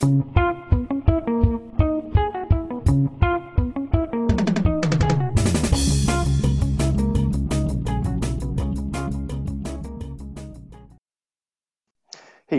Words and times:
Hey, 0.00 0.08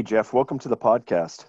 Jeff, 0.04 0.34
welcome 0.34 0.60
to 0.60 0.70
the 0.70 0.78
podcast. 0.78 1.46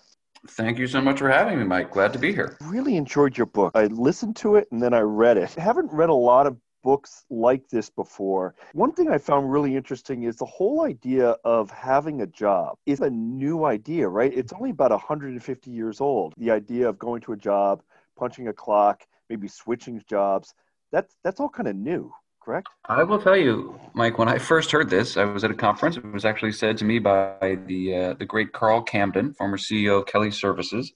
Thank 0.48 0.78
you 0.78 0.86
so 0.86 1.02
much 1.02 1.18
for 1.18 1.28
having 1.28 1.58
me, 1.58 1.64
Mike. 1.64 1.90
Glad 1.90 2.14
to 2.14 2.18
be 2.18 2.32
here. 2.32 2.56
Really 2.62 2.96
enjoyed 2.96 3.36
your 3.36 3.46
book. 3.46 3.72
I 3.74 3.84
listened 3.84 4.36
to 4.36 4.56
it 4.56 4.68
and 4.72 4.82
then 4.82 4.94
I 4.94 5.00
read 5.00 5.36
it. 5.36 5.54
I 5.58 5.60
haven't 5.60 5.92
read 5.92 6.08
a 6.08 6.14
lot 6.14 6.46
of 6.46 6.56
books 6.82 7.24
like 7.30 7.68
this 7.68 7.90
before. 7.90 8.54
One 8.72 8.92
thing 8.92 9.10
I 9.10 9.18
found 9.18 9.50
really 9.50 9.76
interesting 9.76 10.24
is 10.24 10.36
the 10.36 10.44
whole 10.46 10.84
idea 10.84 11.36
of 11.44 11.70
having 11.70 12.22
a 12.22 12.26
job 12.26 12.76
is 12.86 13.00
a 13.00 13.10
new 13.10 13.64
idea, 13.64 14.08
right? 14.08 14.32
It's 14.32 14.52
only 14.52 14.70
about 14.70 14.90
150 14.90 15.70
years 15.70 16.00
old. 16.00 16.34
The 16.36 16.50
idea 16.50 16.88
of 16.88 16.98
going 16.98 17.20
to 17.22 17.32
a 17.32 17.36
job, 17.36 17.82
punching 18.18 18.48
a 18.48 18.52
clock, 18.52 19.06
maybe 19.28 19.48
switching 19.48 20.02
jobs, 20.08 20.54
that's 20.90 21.16
that's 21.24 21.40
all 21.40 21.48
kind 21.48 21.68
of 21.68 21.76
new 21.76 22.12
correct? 22.44 22.68
I 22.86 23.02
will 23.02 23.20
tell 23.20 23.36
you, 23.36 23.78
Mike. 23.94 24.18
When 24.18 24.28
I 24.28 24.38
first 24.38 24.70
heard 24.70 24.90
this, 24.90 25.16
I 25.16 25.24
was 25.24 25.44
at 25.44 25.50
a 25.50 25.54
conference. 25.54 25.96
It 25.96 26.12
was 26.12 26.24
actually 26.24 26.52
said 26.52 26.76
to 26.78 26.84
me 26.84 26.98
by 26.98 27.58
the 27.66 27.96
uh, 27.96 28.14
the 28.14 28.26
great 28.26 28.52
Carl 28.52 28.82
Camden, 28.82 29.34
former 29.34 29.56
CEO 29.56 30.00
of 30.00 30.06
Kelly 30.06 30.30
Services, 30.30 30.92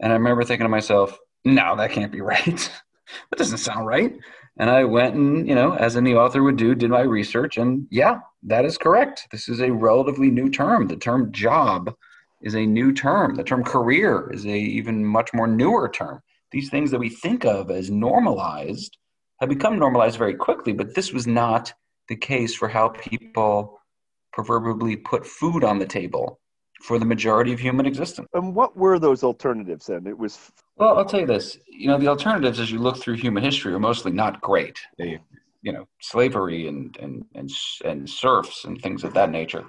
and 0.00 0.12
I 0.12 0.16
remember 0.16 0.44
thinking 0.44 0.64
to 0.64 0.68
myself, 0.70 1.18
"No, 1.44 1.76
that 1.76 1.90
can't 1.90 2.12
be 2.12 2.20
right. 2.20 2.44
that 3.30 3.36
doesn't 3.36 3.58
sound 3.58 3.86
right." 3.86 4.14
And 4.56 4.70
I 4.70 4.84
went 4.84 5.14
and, 5.16 5.48
you 5.48 5.54
know, 5.54 5.74
as 5.74 5.96
any 5.96 6.14
author 6.14 6.42
would 6.42 6.56
do, 6.56 6.74
did 6.74 6.90
my 6.90 7.00
research, 7.00 7.56
and 7.56 7.88
yeah, 7.90 8.20
that 8.44 8.64
is 8.64 8.78
correct. 8.78 9.26
This 9.32 9.48
is 9.48 9.60
a 9.60 9.72
relatively 9.72 10.30
new 10.30 10.48
term. 10.48 10.86
The 10.86 10.96
term 10.96 11.32
job 11.32 11.92
is 12.40 12.54
a 12.54 12.64
new 12.64 12.92
term. 12.92 13.34
The 13.34 13.42
term 13.42 13.64
career 13.64 14.30
is 14.32 14.46
a 14.46 14.56
even 14.56 15.04
much 15.04 15.32
more 15.34 15.48
newer 15.48 15.88
term. 15.88 16.20
These 16.52 16.70
things 16.70 16.92
that 16.92 17.00
we 17.00 17.08
think 17.08 17.44
of 17.44 17.70
as 17.70 17.90
normalized 17.90 18.96
have 19.40 19.48
become 19.48 19.78
normalized 19.78 20.18
very 20.18 20.34
quickly, 20.34 20.72
but 20.72 20.94
this 20.94 21.12
was 21.12 21.26
not 21.26 21.72
the 22.08 22.16
case 22.16 22.54
for 22.54 22.68
how 22.68 22.90
people 22.90 23.80
proverbially 24.32 24.96
put 24.96 25.26
food 25.26 25.64
on 25.64 25.78
the 25.78 25.86
table 25.86 26.38
for 26.84 26.98
the 26.98 27.04
majority 27.06 27.52
of 27.52 27.58
human 27.58 27.86
existence. 27.86 28.28
And 28.34 28.54
what 28.54 28.76
were 28.76 28.98
those 28.98 29.24
alternatives 29.24 29.86
then? 29.86 30.06
It 30.06 30.18
was 30.18 30.52
Well, 30.76 30.98
I'll 30.98 31.04
tell 31.06 31.20
you 31.20 31.26
this. 31.26 31.58
You 31.66 31.88
know, 31.88 31.98
the 31.98 32.08
alternatives 32.08 32.60
as 32.60 32.70
you 32.70 32.78
look 32.78 32.98
through 32.98 33.14
human 33.14 33.42
history 33.42 33.72
are 33.72 33.78
mostly 33.78 34.12
not 34.12 34.40
great. 34.42 34.78
They 34.98 35.18
you 35.62 35.72
know, 35.72 35.88
slavery 36.00 36.68
and 36.68 36.96
and 36.98 37.24
and 37.34 37.50
and 37.84 38.08
serfs 38.08 38.64
and 38.66 38.80
things 38.80 39.02
of 39.02 39.14
that 39.14 39.30
nature. 39.30 39.64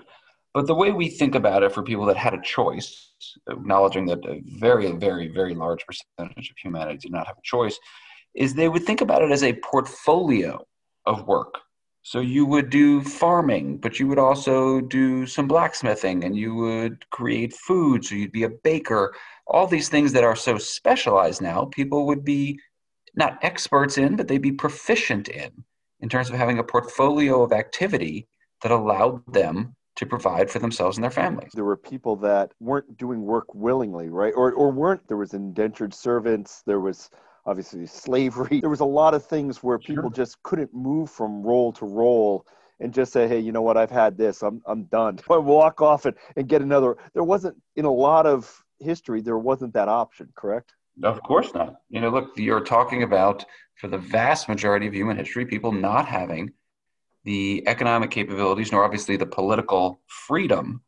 But 0.54 0.68
the 0.68 0.76
way 0.76 0.92
we 0.92 1.10
think 1.10 1.36
about 1.36 1.64
it 1.64 1.72
for 1.72 1.84
people 1.84 2.06
that 2.06 2.18
had 2.18 2.34
a 2.34 2.42
choice, 2.42 3.14
acknowledging 3.50 4.06
that 4.08 4.26
a 4.26 4.42
very, 4.46 4.92
very, 4.92 5.30
very 5.30 5.56
large 5.56 5.86
percentage 5.86 6.50
of 6.50 6.58
humanity 6.62 6.98
did 6.98 7.12
not 7.12 7.28
have 7.28 7.38
a 7.38 7.42
choice, 7.44 7.80
is 8.36 8.54
they 8.54 8.70
would 8.70 8.84
think 8.84 9.02
about 9.02 9.22
it 9.22 9.32
as 9.32 9.44
a 9.44 9.54
portfolio 9.54 10.62
of 11.06 11.28
work. 11.28 11.56
So 12.06 12.20
you 12.20 12.45
would 12.45 12.70
do 12.70 13.02
farming, 13.02 13.78
but 13.78 14.00
you 14.00 14.08
would 14.08 14.20
also 14.20 14.80
do 14.80 15.25
some 15.25 15.48
blacksmithing 15.48 16.23
and 16.23 16.38
you 16.38 16.53
would 16.53 17.09
create 17.09 17.52
food. 17.52 18.06
So 18.06 18.14
you'd 18.14 18.31
be 18.31 18.44
a 18.44 18.50
baker. 18.50 19.16
All 19.47 19.66
these 19.66 19.89
things 19.89 20.14
that 20.14 20.23
are 20.23 20.36
so 20.36 20.59
specialized 20.59 21.42
now, 21.42 21.66
people 21.66 22.06
would 22.06 22.23
be 22.23 22.59
not 23.16 23.39
experts 23.42 23.97
in, 23.97 24.16
but 24.16 24.28
they'd 24.28 24.38
be 24.38 24.52
proficient 24.52 25.30
in, 25.30 25.50
in 26.00 26.08
terms 26.08 26.30
of 26.30 26.36
having 26.36 26.59
a 26.59 26.64
portfolio 26.64 27.42
of 27.42 27.52
activity 27.52 28.28
that 28.62 28.72
allowed 28.72 29.23
them 29.34 29.75
to 29.95 30.06
provide 30.06 30.52
for 30.52 30.59
themselves 30.59 30.97
and 30.97 31.03
their 31.03 31.09
families. 31.09 31.53
There 31.56 31.66
were 31.66 31.75
people 31.75 32.17
that 32.17 32.52
weren't 32.59 32.97
doing 32.97 33.23
work 33.23 33.56
willingly, 33.56 34.09
right? 34.09 34.34
Or, 34.36 34.52
or 34.53 34.72
weren't, 34.72 35.08
there 35.08 35.17
was 35.17 35.34
indentured 35.34 35.92
servants, 35.92 36.62
there 36.67 36.81
was 36.81 37.09
obviously 37.46 37.86
slavery. 37.86 38.60
There 38.66 38.70
was 38.70 38.80
a 38.80 38.86
lot 38.86 39.14
of 39.14 39.26
things 39.26 39.64
where 39.64 39.78
people 39.78 40.10
sure. 40.10 40.26
just 40.26 40.42
couldn't 40.44 40.74
move 40.74 41.10
from 41.10 41.44
role 41.44 41.72
to 41.74 41.86
role 41.86 42.46
and 42.80 42.94
just 42.94 43.14
say, 43.14 43.28
hey, 43.28 43.40
you 43.40 43.52
know 43.52 43.62
what, 43.62 43.78
I've 43.78 43.92
had 43.92 44.18
this, 44.18 44.42
I'm, 44.42 44.62
I'm 44.66 44.84
done. 44.86 45.19
I 45.30 45.38
walk 45.38 45.81
off 45.81 46.06
and, 46.06 46.16
and 46.36 46.47
get 46.47 46.62
another. 46.62 46.97
There 47.14 47.24
wasn't, 47.24 47.56
in 47.75 47.86
a 47.86 47.92
lot 47.92 48.25
of 48.25 48.64
history, 48.80 49.22
there 49.22 49.38
wasn't 49.38 49.74
that 49.74 49.88
option, 49.88 50.30
correct? 50.36 50.74
Of 51.03 51.22
course 51.24 51.53
not. 51.53 51.75
You 51.90 52.02
know, 52.02 52.09
look, 52.09 52.38
you're 52.38 52.62
talking 52.62 53.03
about 53.03 53.46
for 53.75 53.88
the 53.88 53.98
vast 53.98 54.48
majority 54.48 54.88
of 54.88 54.94
human 54.94 55.18
history, 55.18 55.46
people 55.46 55.72
not 55.72 56.08
having 56.08 56.52
the 57.24 57.64
economic 57.68 58.12
capabilities, 58.12 58.72
nor 58.72 58.86
obviously 58.86 59.18
the 59.18 59.25
political 59.25 60.02
freedom 60.08 60.81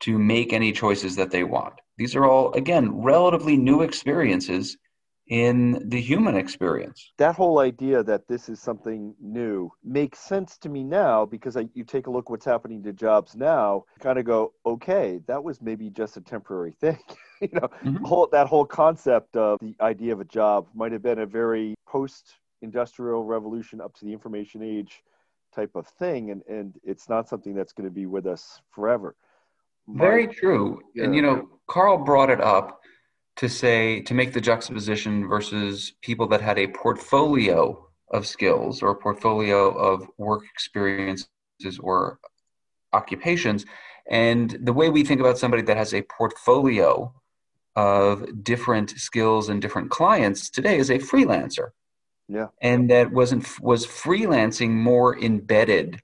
to 0.00 0.18
make 0.18 0.52
any 0.52 0.72
choices 0.72 1.14
that 1.16 1.30
they 1.30 1.44
want. 1.44 1.74
These 1.96 2.16
are 2.16 2.24
all, 2.24 2.52
again, 2.54 2.90
relatively 2.90 3.56
new 3.56 3.82
experiences 3.82 4.76
in 5.28 5.88
the 5.88 6.00
human 6.00 6.36
experience. 6.36 7.12
That 7.18 7.34
whole 7.34 7.60
idea 7.60 8.02
that 8.02 8.26
this 8.28 8.48
is 8.48 8.60
something 8.60 9.14
new 9.20 9.70
makes 9.84 10.18
sense 10.18 10.58
to 10.58 10.68
me 10.68 10.82
now 10.82 11.24
because 11.24 11.56
I, 11.56 11.68
you 11.74 11.84
take 11.84 12.06
a 12.06 12.10
look 12.10 12.28
what's 12.28 12.44
happening 12.44 12.82
to 12.82 12.92
jobs 12.92 13.36
now, 13.36 13.84
kind 14.00 14.18
of 14.18 14.24
go, 14.24 14.52
okay, 14.66 15.20
that 15.26 15.42
was 15.42 15.62
maybe 15.62 15.90
just 15.90 16.16
a 16.16 16.20
temporary 16.20 16.72
thing. 16.80 16.98
you 17.40 17.48
know, 17.52 17.68
mm-hmm. 17.84 18.04
whole, 18.04 18.28
that 18.32 18.46
whole 18.46 18.66
concept 18.66 19.36
of 19.36 19.58
the 19.60 19.74
idea 19.80 20.12
of 20.12 20.20
a 20.20 20.24
job 20.24 20.66
might 20.74 20.92
have 20.92 21.02
been 21.02 21.20
a 21.20 21.26
very 21.26 21.74
post 21.86 22.34
industrial 22.62 23.24
revolution 23.24 23.80
up 23.80 23.94
to 23.94 24.04
the 24.04 24.12
information 24.12 24.62
age 24.62 25.02
type 25.54 25.70
of 25.74 25.86
thing 25.86 26.30
and, 26.30 26.42
and 26.48 26.74
it's 26.82 27.08
not 27.08 27.28
something 27.28 27.54
that's 27.54 27.72
going 27.72 27.88
to 27.88 27.94
be 27.94 28.06
with 28.06 28.26
us 28.26 28.60
forever. 28.70 29.14
My, 29.86 30.04
very 30.04 30.26
true. 30.28 30.80
Yeah. 30.94 31.04
And 31.04 31.14
you 31.14 31.22
know, 31.22 31.48
Carl 31.68 31.98
brought 31.98 32.30
it 32.30 32.40
up 32.40 32.80
to 33.36 33.48
say 33.48 34.00
to 34.02 34.14
make 34.14 34.32
the 34.32 34.40
juxtaposition 34.40 35.28
versus 35.28 35.94
people 36.02 36.26
that 36.28 36.40
had 36.40 36.58
a 36.58 36.68
portfolio 36.68 37.88
of 38.10 38.26
skills 38.26 38.82
or 38.82 38.90
a 38.90 38.96
portfolio 38.96 39.70
of 39.70 40.06
work 40.18 40.42
experiences 40.52 41.26
or 41.80 42.18
occupations. 42.92 43.64
And 44.10 44.58
the 44.62 44.72
way 44.72 44.90
we 44.90 45.04
think 45.04 45.20
about 45.20 45.38
somebody 45.38 45.62
that 45.62 45.76
has 45.76 45.94
a 45.94 46.02
portfolio 46.02 47.14
of 47.74 48.44
different 48.44 48.90
skills 48.90 49.48
and 49.48 49.62
different 49.62 49.90
clients 49.90 50.50
today 50.50 50.76
is 50.76 50.90
a 50.90 50.98
freelancer. 50.98 51.70
Yeah. 52.28 52.48
And 52.60 52.90
that 52.90 53.12
wasn't 53.12 53.46
was 53.60 53.86
freelancing 53.86 54.70
more 54.70 55.18
embedded 55.18 56.00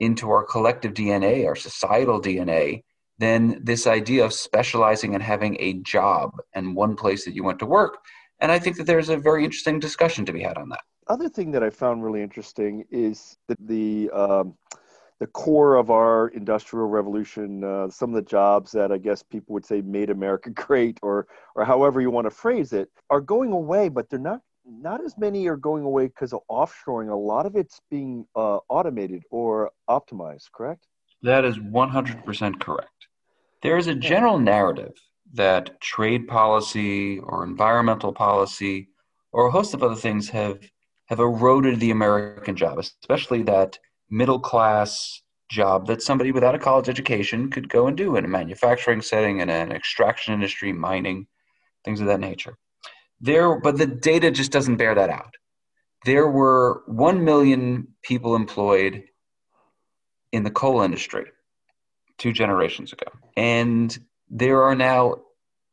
into 0.00 0.30
our 0.30 0.42
collective 0.42 0.94
dna 0.94 1.46
our 1.46 1.54
societal 1.54 2.20
dna 2.20 2.82
than 3.22 3.62
this 3.62 3.86
idea 3.86 4.24
of 4.24 4.32
specializing 4.32 5.14
and 5.14 5.22
having 5.22 5.56
a 5.60 5.74
job 5.74 6.32
and 6.54 6.74
one 6.74 6.96
place 6.96 7.24
that 7.24 7.36
you 7.36 7.44
went 7.44 7.60
to 7.60 7.66
work. 7.66 7.98
And 8.40 8.50
I 8.50 8.58
think 8.58 8.76
that 8.78 8.84
there's 8.84 9.10
a 9.10 9.16
very 9.16 9.44
interesting 9.44 9.78
discussion 9.78 10.24
to 10.26 10.32
be 10.32 10.42
had 10.42 10.58
on 10.58 10.68
that. 10.70 10.80
Other 11.06 11.28
thing 11.28 11.52
that 11.52 11.62
I 11.62 11.70
found 11.70 12.02
really 12.02 12.20
interesting 12.20 12.84
is 12.90 13.38
that 13.46 13.58
the 13.64 14.10
um, 14.10 14.54
the 15.20 15.28
core 15.28 15.76
of 15.76 15.88
our 15.88 16.28
industrial 16.28 16.88
revolution, 16.88 17.62
uh, 17.62 17.88
some 17.90 18.10
of 18.10 18.16
the 18.16 18.28
jobs 18.28 18.72
that 18.72 18.90
I 18.90 18.98
guess 18.98 19.22
people 19.22 19.52
would 19.52 19.64
say 19.64 19.80
made 19.82 20.10
America 20.10 20.50
great, 20.66 20.98
or 21.00 21.28
or 21.54 21.64
however 21.64 22.00
you 22.00 22.10
want 22.10 22.26
to 22.26 22.30
phrase 22.30 22.72
it, 22.72 22.88
are 23.08 23.20
going 23.20 23.52
away, 23.52 23.88
but 23.88 24.10
they're 24.10 24.18
not 24.18 24.40
not 24.66 25.04
as 25.04 25.16
many 25.16 25.46
are 25.46 25.56
going 25.56 25.84
away 25.84 26.08
because 26.08 26.32
of 26.32 26.40
offshoring. 26.50 27.08
A 27.08 27.14
lot 27.14 27.46
of 27.46 27.54
it's 27.54 27.80
being 27.88 28.26
uh, 28.34 28.58
automated 28.68 29.22
or 29.30 29.70
optimized. 29.88 30.50
Correct? 30.52 30.88
That 31.22 31.44
is 31.44 31.56
100% 31.58 32.60
correct. 32.60 33.01
There 33.62 33.78
is 33.78 33.86
a 33.86 33.94
general 33.94 34.40
narrative 34.40 34.94
that 35.34 35.80
trade 35.80 36.26
policy 36.26 37.20
or 37.20 37.44
environmental 37.44 38.12
policy 38.12 38.88
or 39.30 39.46
a 39.46 39.50
host 39.52 39.72
of 39.72 39.82
other 39.82 39.94
things 39.94 40.28
have 40.30 40.58
have 41.06 41.20
eroded 41.20 41.78
the 41.78 41.90
American 41.90 42.56
job, 42.56 42.78
especially 42.78 43.42
that 43.44 43.78
middle 44.10 44.40
class 44.40 45.22
job 45.48 45.86
that 45.86 46.02
somebody 46.02 46.32
without 46.32 46.54
a 46.54 46.58
college 46.58 46.88
education 46.88 47.50
could 47.50 47.68
go 47.68 47.86
and 47.86 47.96
do 47.96 48.16
in 48.16 48.24
a 48.24 48.28
manufacturing 48.28 49.02
setting, 49.02 49.40
in 49.40 49.50
an 49.50 49.70
extraction 49.72 50.32
industry, 50.32 50.72
mining, 50.72 51.26
things 51.84 52.00
of 52.00 52.06
that 52.06 52.20
nature. 52.20 52.56
There, 53.20 53.60
but 53.60 53.76
the 53.78 53.86
data 53.86 54.30
just 54.30 54.52
doesn't 54.52 54.76
bear 54.76 54.94
that 54.94 55.10
out. 55.10 55.34
There 56.04 56.28
were 56.28 56.82
1 56.86 57.24
million 57.24 57.88
people 58.02 58.34
employed 58.34 59.04
in 60.32 60.42
the 60.42 60.50
coal 60.50 60.80
industry 60.80 61.26
two 62.18 62.32
generations 62.32 62.92
ago. 62.92 63.06
And 63.36 63.96
there 64.30 64.62
are 64.62 64.74
now 64.74 65.16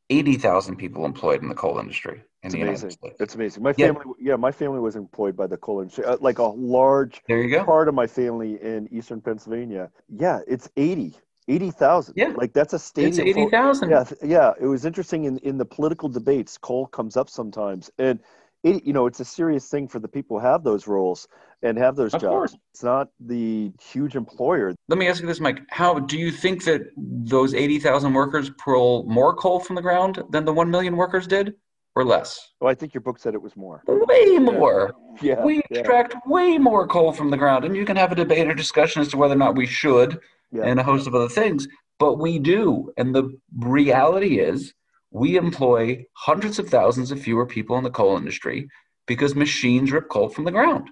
80,000 0.10 0.76
people 0.76 1.06
employed 1.06 1.42
in 1.42 1.50
the 1.50 1.56
coal 1.56 1.80
industry. 1.80 2.24
In 2.42 2.48
it's 2.48 2.56
amazing. 2.56 2.92
It's 3.20 3.36
amazing. 3.36 3.64
My 3.64 3.74
family, 3.74 4.06
yeah. 4.20 4.32
yeah. 4.32 4.36
my 4.38 4.52
family 4.52 4.80
was 4.80 4.96
employed 4.96 5.36
by 5.36 5.46
the 5.48 5.58
coal 5.58 5.82
industry. 5.82 6.06
Uh, 6.06 6.18
like 6.22 6.40
a 6.40 6.44
large 6.44 7.22
there 7.28 7.42
you 7.42 7.50
go. 7.50 7.66
part 7.66 7.90
of 7.90 7.96
my 7.96 8.08
family 8.08 8.62
in 8.62 8.88
eastern 8.92 9.20
Pennsylvania. 9.20 9.92
Yeah, 10.08 10.40
it's 10.48 10.70
80. 10.78 11.16
80,000. 11.50 12.14
Yeah. 12.16 12.28
Like 12.28 12.54
that's 12.54 12.74
a 12.74 12.80
stadium. 12.80 13.28
It's 13.28 13.38
80,000. 13.38 13.90
Yeah. 13.90 14.04
Yeah. 14.24 14.54
It 14.60 14.68
was 14.68 14.86
interesting 14.86 15.26
in, 15.26 15.38
in 15.40 15.58
the 15.58 15.66
political 15.66 16.08
debates, 16.08 16.58
coal 16.58 16.88
comes 16.88 17.18
up 17.18 17.30
sometimes. 17.30 17.92
And 17.98 18.20
it, 18.64 18.86
you 18.86 18.94
know, 18.94 19.06
it's 19.08 19.20
a 19.20 19.26
serious 19.26 19.70
thing 19.70 19.88
for 19.88 20.00
the 20.00 20.08
people 20.08 20.40
who 20.40 20.46
have 20.46 20.64
those 20.64 20.88
roles 20.88 21.28
and 21.62 21.78
have 21.78 21.96
those 21.96 22.14
of 22.14 22.22
jobs. 22.22 22.32
Course. 22.32 22.58
It's 22.74 22.84
not 22.84 23.10
the 23.20 23.72
huge 23.82 24.16
employer. 24.16 24.76
Let 24.88 25.00
me 25.00 25.08
ask 25.08 25.22
you 25.22 25.28
this, 25.28 25.40
Mike. 25.40 25.62
How 25.70 26.00
do 26.00 26.18
you 26.18 26.32
think 26.32 26.64
that 26.66 26.82
those 26.98 27.54
80,000 27.54 28.14
workers 28.14 28.50
pull 28.58 29.04
more 29.06 29.34
coal 29.34 29.60
from 29.60 29.76
the 29.76 29.82
ground 29.82 30.22
than 30.32 30.46
the 30.46 30.54
1 30.54 30.70
million 30.70 30.96
workers 30.98 31.28
did 31.28 31.56
or 31.96 32.04
less? 32.04 32.52
Oh, 32.62 32.68
I 32.68 32.76
think 32.76 32.94
your 32.94 33.02
book 33.02 33.20
said 33.20 33.34
it 33.34 33.42
was 33.42 33.56
more. 33.56 33.84
Way 33.88 34.38
more. 34.40 34.94
Yeah. 35.22 35.44
we 35.44 35.56
yeah. 35.70 35.80
extract 35.80 36.16
way 36.28 36.58
more 36.58 36.88
coal 36.88 37.12
from 37.12 37.30
the 37.30 37.38
ground. 37.38 37.66
And 37.66 37.76
you 37.76 37.86
can 37.86 37.98
have 37.98 38.12
a 38.12 38.16
debate 38.16 38.48
or 38.48 38.56
discussion 38.56 39.02
as 39.02 39.10
to 39.10 39.18
whether 39.18 39.34
or 39.34 39.38
not 39.38 39.56
we 39.56 39.66
should 39.66 40.20
Yeah. 40.52 40.64
and 40.64 40.80
a 40.80 40.84
host 40.84 41.08
of 41.08 41.16
other 41.16 41.30
things, 41.30 41.68
but 41.98 42.20
we 42.20 42.40
do. 42.40 42.92
And 42.98 43.14
the 43.14 43.38
reality 43.58 44.40
is 44.40 44.74
we 45.12 45.38
employ 45.38 46.06
hundreds 46.14 46.60
of 46.60 46.70
thousands 46.70 47.12
of 47.12 47.22
fewer 47.22 47.46
people 47.46 47.78
in 47.78 47.84
the 47.84 47.90
coal 47.90 48.18
industry 48.18 48.70
because 49.08 49.34
machines 49.36 49.92
rip 49.92 50.08
coal 50.10 50.30
from 50.30 50.46
the 50.46 50.52
ground. 50.52 50.90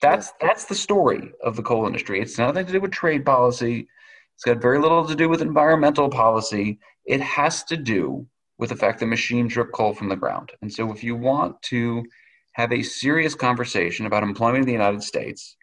That's 0.00 0.32
that's 0.40 0.66
the 0.66 0.74
story 0.74 1.32
of 1.42 1.56
the 1.56 1.62
coal 1.62 1.86
industry. 1.86 2.20
It's 2.20 2.38
nothing 2.38 2.66
to 2.66 2.72
do 2.72 2.80
with 2.80 2.90
trade 2.90 3.24
policy. 3.24 3.88
It's 4.34 4.44
got 4.44 4.60
very 4.60 4.78
little 4.78 5.06
to 5.06 5.14
do 5.14 5.28
with 5.28 5.40
environmental 5.40 6.10
policy. 6.10 6.78
It 7.06 7.20
has 7.20 7.64
to 7.64 7.76
do 7.76 8.26
with 8.58 8.70
the 8.70 8.76
fact 8.76 9.00
that 9.00 9.06
machines 9.06 9.56
rip 9.56 9.72
coal 9.72 9.94
from 9.94 10.08
the 10.08 10.16
ground. 10.16 10.52
And 10.60 10.72
so 10.72 10.92
if 10.92 11.02
you 11.02 11.16
want 11.16 11.60
to 11.62 12.04
have 12.52 12.72
a 12.72 12.82
serious 12.82 13.34
conversation 13.34 14.06
about 14.06 14.22
employment 14.22 14.62
in 14.62 14.66
the 14.66 14.72
United 14.72 15.02
States, 15.02 15.56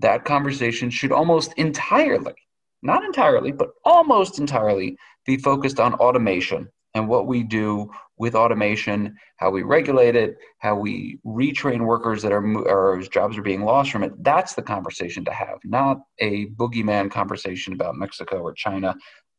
that 0.00 0.24
conversation 0.24 0.90
should 0.90 1.12
almost 1.12 1.52
entirely, 1.56 2.34
not 2.82 3.04
entirely, 3.04 3.52
but 3.52 3.70
almost 3.84 4.38
entirely 4.38 4.96
be 5.26 5.36
focused 5.36 5.80
on 5.80 5.94
automation 5.94 6.68
and 6.98 7.08
what 7.08 7.26
we 7.26 7.42
do 7.42 7.90
with 8.18 8.34
automation, 8.34 9.16
how 9.36 9.50
we 9.50 9.62
regulate 9.62 10.16
it, 10.16 10.36
how 10.58 10.74
we 10.74 11.18
retrain 11.24 11.86
workers 11.86 12.22
that 12.22 12.32
are 12.32 12.44
or 12.66 12.96
whose 12.96 13.08
jobs 13.08 13.38
are 13.38 13.42
being 13.42 13.62
lost 13.62 13.90
from 13.90 14.02
it. 14.02 14.12
That's 14.22 14.54
the 14.54 14.62
conversation 14.62 15.24
to 15.24 15.32
have, 15.32 15.58
not 15.64 15.98
a 16.18 16.46
boogeyman 16.48 17.10
conversation 17.10 17.72
about 17.72 17.94
Mexico 17.94 18.38
or 18.38 18.52
China. 18.52 18.94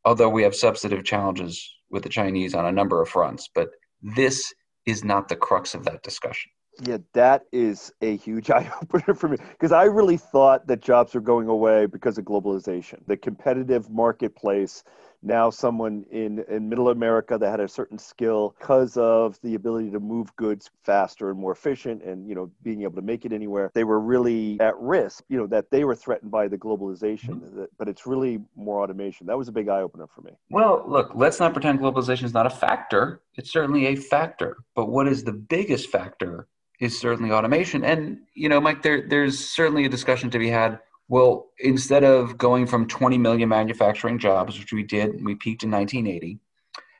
Although 0.05 0.29
we 0.29 0.43
have 0.43 0.55
substantive 0.55 1.03
challenges 1.03 1.69
with 1.89 2.03
the 2.03 2.09
Chinese 2.09 2.55
on 2.55 2.65
a 2.65 2.71
number 2.71 3.01
of 3.01 3.09
fronts, 3.09 3.49
but 3.53 3.69
this 4.01 4.53
is 4.85 5.03
not 5.03 5.27
the 5.27 5.35
crux 5.35 5.75
of 5.75 5.83
that 5.83 6.01
discussion. 6.03 6.49
Yeah, 6.81 6.99
that 7.13 7.43
is 7.51 7.91
a 8.01 8.15
huge 8.15 8.49
eye 8.57 8.71
opener 8.81 9.13
for 9.13 9.27
me 9.27 9.37
because 9.51 9.73
I 9.73 9.83
really 9.83 10.17
thought 10.17 10.67
that 10.67 10.81
jobs 10.81 11.13
were 11.13 11.21
going 11.21 11.47
away 11.47 11.85
because 11.85 12.17
of 12.17 12.23
globalization, 12.23 13.05
the 13.07 13.17
competitive 13.17 13.89
marketplace. 13.89 14.83
Now, 15.21 15.49
someone 15.49 16.05
in, 16.11 16.43
in 16.49 16.69
middle 16.69 16.89
America 16.89 17.37
that 17.37 17.49
had 17.49 17.59
a 17.59 17.67
certain 17.67 17.97
skill 17.97 18.55
because 18.59 18.95
of 18.97 19.39
the 19.41 19.55
ability 19.55 19.91
to 19.91 19.99
move 19.99 20.33
goods 20.35 20.69
faster 20.83 21.29
and 21.29 21.39
more 21.39 21.51
efficient 21.51 22.03
and, 22.03 22.27
you 22.27 22.35
know, 22.35 22.49
being 22.63 22.83
able 22.83 22.95
to 22.95 23.01
make 23.01 23.25
it 23.25 23.33
anywhere, 23.33 23.71
they 23.73 23.83
were 23.83 23.99
really 23.99 24.59
at 24.59 24.77
risk, 24.79 25.23
you 25.27 25.37
know, 25.37 25.47
that 25.47 25.69
they 25.71 25.83
were 25.83 25.95
threatened 25.95 26.31
by 26.31 26.47
the 26.47 26.57
globalization. 26.57 27.41
Mm-hmm. 27.41 27.63
But 27.77 27.89
it's 27.89 28.05
really 28.05 28.39
more 28.55 28.81
automation. 28.81 29.27
That 29.27 29.37
was 29.37 29.47
a 29.47 29.51
big 29.51 29.67
eye 29.67 29.81
opener 29.81 30.07
for 30.07 30.21
me. 30.21 30.31
Well, 30.49 30.83
look, 30.87 31.11
let's 31.15 31.39
not 31.39 31.53
pretend 31.53 31.79
globalization 31.79 32.23
is 32.23 32.33
not 32.33 32.45
a 32.45 32.49
factor. 32.49 33.21
It's 33.35 33.51
certainly 33.51 33.87
a 33.87 33.95
factor. 33.95 34.57
But 34.75 34.89
what 34.89 35.07
is 35.07 35.23
the 35.23 35.33
biggest 35.33 35.89
factor 35.89 36.47
is 36.79 36.97
certainly 36.97 37.31
automation. 37.31 37.83
And 37.83 38.19
you 38.33 38.49
know, 38.49 38.59
Mike, 38.61 38.81
there 38.81 39.07
there's 39.07 39.37
certainly 39.37 39.85
a 39.85 39.89
discussion 39.89 40.29
to 40.31 40.39
be 40.39 40.49
had. 40.49 40.79
Well, 41.09 41.49
instead 41.59 42.03
of 42.03 42.37
going 42.37 42.67
from 42.67 42.87
20 42.87 43.17
million 43.17 43.49
manufacturing 43.49 44.19
jobs, 44.19 44.59
which 44.59 44.71
we 44.71 44.83
did, 44.83 45.23
we 45.25 45.35
peaked 45.35 45.63
in 45.63 45.71
1980, 45.71 46.39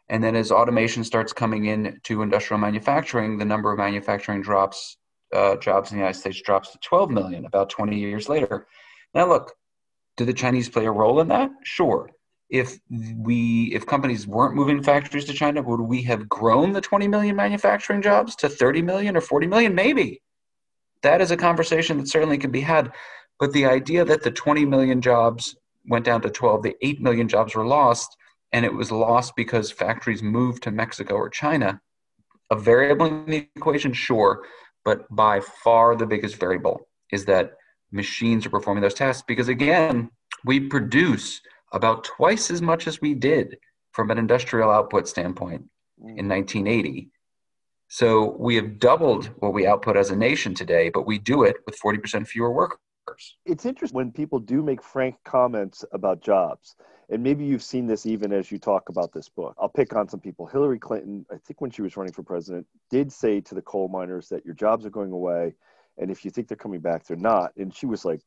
and 0.09 0.23
then 0.23 0.35
as 0.35 0.51
automation 0.51 1.03
starts 1.03 1.31
coming 1.31 1.65
in 1.65 2.00
to 2.03 2.23
industrial 2.23 2.59
manufacturing, 2.59 3.38
the 3.38 3.45
number 3.45 3.71
of 3.71 3.77
manufacturing 3.77 4.41
drops 4.41 4.97
uh, 5.33 5.56
jobs 5.57 5.91
in 5.91 5.97
the 5.97 6.01
United 6.01 6.19
States 6.19 6.41
drops 6.41 6.71
to 6.71 6.79
12 6.79 7.11
million 7.11 7.45
about 7.45 7.69
20 7.69 7.97
years 7.97 8.27
later. 8.27 8.65
Now, 9.13 9.27
look, 9.27 9.53
do 10.17 10.25
the 10.25 10.33
Chinese 10.33 10.69
play 10.69 10.88
a 10.88 10.91
role 10.91 11.19
in 11.19 11.27
that? 11.27 11.51
Sure. 11.63 12.09
If 12.50 12.79
we 12.89 13.71
if 13.75 13.85
companies 13.85 14.25
weren't 14.25 14.56
moving 14.56 14.81
factories 14.81 15.25
to 15.25 15.33
China, 15.33 15.61
would 15.61 15.81
we 15.81 16.01
have 16.03 16.27
grown 16.27 16.73
the 16.73 16.81
20 16.81 17.07
million 17.07 17.35
manufacturing 17.35 18.01
jobs 18.01 18.35
to 18.38 18.50
30 18.50 18.81
million 18.81 19.15
or 19.15 19.21
40 19.21 19.45
million? 19.45 19.75
Maybe. 19.75 20.23
That 21.03 21.21
is 21.21 21.29
a 21.29 21.38
conversation 21.38 21.97
that 21.97 22.07
certainly 22.07 22.39
can 22.39 22.51
be 22.51 22.61
had. 22.61 22.91
But 23.39 23.53
the 23.53 23.65
idea 23.65 24.03
that 24.06 24.24
the 24.24 24.31
20 24.31 24.65
million 24.65 25.01
jobs 25.01 25.56
went 25.86 26.06
down 26.06 26.21
to 26.21 26.30
12, 26.30 26.63
the 26.63 26.75
8 26.81 27.01
million 27.01 27.27
jobs 27.27 27.56
were 27.56 27.65
lost, 27.65 28.15
and 28.51 28.65
it 28.65 28.74
was 28.74 28.91
lost 28.91 29.36
because 29.36 29.71
factories 29.71 30.21
moved 30.21 30.63
to 30.63 30.71
Mexico 30.71 31.15
or 31.15 31.30
China, 31.30 31.80
a 32.51 32.56
variable 32.56 33.06
in 33.06 33.25
the 33.25 33.47
equation, 33.56 33.94
sure, 33.94 34.44
but 34.83 35.03
by 35.15 35.39
far 35.39 35.95
the 35.95 36.06
biggest 36.06 36.36
variable 36.38 36.88
is 37.12 37.25
that 37.25 37.53
machines 37.91 38.45
are 38.45 38.50
performing 38.50 38.81
those 38.81 38.94
tasks 38.94 39.24
because, 39.27 39.47
again, 39.47 40.09
we 40.45 40.59
produce 40.59 41.42
about 41.71 42.03
twice 42.03 42.51
as 42.51 42.62
much 42.62 42.88
as 42.88 43.01
we 43.01 43.13
did 43.13 43.57
from 43.92 44.12
an 44.12 44.18
industrial 44.18 44.69
output 44.69 45.07
standpoint 45.07 45.63
in 46.00 46.25
mm. 46.25 46.30
1980. 46.30 47.09
So 47.88 48.35
we 48.38 48.56
have 48.56 48.80
doubled 48.80 49.31
what 49.38 49.53
we 49.53 49.65
output 49.65 49.97
as 49.97 50.12
a 50.12 50.15
nation 50.15 50.53
today, 50.53 50.89
but 50.89 51.07
we 51.07 51.18
do 51.18 51.44
it 51.44 51.57
with 51.65 51.80
40% 51.80 52.27
fewer 52.27 52.51
workers. 52.51 52.80
It's 53.45 53.65
interesting 53.65 53.95
when 53.95 54.11
people 54.11 54.39
do 54.39 54.61
make 54.61 54.81
frank 54.83 55.15
comments 55.25 55.83
about 55.91 56.21
jobs. 56.21 56.75
And 57.11 57.23
maybe 57.23 57.44
you've 57.44 57.63
seen 57.63 57.88
this 57.88 58.06
even 58.06 58.31
as 58.31 58.51
you 58.51 58.59
talk 58.59 58.89
about 58.89 59.11
this 59.11 59.29
book. 59.29 59.56
I'll 59.59 59.69
pick 59.69 59.95
on 59.95 60.07
some 60.07 60.19
people. 60.19 60.45
Hillary 60.45 60.77
Clinton, 60.77 61.25
I 61.31 61.38
think 61.38 61.59
when 61.59 61.71
she 61.71 61.81
was 61.81 61.97
running 61.97 62.13
for 62.13 62.21
president, 62.21 62.67
did 62.91 63.11
say 63.11 63.41
to 63.41 63.56
the 63.56 63.63
coal 63.63 63.88
miners 63.88 64.29
that 64.29 64.45
your 64.45 64.53
jobs 64.53 64.85
are 64.85 64.91
going 64.91 65.11
away 65.11 65.56
and 66.00 66.09
if 66.09 66.23
you 66.23 66.31
think 66.31 66.47
they're 66.47 66.57
coming 66.57 66.79
back 66.79 67.06
they're 67.06 67.17
not 67.17 67.51
and 67.57 67.75
she 67.75 67.85
was 67.85 68.06
like 68.06 68.21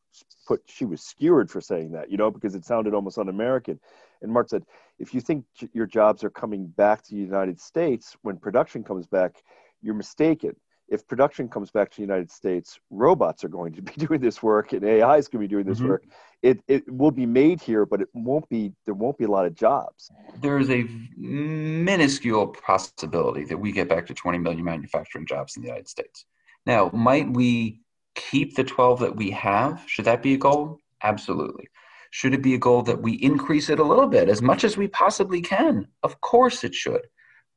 put 0.46 0.62
she 0.67 0.84
was 0.84 1.00
skewered 1.00 1.50
for 1.50 1.61
saying 1.61 1.90
that 1.90 2.11
you 2.11 2.17
know 2.17 2.31
because 2.31 2.55
it 2.55 2.64
sounded 2.64 2.94
almost 2.94 3.19
un-american 3.19 3.81
and 4.20 4.31
mark 4.31 4.49
said 4.49 4.62
if 4.99 5.12
you 5.14 5.20
think 5.20 5.44
your 5.73 5.87
jobs 5.87 6.23
are 6.23 6.31
coming 6.31 6.67
back 6.67 7.02
to 7.02 7.14
the 7.14 7.20
united 7.20 7.58
states 7.58 8.17
when 8.23 8.37
production 8.37 8.84
comes 8.84 9.06
back 9.06 9.43
you're 9.81 9.94
mistaken 9.94 10.55
if 10.93 11.06
production 11.09 11.49
comes 11.49 11.71
back 11.71 11.91
to 11.91 11.97
the 11.97 12.03
united 12.03 12.31
states 12.31 12.79
robots 12.91 13.43
are 13.44 13.49
going 13.49 13.73
to 13.73 13.83
be 13.83 13.93
doing 14.06 14.21
this 14.21 14.43
work 14.43 14.73
and 14.73 14.85
ai 14.85 15.17
is 15.17 15.29
going 15.29 15.43
to 15.43 15.49
be 15.49 15.53
doing 15.53 15.67
this 15.67 15.79
mm-hmm. 15.79 15.89
work 15.89 16.05
it, 16.43 16.61
it 16.69 16.83
will 16.93 17.11
be 17.11 17.27
made 17.27 17.61
here 17.61 17.85
but 17.87 18.00
it 18.00 18.09
won't 18.15 18.49
be 18.49 18.73
there 18.85 18.94
won't 18.94 19.19
be 19.19 19.25
a 19.25 19.31
lot 19.31 19.47
of 19.47 19.55
jobs 19.55 20.11
there 20.41 20.59
is 20.59 20.71
a 20.71 20.85
minuscule 21.17 22.49
possibility 22.49 23.44
that 23.44 23.56
we 23.56 23.73
get 23.73 23.89
back 23.89 24.06
to 24.06 24.15
20 24.15 24.39
million 24.39 24.65
manufacturing 24.65 25.27
jobs 25.27 25.56
in 25.56 25.62
the 25.62 25.69
united 25.69 25.89
states 25.89 26.27
now, 26.67 26.91
might 26.93 27.33
we 27.33 27.81
keep 28.15 28.55
the 28.55 28.65
12 28.65 29.00
that 29.00 29.17
we 29.17 29.31
have? 29.31 29.83
Should 29.87 30.05
that 30.05 30.23
be 30.23 30.35
a 30.35 30.39
goal? 30.39 30.79
Absolutely. 31.03 31.69
Should 32.11 32.35
it 32.35 32.43
be 32.43 32.55
a 32.55 32.59
goal 32.59 32.83
that 32.83 33.00
we 33.00 33.15
increase 33.15 33.71
it 33.71 33.79
a 33.79 33.85
little 33.85 34.06
bit 34.06 34.29
as 34.29 34.43
much 34.43 34.65
as 34.65 34.77
we 34.77 34.87
possibly 34.89 35.41
can? 35.41 35.89
Of 36.03 36.21
course 36.21 36.62
it 36.62 36.75
should. 36.75 37.06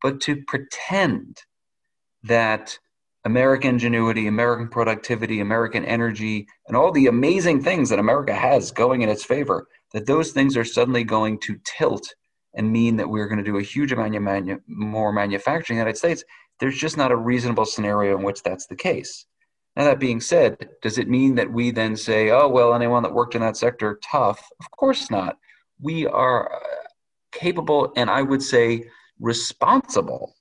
But 0.02 0.22
to 0.22 0.44
pretend 0.48 1.42
that 2.24 2.80
American 3.26 3.72
ingenuity, 3.72 4.28
American 4.28 4.70
productivity, 4.70 5.40
American 5.40 5.84
energy, 5.86 6.48
and 6.68 6.78
all 6.78 6.92
the 6.92 7.08
amazing 7.08 7.62
things 7.62 7.90
that 7.90 8.00
America 8.00 8.34
has 8.34 8.72
going 8.72 9.02
in 9.02 9.10
its 9.10 9.26
favor, 9.26 9.68
that 9.94 10.06
those 10.06 10.32
things 10.32 10.56
are 10.56 10.66
suddenly 10.66 11.04
going 11.04 11.40
to 11.40 11.60
tilt 11.66 12.16
and 12.54 12.72
mean 12.72 12.96
that 12.96 13.10
we're 13.10 13.28
going 13.28 13.44
to 13.44 13.44
do 13.44 13.58
a 13.58 13.64
huge 13.64 13.92
amount 13.92 14.16
of 14.16 14.22
manu- 14.22 14.62
more 14.68 15.12
manufacturing 15.12 15.78
in 15.78 15.80
the 15.80 15.88
United 15.88 15.98
States 15.98 16.24
there's 16.60 16.78
just 16.78 16.98
not 16.98 17.12
a 17.12 17.16
reasonable 17.16 17.66
scenario 17.66 18.18
in 18.18 18.24
which 18.24 18.44
that's 18.44 18.68
the 18.68 18.76
case. 18.76 19.26
Now, 19.76 19.86
that 19.86 20.00
being 20.00 20.22
said, 20.22 20.70
does 20.82 20.98
it 20.98 21.10
mean 21.10 21.36
that 21.36 21.52
we 21.52 21.72
then 21.72 21.98
say, 21.98 22.30
oh, 22.30 22.48
well, 22.48 22.74
anyone 22.74 23.04
that 23.04 23.14
worked 23.14 23.36
in 23.36 23.42
that 23.42 23.58
sector, 23.58 24.00
tough? 24.10 24.42
Of 24.60 24.72
course 24.72 25.12
not. 25.12 25.38
We 25.82 26.08
are 26.08 26.54
uh, 26.54 26.60
capable 27.34 27.92
and 27.98 28.10
I 28.10 28.22
would 28.22 28.42
say 28.42 28.86
responsible 29.20 30.34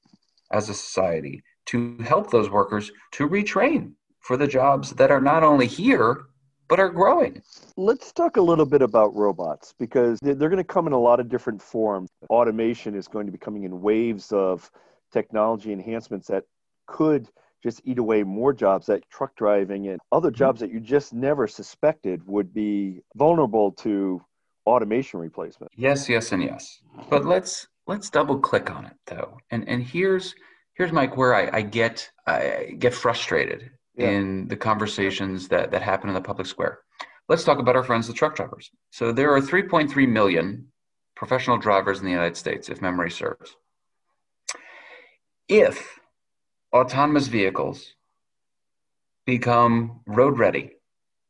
as 0.53 0.69
a 0.69 0.75
society 0.75 1.43
to 1.67 1.97
help 1.99 2.31
those 2.31 2.51
workers 2.51 2.91
to 3.13 3.29
retrain 3.29 3.93
for 4.21 4.37
the 4.37 4.47
jobs 4.47 4.91
that 4.93 5.11
are 5.11 5.21
not 5.21 5.43
only 5.43 5.67
here, 5.67 6.27
but 6.69 6.81
are 6.81 6.89
growing. 6.89 7.43
Let's 7.77 8.13
talk 8.13 8.37
a 8.37 8.41
little 8.41 8.65
bit 8.65 8.83
about 8.83 9.15
robots 9.15 9.75
because 9.79 10.19
they're 10.21 10.35
going 10.35 10.57
to 10.57 10.65
come 10.65 10.87
in 10.87 10.93
a 10.93 10.99
lot 10.99 11.21
of 11.21 11.29
different 11.29 11.61
forms. 11.61 12.09
Automation 12.31 12.95
is 12.95 13.07
going 13.07 13.27
to 13.27 13.33
be 13.33 13.39
coming 13.39 13.65
in 13.65 13.83
waves 13.83 14.33
of 14.33 14.71
technology 15.13 15.73
enhancements 15.73 16.27
that 16.29 16.45
could 16.87 17.29
just 17.63 17.81
eat 17.85 17.99
away 17.99 18.23
more 18.23 18.53
jobs 18.53 18.87
that 18.87 19.09
truck 19.11 19.35
driving 19.37 19.89
and 19.89 20.01
other 20.13 20.31
mm-hmm. 20.31 20.37
jobs 20.37 20.61
that 20.61 20.71
you 20.71 20.81
just 20.81 21.13
never 21.13 21.47
suspected 21.47 22.27
would 22.27 22.53
be 22.53 23.01
vulnerable 23.17 23.73
to 23.73 24.23
automation 24.67 25.21
replacement. 25.21 25.73
Yes, 25.77 26.09
yes, 26.09 26.33
and 26.33 26.43
yes. 26.43 26.81
But 27.09 27.25
let's 27.25 27.67
let's 27.87 28.11
double 28.11 28.39
click 28.39 28.71
on 28.71 28.85
it 28.85 28.97
though. 29.07 29.39
And 29.51 29.67
and 29.69 29.83
here's 29.83 30.35
here's 30.75 30.93
Mike 30.93 31.17
where 31.17 31.35
I, 31.35 31.59
I 31.59 31.63
get 31.63 32.11
I 32.27 32.75
get 32.79 32.95
frustrated 32.95 33.71
yeah. 33.97 34.11
in 34.11 34.49
the 34.49 34.57
conversations 34.57 35.49
that, 35.49 35.71
that 35.71 35.83
happen 35.83 36.09
in 36.09 36.15
the 36.15 36.21
public 36.21 36.47
square. 36.47 36.81
Let's 37.29 37.45
talk 37.45 37.59
about 37.59 37.77
our 37.77 37.85
friends, 37.85 38.07
the 38.07 38.13
truck 38.13 38.37
drivers. 38.37 38.71
So 38.91 39.13
there 39.13 39.35
are 39.35 39.41
3.3 39.41 40.09
million 40.09 40.67
professional 41.17 41.59
drivers 41.59 42.01
in 42.01 42.05
the 42.05 42.11
United 42.11 42.37
States, 42.37 42.69
if 42.69 42.83
memory 42.83 43.11
serves 43.11 43.57
if 45.49 45.99
autonomous 46.73 47.27
vehicles 47.27 47.95
become 49.27 50.01
road 50.07 50.39
ready, 50.39 50.73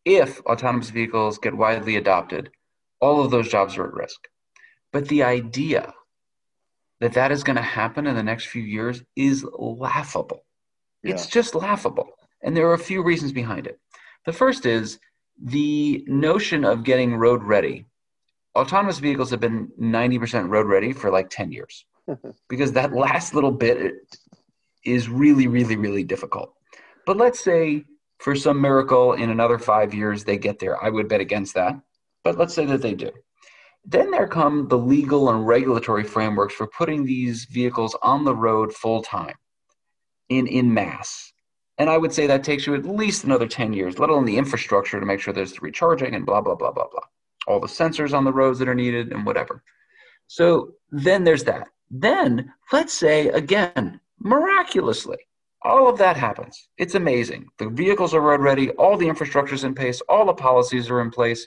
if 0.04 0.40
autonomous 0.42 0.90
vehicles 0.90 1.38
get 1.38 1.56
widely 1.56 1.96
adopted, 1.96 2.50
all 3.00 3.24
of 3.24 3.30
those 3.30 3.48
jobs 3.48 3.76
are 3.76 3.86
at 3.86 3.94
risk. 3.94 4.28
But 4.92 5.08
the 5.08 5.22
idea 5.22 5.92
that 7.00 7.14
that 7.14 7.32
is 7.32 7.44
going 7.44 7.56
to 7.56 7.62
happen 7.62 8.06
in 8.06 8.14
the 8.14 8.22
next 8.22 8.46
few 8.46 8.62
years 8.62 9.02
is 9.16 9.44
laughable. 9.58 10.44
Yeah. 11.02 11.12
It's 11.12 11.26
just 11.26 11.54
laughable. 11.54 12.08
And 12.42 12.56
there 12.56 12.68
are 12.68 12.74
a 12.74 12.78
few 12.78 13.02
reasons 13.02 13.32
behind 13.32 13.66
it. 13.66 13.78
The 14.26 14.32
first 14.32 14.66
is 14.66 14.98
the 15.42 16.04
notion 16.06 16.64
of 16.64 16.84
getting 16.84 17.16
road 17.16 17.42
ready. 17.42 17.86
Autonomous 18.56 18.98
vehicles 18.98 19.30
have 19.30 19.40
been 19.40 19.70
90% 19.80 20.48
road 20.48 20.66
ready 20.66 20.92
for 20.92 21.10
like 21.10 21.28
10 21.30 21.52
years 21.52 21.84
because 22.48 22.72
that 22.72 22.92
last 22.92 23.34
little 23.34 23.50
bit 23.50 23.94
is 24.84 25.08
really, 25.08 25.48
really, 25.48 25.76
really 25.76 26.04
difficult. 26.04 26.54
But 27.06 27.16
let's 27.16 27.42
say 27.42 27.84
for 28.18 28.34
some 28.34 28.60
miracle 28.60 29.14
in 29.14 29.30
another 29.30 29.58
five 29.58 29.92
years 29.92 30.24
they 30.24 30.38
get 30.38 30.58
there. 30.58 30.82
I 30.82 30.90
would 30.90 31.08
bet 31.08 31.20
against 31.20 31.54
that. 31.54 31.78
But 32.22 32.38
let's 32.38 32.54
say 32.54 32.64
that 32.66 32.80
they 32.80 32.94
do. 32.94 33.10
Then 33.84 34.10
there 34.10 34.26
come 34.26 34.68
the 34.68 34.78
legal 34.78 35.30
and 35.30 35.46
regulatory 35.46 36.04
frameworks 36.04 36.54
for 36.54 36.66
putting 36.66 37.04
these 37.04 37.44
vehicles 37.44 37.96
on 38.02 38.24
the 38.24 38.34
road 38.34 38.72
full 38.72 39.02
time 39.02 39.36
in, 40.28 40.46
in 40.46 40.72
mass. 40.72 41.32
And 41.76 41.90
I 41.90 41.98
would 41.98 42.12
say 42.12 42.26
that 42.26 42.44
takes 42.44 42.66
you 42.66 42.74
at 42.74 42.86
least 42.86 43.24
another 43.24 43.48
10 43.48 43.72
years, 43.72 43.98
let 43.98 44.10
alone 44.10 44.24
the 44.24 44.38
infrastructure 44.38 45.00
to 45.00 45.06
make 45.06 45.20
sure 45.20 45.34
there's 45.34 45.52
the 45.52 45.60
recharging 45.60 46.14
and 46.14 46.24
blah, 46.24 46.40
blah, 46.40 46.54
blah, 46.54 46.70
blah, 46.70 46.86
blah. 46.90 47.02
All 47.46 47.60
the 47.60 47.66
sensors 47.66 48.14
on 48.14 48.24
the 48.24 48.32
roads 48.32 48.58
that 48.60 48.68
are 48.68 48.74
needed 48.74 49.12
and 49.12 49.26
whatever. 49.26 49.62
So 50.28 50.74
then 50.90 51.24
there's 51.24 51.44
that. 51.44 51.68
Then 51.90 52.52
let's 52.72 52.94
say, 52.94 53.28
again, 53.28 54.00
miraculously, 54.18 55.18
all 55.62 55.88
of 55.88 55.98
that 55.98 56.16
happens. 56.16 56.68
It's 56.78 56.94
amazing. 56.94 57.48
The 57.58 57.68
vehicles 57.68 58.14
are 58.14 58.20
road 58.20 58.40
ready, 58.40 58.70
all 58.70 58.96
the 58.96 59.08
infrastructure 59.08 59.54
is 59.54 59.64
in 59.64 59.74
place, 59.74 60.00
all 60.08 60.26
the 60.26 60.34
policies 60.34 60.90
are 60.90 61.00
in 61.00 61.10
place. 61.10 61.46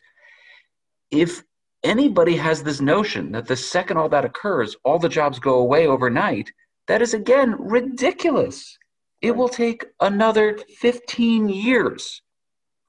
If 1.10 1.44
anybody 1.84 2.36
has 2.36 2.64
this 2.64 2.82
notion 2.82 3.32
that 3.32 3.48
the 3.48 3.56
second 3.56 3.98
all 3.98 4.10
that 4.10 4.26
occurs, 4.26 4.76
all 4.84 5.00
the 5.00 5.10
jobs 5.10 5.40
go 5.40 5.56
away 5.56 5.88
overnight, 5.88 6.52
that 6.88 7.02
is 7.02 7.14
again 7.14 7.56
ridiculous. 7.60 8.78
It 9.22 9.36
will 9.36 9.50
take 9.50 9.86
another 10.00 10.58
15 10.80 11.50
years 11.50 12.22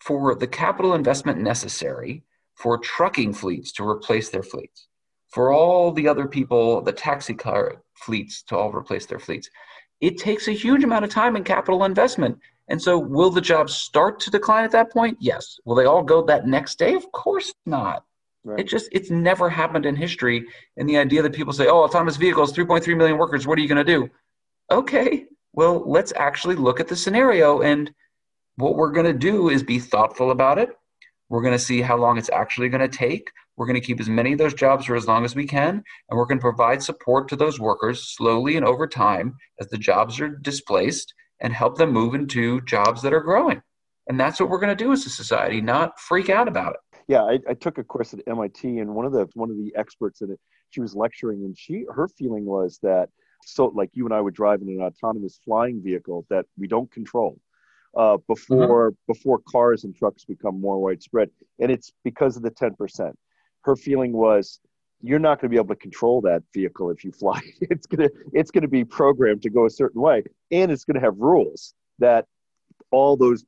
for 0.00 0.34
the 0.34 0.46
capital 0.46 0.94
investment 0.94 1.40
necessary 1.40 2.22
for 2.54 2.78
trucking 2.78 3.32
fleets 3.32 3.72
to 3.72 3.88
replace 3.88 4.30
their 4.30 4.42
fleets, 4.42 4.88
for 5.28 5.52
all 5.52 5.92
the 5.92 6.08
other 6.08 6.26
people, 6.26 6.80
the 6.82 6.92
taxi 6.92 7.34
car 7.34 7.82
fleets 7.94 8.42
to 8.42 8.56
all 8.56 8.72
replace 8.72 9.06
their 9.06 9.18
fleets. 9.18 9.48
It 10.00 10.18
takes 10.18 10.48
a 10.48 10.52
huge 10.52 10.84
amount 10.84 11.04
of 11.04 11.10
time 11.10 11.36
and 11.36 11.44
capital 11.44 11.84
investment. 11.84 12.38
And 12.68 12.80
so, 12.80 12.98
will 12.98 13.30
the 13.30 13.40
jobs 13.40 13.74
start 13.74 14.20
to 14.20 14.30
decline 14.30 14.64
at 14.64 14.70
that 14.72 14.92
point? 14.92 15.16
Yes. 15.20 15.58
Will 15.64 15.74
they 15.74 15.86
all 15.86 16.02
go 16.02 16.22
that 16.24 16.46
next 16.46 16.78
day? 16.78 16.94
Of 16.94 17.10
course 17.12 17.52
not. 17.64 18.04
Right. 18.48 18.60
It 18.60 18.68
just 18.68 18.88
it's 18.92 19.10
never 19.10 19.50
happened 19.50 19.84
in 19.84 19.94
history. 19.94 20.46
And 20.78 20.88
the 20.88 20.96
idea 20.96 21.20
that 21.20 21.34
people 21.34 21.52
say, 21.52 21.66
"Oh, 21.66 21.82
autonomous 21.82 22.16
vehicles, 22.16 22.54
3.3 22.54 22.96
million 22.96 23.18
workers, 23.18 23.46
what 23.46 23.58
are 23.58 23.60
you 23.60 23.68
going 23.68 23.84
to 23.84 23.92
do?" 23.92 24.08
Okay, 24.70 25.26
well, 25.52 25.82
let's 25.86 26.14
actually 26.16 26.54
look 26.54 26.80
at 26.80 26.88
the 26.88 26.96
scenario 26.96 27.60
and 27.60 27.92
what 28.56 28.76
we're 28.76 28.92
going 28.92 29.06
to 29.06 29.12
do 29.12 29.50
is 29.50 29.62
be 29.62 29.78
thoughtful 29.78 30.30
about 30.30 30.58
it. 30.58 30.70
We're 31.28 31.42
going 31.42 31.52
to 31.54 31.58
see 31.58 31.82
how 31.82 31.98
long 31.98 32.16
it's 32.16 32.30
actually 32.30 32.70
going 32.70 32.88
to 32.88 32.96
take. 32.96 33.30
We're 33.56 33.66
going 33.66 33.80
to 33.80 33.86
keep 33.86 34.00
as 34.00 34.08
many 34.08 34.32
of 34.32 34.38
those 34.38 34.54
jobs 34.54 34.86
for 34.86 34.96
as 34.96 35.06
long 35.06 35.26
as 35.26 35.36
we 35.36 35.46
can, 35.46 35.82
and 36.08 36.18
we're 36.18 36.24
going 36.24 36.38
to 36.38 36.42
provide 36.42 36.82
support 36.82 37.28
to 37.28 37.36
those 37.36 37.60
workers 37.60 38.14
slowly 38.16 38.56
and 38.56 38.64
over 38.64 38.86
time 38.86 39.36
as 39.60 39.68
the 39.68 39.76
jobs 39.76 40.20
are 40.20 40.28
displaced 40.28 41.12
and 41.40 41.52
help 41.52 41.76
them 41.76 41.92
move 41.92 42.14
into 42.14 42.62
jobs 42.62 43.02
that 43.02 43.12
are 43.12 43.20
growing. 43.20 43.60
And 44.08 44.18
that's 44.18 44.40
what 44.40 44.48
we're 44.48 44.60
going 44.60 44.76
to 44.76 44.84
do 44.84 44.92
as 44.92 45.04
a 45.04 45.10
society, 45.10 45.60
not 45.60 46.00
freak 46.00 46.30
out 46.30 46.48
about 46.48 46.74
it 46.74 46.80
yeah, 47.08 47.22
I, 47.22 47.38
I, 47.48 47.54
took 47.54 47.78
a 47.78 47.84
course 47.84 48.12
at 48.12 48.20
MIT, 48.26 48.78
and 48.78 48.94
one 48.94 49.06
of 49.06 49.12
the 49.12 49.26
one 49.32 49.50
of 49.50 49.56
the 49.56 49.72
experts 49.74 50.20
in 50.20 50.30
it, 50.30 50.38
she 50.70 50.80
was 50.80 50.94
lecturing, 50.94 51.42
and 51.44 51.56
she 51.58 51.86
her 51.90 52.06
feeling 52.06 52.44
was 52.44 52.78
that 52.82 53.08
so 53.44 53.66
like 53.66 53.90
you 53.94 54.04
and 54.04 54.14
I 54.14 54.20
would 54.20 54.34
drive 54.34 54.60
in 54.60 54.68
an 54.68 54.80
autonomous 54.80 55.40
flying 55.42 55.82
vehicle 55.82 56.26
that 56.28 56.44
we 56.58 56.68
don't 56.68 56.90
control 56.92 57.40
uh, 57.96 58.18
before 58.28 58.90
mm-hmm. 58.90 59.12
before 59.12 59.40
cars 59.50 59.84
and 59.84 59.96
trucks 59.96 60.26
become 60.26 60.60
more 60.60 60.78
widespread, 60.78 61.30
and 61.58 61.72
it's 61.72 61.92
because 62.04 62.36
of 62.36 62.42
the 62.42 62.50
ten 62.50 62.74
percent. 62.74 63.18
Her 63.62 63.74
feeling 63.74 64.12
was 64.12 64.60
you're 65.00 65.18
not 65.18 65.40
going 65.40 65.48
to 65.48 65.54
be 65.54 65.56
able 65.56 65.74
to 65.74 65.80
control 65.80 66.20
that 66.22 66.42
vehicle 66.52 66.90
if 66.90 67.04
you 67.04 67.12
fly. 67.12 67.40
It's 67.62 67.86
gonna 67.86 68.10
it's 68.34 68.50
gonna 68.50 68.68
be 68.68 68.84
programmed 68.84 69.42
to 69.42 69.50
go 69.50 69.64
a 69.64 69.70
certain 69.70 70.02
way, 70.02 70.24
and 70.50 70.70
it's 70.70 70.84
going 70.84 70.96
to 70.96 71.00
have 71.00 71.16
rules 71.16 71.72
that 72.00 72.26
all 72.90 73.16
those 73.16 73.46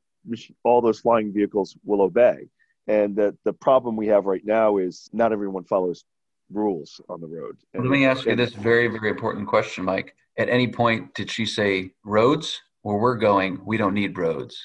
all 0.64 0.80
those 0.80 1.00
flying 1.00 1.30
vehicles 1.32 1.76
will 1.84 2.00
obey. 2.00 2.48
And 2.90 3.14
the, 3.14 3.36
the 3.44 3.52
problem 3.52 3.94
we 3.94 4.08
have 4.08 4.24
right 4.24 4.44
now 4.44 4.78
is 4.78 5.08
not 5.12 5.32
everyone 5.32 5.62
follows 5.62 6.04
rules 6.52 7.00
on 7.08 7.20
the 7.20 7.28
road. 7.28 7.56
And, 7.72 7.84
Let 7.84 7.90
me 7.92 8.04
ask 8.04 8.26
you 8.26 8.34
this 8.34 8.52
very, 8.52 8.88
very 8.88 9.10
important 9.10 9.46
question, 9.46 9.84
Mike. 9.84 10.16
At 10.36 10.48
any 10.48 10.66
point, 10.66 11.14
did 11.14 11.30
she 11.30 11.46
say 11.46 11.92
roads? 12.04 12.60
Where 12.82 12.96
we're 12.96 13.16
going, 13.16 13.60
we 13.64 13.76
don't 13.76 13.94
need 13.94 14.18
roads. 14.18 14.58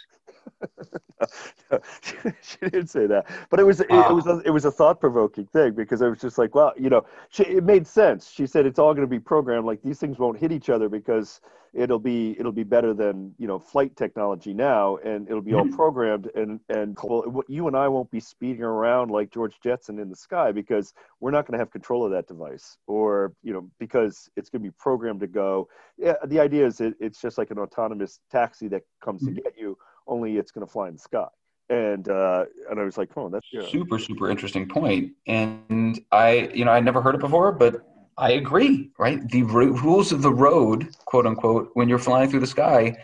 she 2.42 2.58
didn't 2.62 2.88
say 2.88 3.08
that, 3.08 3.26
but 3.50 3.60
it 3.60 3.64
was 3.64 3.82
it, 3.82 3.88
it 3.90 4.14
was 4.14 4.28
a, 4.28 4.40
it 4.46 4.52
was 4.52 4.66
a 4.66 4.72
thought 4.72 5.00
provoking 5.00 5.46
thing 5.48 5.74
because 5.74 6.02
I 6.02 6.08
was 6.08 6.20
just 6.20 6.38
like, 6.38 6.56
well, 6.56 6.74
you 6.78 6.90
know, 6.90 7.06
she, 7.30 7.44
it 7.44 7.64
made 7.64 7.88
sense. 7.88 8.32
She 8.32 8.48
said 8.48 8.66
it's 8.66 8.80
all 8.80 8.94
going 8.94 9.08
to 9.08 9.10
be 9.10 9.20
programmed. 9.20 9.66
Like 9.66 9.82
these 9.82 10.00
things 10.00 10.20
won't 10.20 10.38
hit 10.38 10.52
each 10.52 10.70
other 10.70 10.90
because 10.90 11.42
it'll 11.76 12.00
be 12.00 12.36
it'll 12.40 12.52
be 12.52 12.64
better 12.64 12.94
than 12.94 13.34
you 13.38 13.48
know 13.48 13.60
flight 13.60 13.96
technology 13.96 14.54
now, 14.54 14.96
and 14.98 15.28
it'll 15.28 15.42
be 15.42 15.54
all 15.54 15.66
mm-hmm. 15.66 15.76
programmed. 15.76 16.32
And 16.36 16.60
and 16.70 16.98
well, 17.04 17.44
you 17.48 17.68
and 17.68 17.76
I 17.76 17.88
won't 17.88 18.10
be 18.10 18.20
speeding 18.20 18.64
around 18.64 19.12
like 19.12 19.32
George 19.32 19.60
Jetson 19.62 20.00
in 20.00 20.10
the 20.10 20.16
sky 20.16 20.52
because 20.52 20.94
we're 21.20 21.32
not 21.32 21.46
going 21.46 21.54
to 21.54 21.60
have 21.60 21.72
control 21.72 22.06
of 22.06 22.12
that 22.12 22.28
device, 22.28 22.78
or 22.88 23.34
you 23.44 23.54
know, 23.54 23.70
because 23.80 24.30
it's 24.36 24.50
going 24.50 24.64
to 24.64 24.70
be 24.70 24.76
programmed 24.80 25.20
to 25.20 25.28
go. 25.28 25.68
Yeah, 25.98 26.16
the 26.26 26.40
idea 26.40 26.66
is 26.66 26.82
it, 26.82 26.96
it's 27.00 27.22
just 27.22 27.38
like 27.38 27.52
an 27.52 27.60
autonomous 27.60 28.20
taxi 28.32 28.68
that 28.70 28.84
comes 29.04 29.22
to 29.22 29.28
mm-hmm. 29.28 29.42
get 29.44 29.58
you 29.58 29.78
only 30.08 30.38
it's 30.38 30.52
going 30.52 30.66
to 30.66 30.72
fly 30.72 30.88
in 30.88 30.94
the 30.94 31.00
sky. 31.00 31.28
And 31.70 32.08
uh, 32.10 32.46
and 32.70 32.80
I 32.80 32.84
was 32.84 32.98
like, 32.98 33.10
oh, 33.18 33.30
that's 33.30 33.48
yeah. 33.52 33.68
super 33.68 33.98
super 33.98 34.30
interesting 34.30 34.68
point. 34.68 35.14
And 35.26 36.00
I, 36.12 36.52
you 36.54 36.64
know, 36.64 36.72
I 36.72 36.80
never 36.80 37.02
heard 37.02 37.16
it 37.16 37.22
before, 37.22 37.52
but 37.52 37.82
I 38.18 38.34
agree. 38.34 38.92
Right, 39.00 39.28
the 39.30 39.42
r- 39.42 39.50
rules 39.50 40.12
of 40.12 40.22
the 40.22 40.32
road, 40.32 40.96
quote 41.06 41.26
unquote, 41.26 41.72
when 41.74 41.90
you're 41.90 41.98
flying 41.98 42.30
through 42.30 42.42
the 42.42 42.48
sky, 42.48 42.96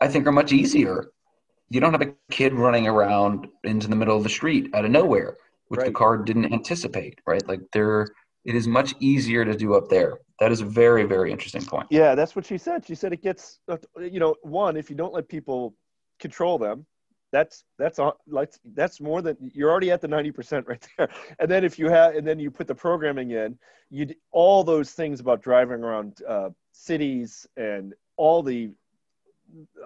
I 0.00 0.08
think 0.08 0.26
are 0.26 0.32
much 0.32 0.52
easier. 0.52 1.06
You 1.70 1.80
don't 1.80 1.92
have 1.92 2.02
a 2.02 2.12
kid 2.30 2.54
running 2.54 2.88
around 2.88 3.46
into 3.62 3.86
the 3.86 3.94
middle 3.94 4.16
of 4.16 4.24
the 4.24 4.30
street 4.30 4.74
out 4.74 4.84
of 4.84 4.90
nowhere, 4.90 5.36
which 5.68 5.78
right. 5.78 5.86
the 5.86 5.92
car 5.92 6.16
didn't 6.18 6.52
anticipate. 6.52 7.20
Right, 7.24 7.46
like 7.46 7.60
there, 7.72 8.08
it 8.44 8.56
is 8.56 8.66
much 8.66 8.94
easier 8.98 9.44
to 9.44 9.54
do 9.54 9.74
up 9.74 9.88
there. 9.88 10.18
That 10.40 10.50
is 10.50 10.60
a 10.60 10.64
very, 10.64 11.04
very 11.04 11.30
interesting 11.30 11.64
point. 11.64 11.86
Yeah, 11.90 12.16
that's 12.16 12.34
what 12.34 12.46
she 12.46 12.58
said. 12.58 12.84
She 12.84 12.96
said 12.96 13.12
it 13.12 13.22
gets, 13.22 13.60
you 13.96 14.18
know, 14.18 14.34
one, 14.42 14.76
if 14.76 14.90
you 14.90 14.96
don't 14.96 15.12
let 15.12 15.28
people 15.28 15.74
control 16.18 16.58
them 16.58 16.86
that's 17.30 17.64
that's 17.78 17.98
like 18.26 18.54
that's 18.74 19.00
more 19.00 19.20
than 19.22 19.36
you're 19.52 19.70
already 19.70 19.90
at 19.90 20.00
the 20.00 20.08
90% 20.08 20.66
right 20.66 20.86
there. 20.96 21.08
And 21.38 21.50
then 21.50 21.64
if 21.64 21.78
you 21.78 21.88
have 21.88 22.14
and 22.14 22.26
then 22.26 22.38
you 22.38 22.50
put 22.50 22.66
the 22.66 22.74
programming 22.74 23.32
in 23.32 23.58
you 23.90 24.14
all 24.30 24.64
those 24.64 24.92
things 24.92 25.20
about 25.20 25.42
driving 25.42 25.82
around 25.82 26.22
uh, 26.26 26.50
cities 26.72 27.46
and 27.56 27.94
all 28.16 28.42
the 28.42 28.70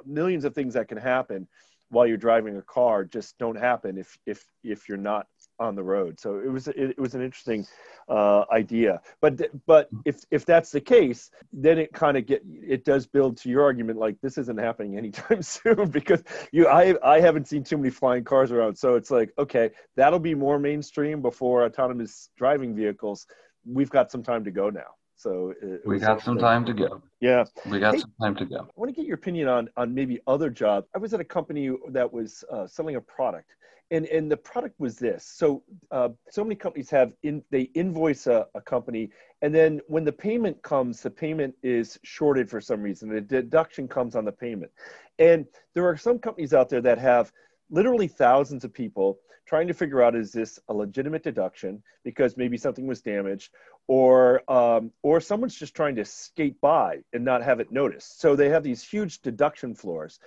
millions 0.07 0.45
of 0.45 0.55
things 0.55 0.75
that 0.75 0.89
can 0.89 0.99
happen 0.99 1.47
while 1.91 2.07
you're 2.07 2.17
driving 2.17 2.57
a 2.57 2.63
car 2.63 3.05
just 3.05 3.37
don't 3.39 3.59
happen 3.59 3.99
if 3.99 4.17
if 4.27 4.45
if 4.63 4.89
you're 4.89 4.99
not 4.99 5.27
on 5.59 5.75
the 5.75 5.83
road. 5.83 6.19
So 6.19 6.41
it 6.41 6.49
was 6.49 6.69
it, 6.69 6.77
it 6.77 6.99
was 6.99 7.15
an 7.15 7.23
interesting 7.23 7.67
uh, 8.09 8.45
idea. 8.53 9.01
But 9.21 9.41
but 9.67 9.89
if 10.05 10.25
if 10.31 10.45
that's 10.45 10.71
the 10.71 10.81
case, 10.81 11.31
then 11.53 11.79
it 11.79 11.93
kind 11.93 12.17
of 12.17 12.27
get 12.27 12.43
it 12.47 12.85
does 12.85 13.07
build 13.07 13.37
to 13.39 13.49
your 13.49 13.63
argument 13.63 13.99
like 13.99 14.17
this 14.21 14.39
isn't 14.39 14.59
happening 14.59 14.97
anytime 14.97 15.43
soon 15.43 15.91
because 15.91 16.23
you 16.53 16.69
I 16.69 16.95
I 17.03 17.21
haven't 17.21 17.49
seen 17.49 17.65
too 17.65 17.79
many 17.79 17.91
flying 17.91 18.25
cars 18.25 18.53
around. 18.53 18.77
So 18.77 18.95
it's 18.97 19.11
like 19.11 19.33
okay, 19.39 19.71
that'll 19.97 20.19
be 20.19 20.35
more 20.35 20.59
mainstream 20.59 21.23
before 21.23 21.65
autonomous 21.65 22.31
driving 22.37 22.75
vehicles. 22.75 23.27
We've 23.65 23.91
got 23.91 24.11
some 24.11 24.23
time 24.23 24.45
to 24.45 24.51
go 24.51 24.71
now. 24.71 24.95
So 25.23 25.55
we 25.87 26.01
got 26.01 26.21
some 26.21 26.37
time 26.37 26.65
to 26.65 26.73
go. 26.73 27.01
Yeah, 27.21 27.45
we 27.67 27.79
got 27.79 27.95
hey, 27.95 28.01
some 28.01 28.13
time 28.21 28.35
to 28.37 28.45
go. 28.45 28.57
I 28.57 28.73
want 28.75 28.89
to 28.89 28.93
get 28.93 29.07
your 29.07 29.15
opinion 29.15 29.47
on 29.47 29.69
on 29.77 29.95
maybe 29.95 30.19
other 30.27 30.51
jobs. 30.51 30.89
I 30.97 30.99
was 30.99 31.15
at 31.15 31.21
a 31.21 31.25
company 31.25 31.71
that 31.91 32.13
was 32.13 32.43
uh, 32.51 32.67
selling 32.67 32.97
a 32.97 33.01
product, 33.01 33.55
and 33.93 34.07
and 34.07 34.31
the 34.31 34.37
product 34.37 34.81
was 34.81 34.97
this. 34.97 35.25
So 35.25 35.63
uh, 35.91 36.09
so 36.31 36.43
many 36.43 36.57
companies 36.57 36.91
have 36.91 37.13
in 37.23 37.45
they 37.51 37.63
invoice 37.75 38.27
a, 38.27 38.47
a, 38.55 38.61
company 38.61 39.11
and 39.43 39.55
then 39.55 39.81
when 39.87 40.05
the 40.05 40.13
payment 40.13 40.61
comes 40.63 41.03
the 41.03 41.11
payment 41.11 41.55
is 41.63 41.99
shorted 42.03 42.51
for 42.51 42.61
some 42.61 42.83
reason. 42.83 43.11
The 43.11 43.21
deduction 43.21 43.87
comes 43.87 44.17
on 44.17 44.25
the 44.25 44.33
payment. 44.33 44.73
And 45.19 45.47
there 45.75 45.87
are 45.87 45.97
some 45.97 46.19
companies 46.19 46.55
out 46.55 46.71
there 46.71 46.81
that 46.81 46.99
have 46.99 47.33
literally 47.71 48.09
thousands 48.09 48.65
of 48.65 48.73
people 48.73 49.19
trying 49.47 49.69
to 49.69 49.75
figure 49.75 50.03
out 50.03 50.17
is 50.17 50.33
this 50.33 50.59
a 50.69 50.75
legitimate 50.75 51.23
deduction 51.23 51.83
because 52.05 52.37
maybe 52.37 52.57
something 52.57 52.87
was 52.87 53.03
damaged 53.03 53.51
or 53.89 54.51
um, 54.51 54.91
or 55.03 55.21
someone's 55.21 55.57
just 55.57 55.75
trying 55.75 55.97
to 55.97 56.05
skate 56.05 56.59
by 56.63 56.99
and 57.13 57.25
not 57.25 57.43
have 57.43 57.61
it 57.61 57.71
noticed. 57.71 58.21
So 58.21 58.35
they 58.35 58.49
have 58.49 58.63
these 58.63 58.83
huge 58.83 59.21
deduction 59.21 59.75
floors. 59.75 60.19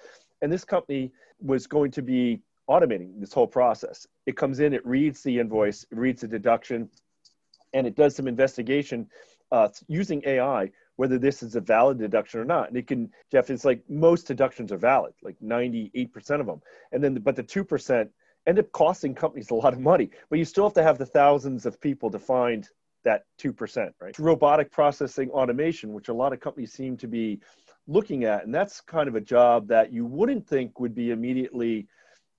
And 0.41 0.51
this 0.51 0.65
company 0.65 1.11
was 1.39 1.65
going 1.65 1.91
to 1.91 2.03
be 2.03 2.41
automating 2.69 3.19
this 3.19 3.33
whole 3.33 3.47
process. 3.47 4.07
It 4.25 4.37
comes 4.37 4.59
in, 4.59 4.73
it 4.73 4.85
reads 4.85 5.21
the 5.23 5.39
invoice, 5.39 5.83
it 5.83 5.97
reads 5.97 6.21
the 6.21 6.27
deduction, 6.27 6.89
and 7.73 7.85
it 7.85 7.95
does 7.95 8.15
some 8.15 8.27
investigation 8.27 9.07
uh, 9.51 9.69
using 9.87 10.23
AI 10.25 10.71
whether 10.97 11.17
this 11.17 11.43
is 11.43 11.55
a 11.55 11.61
valid 11.61 11.97
deduction 11.97 12.39
or 12.39 12.45
not. 12.45 12.69
And 12.69 12.77
it 12.77 12.87
can, 12.87 13.11
Jeff, 13.31 13.49
it's 13.49 13.65
like 13.65 13.81
most 13.89 14.27
deductions 14.27 14.71
are 14.71 14.77
valid, 14.77 15.13
like 15.21 15.35
98% 15.43 16.39
of 16.39 16.45
them. 16.45 16.61
And 16.91 17.03
then, 17.03 17.15
but 17.15 17.35
the 17.35 17.43
2% 17.43 18.09
end 18.47 18.59
up 18.59 18.71
costing 18.71 19.15
companies 19.15 19.49
a 19.49 19.55
lot 19.55 19.73
of 19.73 19.79
money, 19.79 20.09
but 20.29 20.39
you 20.39 20.45
still 20.45 20.65
have 20.65 20.73
to 20.73 20.83
have 20.83 20.97
the 20.97 21.05
thousands 21.05 21.65
of 21.65 21.81
people 21.81 22.09
to 22.11 22.19
find 22.19 22.69
that 23.03 23.23
2%, 23.39 23.91
right? 23.99 24.17
Robotic 24.17 24.71
processing 24.71 25.29
automation, 25.31 25.93
which 25.93 26.09
a 26.09 26.13
lot 26.13 26.33
of 26.33 26.39
companies 26.39 26.71
seem 26.71 26.97
to 26.97 27.07
be 27.07 27.39
looking 27.87 28.23
at. 28.23 28.45
And 28.45 28.53
that's 28.53 28.81
kind 28.81 29.07
of 29.07 29.15
a 29.15 29.21
job 29.21 29.67
that 29.67 29.91
you 29.91 30.05
wouldn't 30.05 30.47
think 30.47 30.79
would 30.79 30.95
be 30.95 31.11
immediately 31.11 31.87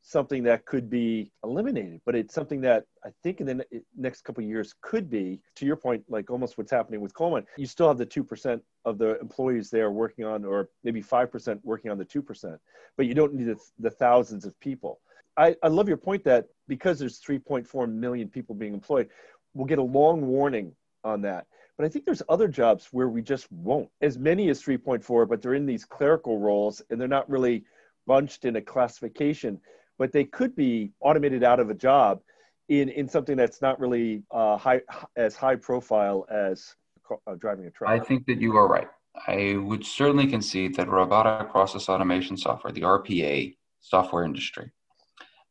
something 0.06 0.44
that 0.44 0.64
could 0.66 0.88
be 0.88 1.32
eliminated, 1.42 2.00
but 2.06 2.14
it's 2.14 2.32
something 2.32 2.60
that 2.60 2.84
I 3.04 3.08
think 3.25 3.40
in 3.40 3.46
the 3.46 3.54
ne- 3.54 3.80
next 3.96 4.22
couple 4.22 4.44
years 4.44 4.72
could 4.80 5.10
be, 5.10 5.40
to 5.56 5.66
your 5.66 5.75
point, 5.75 6.04
like 6.08 6.30
almost 6.30 6.56
what's 6.56 6.70
happening 6.70 7.00
with 7.00 7.12
Coleman. 7.12 7.44
You 7.56 7.66
still 7.66 7.88
have 7.88 7.98
the 7.98 8.06
2% 8.06 8.60
of 8.84 8.98
the 8.98 9.18
employees 9.18 9.68
there 9.68 9.90
working 9.90 10.25
on, 10.25 10.44
or 10.44 10.68
maybe 10.84 11.02
5% 11.02 11.58
working 11.64 11.90
on 11.90 11.98
the 11.98 12.04
2%, 12.04 12.56
but 12.96 13.06
you 13.06 13.14
don't 13.14 13.34
need 13.34 13.48
the, 13.48 13.56
the 13.80 13.90
thousands 13.90 14.46
of 14.46 14.58
people. 14.60 15.00
I, 15.36 15.56
I 15.64 15.68
love 15.68 15.88
your 15.88 15.96
point 15.96 16.22
that 16.25 16.46
because 16.68 17.00
there's 17.00 17.20
3.4 17.20 17.92
million 17.92 18.28
people 18.28 18.54
being 18.54 18.75
employed, 18.75 19.08
we'll 19.54 19.66
get 19.66 19.78
a 19.78 19.82
long 19.82 20.25
warning 20.25 20.72
on 21.02 21.20
that. 21.22 21.46
But 21.76 21.84
I 21.84 21.88
think 21.88 22.04
there's 22.04 22.22
other 22.28 22.46
jobs 22.46 22.88
where 22.92 23.08
we 23.08 23.22
just 23.22 23.50
won't. 23.50 23.88
As 24.00 24.18
many 24.18 24.50
as 24.50 24.62
3.4, 24.62 25.28
but 25.28 25.42
they're 25.42 25.54
in 25.54 25.66
these 25.66 25.84
clerical 25.84 26.38
roles 26.38 26.80
and 26.90 27.00
they're 27.00 27.08
not 27.08 27.28
really 27.28 27.64
bunched 28.06 28.44
in 28.44 28.54
a 28.54 28.62
classification 28.62 29.60
but 29.98 30.12
they 30.12 30.24
could 30.24 30.54
be 30.54 30.92
automated 31.00 31.42
out 31.42 31.60
of 31.60 31.70
a 31.70 31.74
job 31.74 32.20
in, 32.68 32.88
in 32.88 33.08
something 33.08 33.36
that's 33.36 33.62
not 33.62 33.78
really 33.80 34.22
uh, 34.30 34.56
high, 34.56 34.80
as 35.16 35.36
high 35.36 35.56
profile 35.56 36.26
as 36.30 36.74
uh, 37.10 37.34
driving 37.36 37.66
a 37.66 37.70
truck. 37.70 37.90
I 37.90 37.98
think 37.98 38.26
that 38.26 38.40
you 38.40 38.56
are 38.56 38.68
right. 38.68 38.88
I 39.26 39.56
would 39.56 39.84
certainly 39.84 40.26
concede 40.26 40.74
that 40.76 40.88
robotic 40.88 41.50
process 41.50 41.88
automation 41.88 42.36
software, 42.36 42.72
the 42.72 42.82
RPA 42.82 43.56
software 43.80 44.24
industry, 44.24 44.70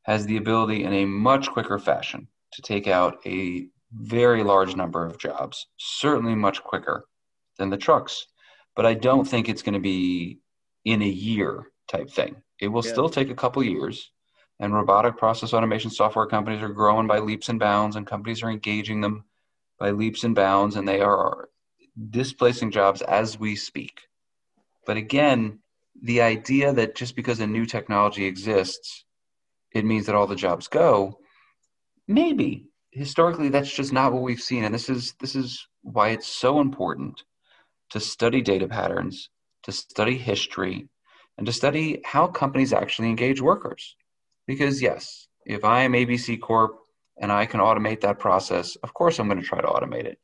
has 0.04 0.26
the 0.26 0.38
ability 0.38 0.84
in 0.84 0.94
a 0.94 1.06
much 1.06 1.50
quicker 1.50 1.80
fashion 1.80 2.28
to 2.54 2.62
take 2.62 2.88
out 2.88 3.18
a 3.26 3.68
very 3.92 4.44
large 4.44 4.76
number 4.76 5.06
of 5.06 5.18
jobs, 5.18 5.68
certainly 5.78 6.36
much 6.36 6.62
quicker 6.64 7.06
than 7.58 7.70
the 7.70 7.78
trucks. 7.78 8.28
But 8.76 8.86
I 8.86 8.94
don't 8.94 9.26
think 9.26 9.48
it's 9.48 9.62
going 9.62 9.74
to 9.74 9.80
be 9.80 10.40
in 10.84 11.02
a 11.02 11.08
year 11.08 11.68
type 11.88 12.10
thing. 12.10 12.36
It 12.60 12.68
will 12.68 12.86
yeah. 12.86 12.92
still 12.92 13.10
take 13.10 13.30
a 13.30 13.36
couple 13.36 13.64
years 13.64 14.12
and 14.60 14.74
robotic 14.74 15.18
process 15.18 15.54
automation 15.54 15.92
software 15.92 16.26
companies 16.26 16.62
are 16.62 16.70
growing 16.70 17.08
by 17.08 17.20
leaps 17.20 17.50
and 17.50 17.60
bounds 17.60 17.96
and 17.96 18.08
companies 18.08 18.42
are 18.42 18.50
engaging 18.50 19.02
them 19.02 19.26
by 19.80 19.92
leaps 19.92 20.24
and 20.24 20.36
bounds 20.36 20.76
and 20.76 20.88
they 20.88 21.02
are 21.02 21.50
displacing 22.10 22.72
jobs 22.72 23.02
as 23.02 23.40
we 23.40 23.56
speak. 23.56 24.08
But 24.86 24.98
again 24.98 25.60
the 26.02 26.22
idea 26.22 26.74
that 26.74 26.96
just 26.96 27.16
because 27.16 27.40
a 27.40 27.48
new 27.48 27.66
technology 27.66 28.26
exists 28.26 29.06
it 29.72 29.86
means 29.86 30.06
that 30.06 30.16
all 30.16 30.28
the 30.28 30.36
jobs 30.36 30.68
go 30.68 31.20
maybe. 32.08 32.68
Historically 32.92 33.50
that's 33.50 33.74
just 33.74 33.92
not 33.92 34.14
what 34.14 34.22
we've 34.22 34.42
seen 34.42 34.64
and 34.64 34.74
this 34.74 34.90
is 34.90 35.14
this 35.20 35.36
is 35.36 35.68
why 35.82 36.10
it's 36.10 36.28
so 36.28 36.62
important 36.62 37.24
to 37.90 38.00
study 38.00 38.42
data 38.42 38.68
patterns 38.68 39.30
to 39.64 39.72
study 39.72 40.18
history 40.18 40.88
and 41.38 41.46
to 41.46 41.52
study 41.52 42.02
how 42.06 42.28
companies 42.28 42.72
actually 42.72 43.10
engage 43.10 43.42
workers 43.42 43.96
because, 44.48 44.82
yes, 44.82 45.28
if 45.46 45.64
I 45.64 45.82
am 45.82 45.94
ABC 45.94 46.40
Corp 46.42 46.78
and 47.22 47.32
I 47.32 47.46
can 47.46 47.60
automate 47.60 48.02
that 48.02 48.20
process, 48.20 48.76
of 48.78 48.94
course 48.94 49.20
I'm 49.20 49.28
going 49.28 49.40
to 49.40 49.46
try 49.46 49.62
to 49.62 49.68
automate 49.68 50.06
it. 50.06 50.18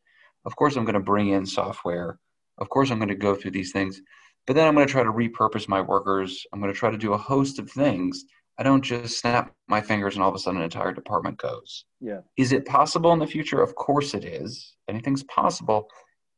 Of 0.45 0.55
course 0.55 0.75
I'm 0.75 0.85
going 0.85 0.95
to 0.95 0.99
bring 0.99 1.29
in 1.29 1.45
software. 1.45 2.19
Of 2.57 2.69
course 2.69 2.91
I'm 2.91 2.99
going 2.99 3.09
to 3.09 3.15
go 3.15 3.35
through 3.35 3.51
these 3.51 3.71
things. 3.71 4.01
But 4.47 4.55
then 4.55 4.67
I'm 4.67 4.73
going 4.73 4.87
to 4.87 4.91
try 4.91 5.03
to 5.03 5.11
repurpose 5.11 5.67
my 5.67 5.81
workers. 5.81 6.45
I'm 6.51 6.59
going 6.59 6.73
to 6.73 6.79
try 6.79 6.89
to 6.89 6.97
do 6.97 7.13
a 7.13 7.17
host 7.17 7.59
of 7.59 7.69
things. 7.69 8.25
I 8.57 8.63
don't 8.63 8.83
just 8.83 9.19
snap 9.19 9.53
my 9.67 9.81
fingers 9.81 10.15
and 10.15 10.23
all 10.23 10.29
of 10.29 10.35
a 10.35 10.39
sudden 10.39 10.59
an 10.59 10.65
entire 10.65 10.93
department 10.93 11.37
goes. 11.37 11.85
Yeah. 11.99 12.19
Is 12.37 12.51
it 12.51 12.65
possible 12.65 13.13
in 13.13 13.19
the 13.19 13.27
future? 13.27 13.61
Of 13.61 13.75
course 13.75 14.13
it 14.13 14.25
is. 14.25 14.75
Anything's 14.87 15.23
possible. 15.23 15.87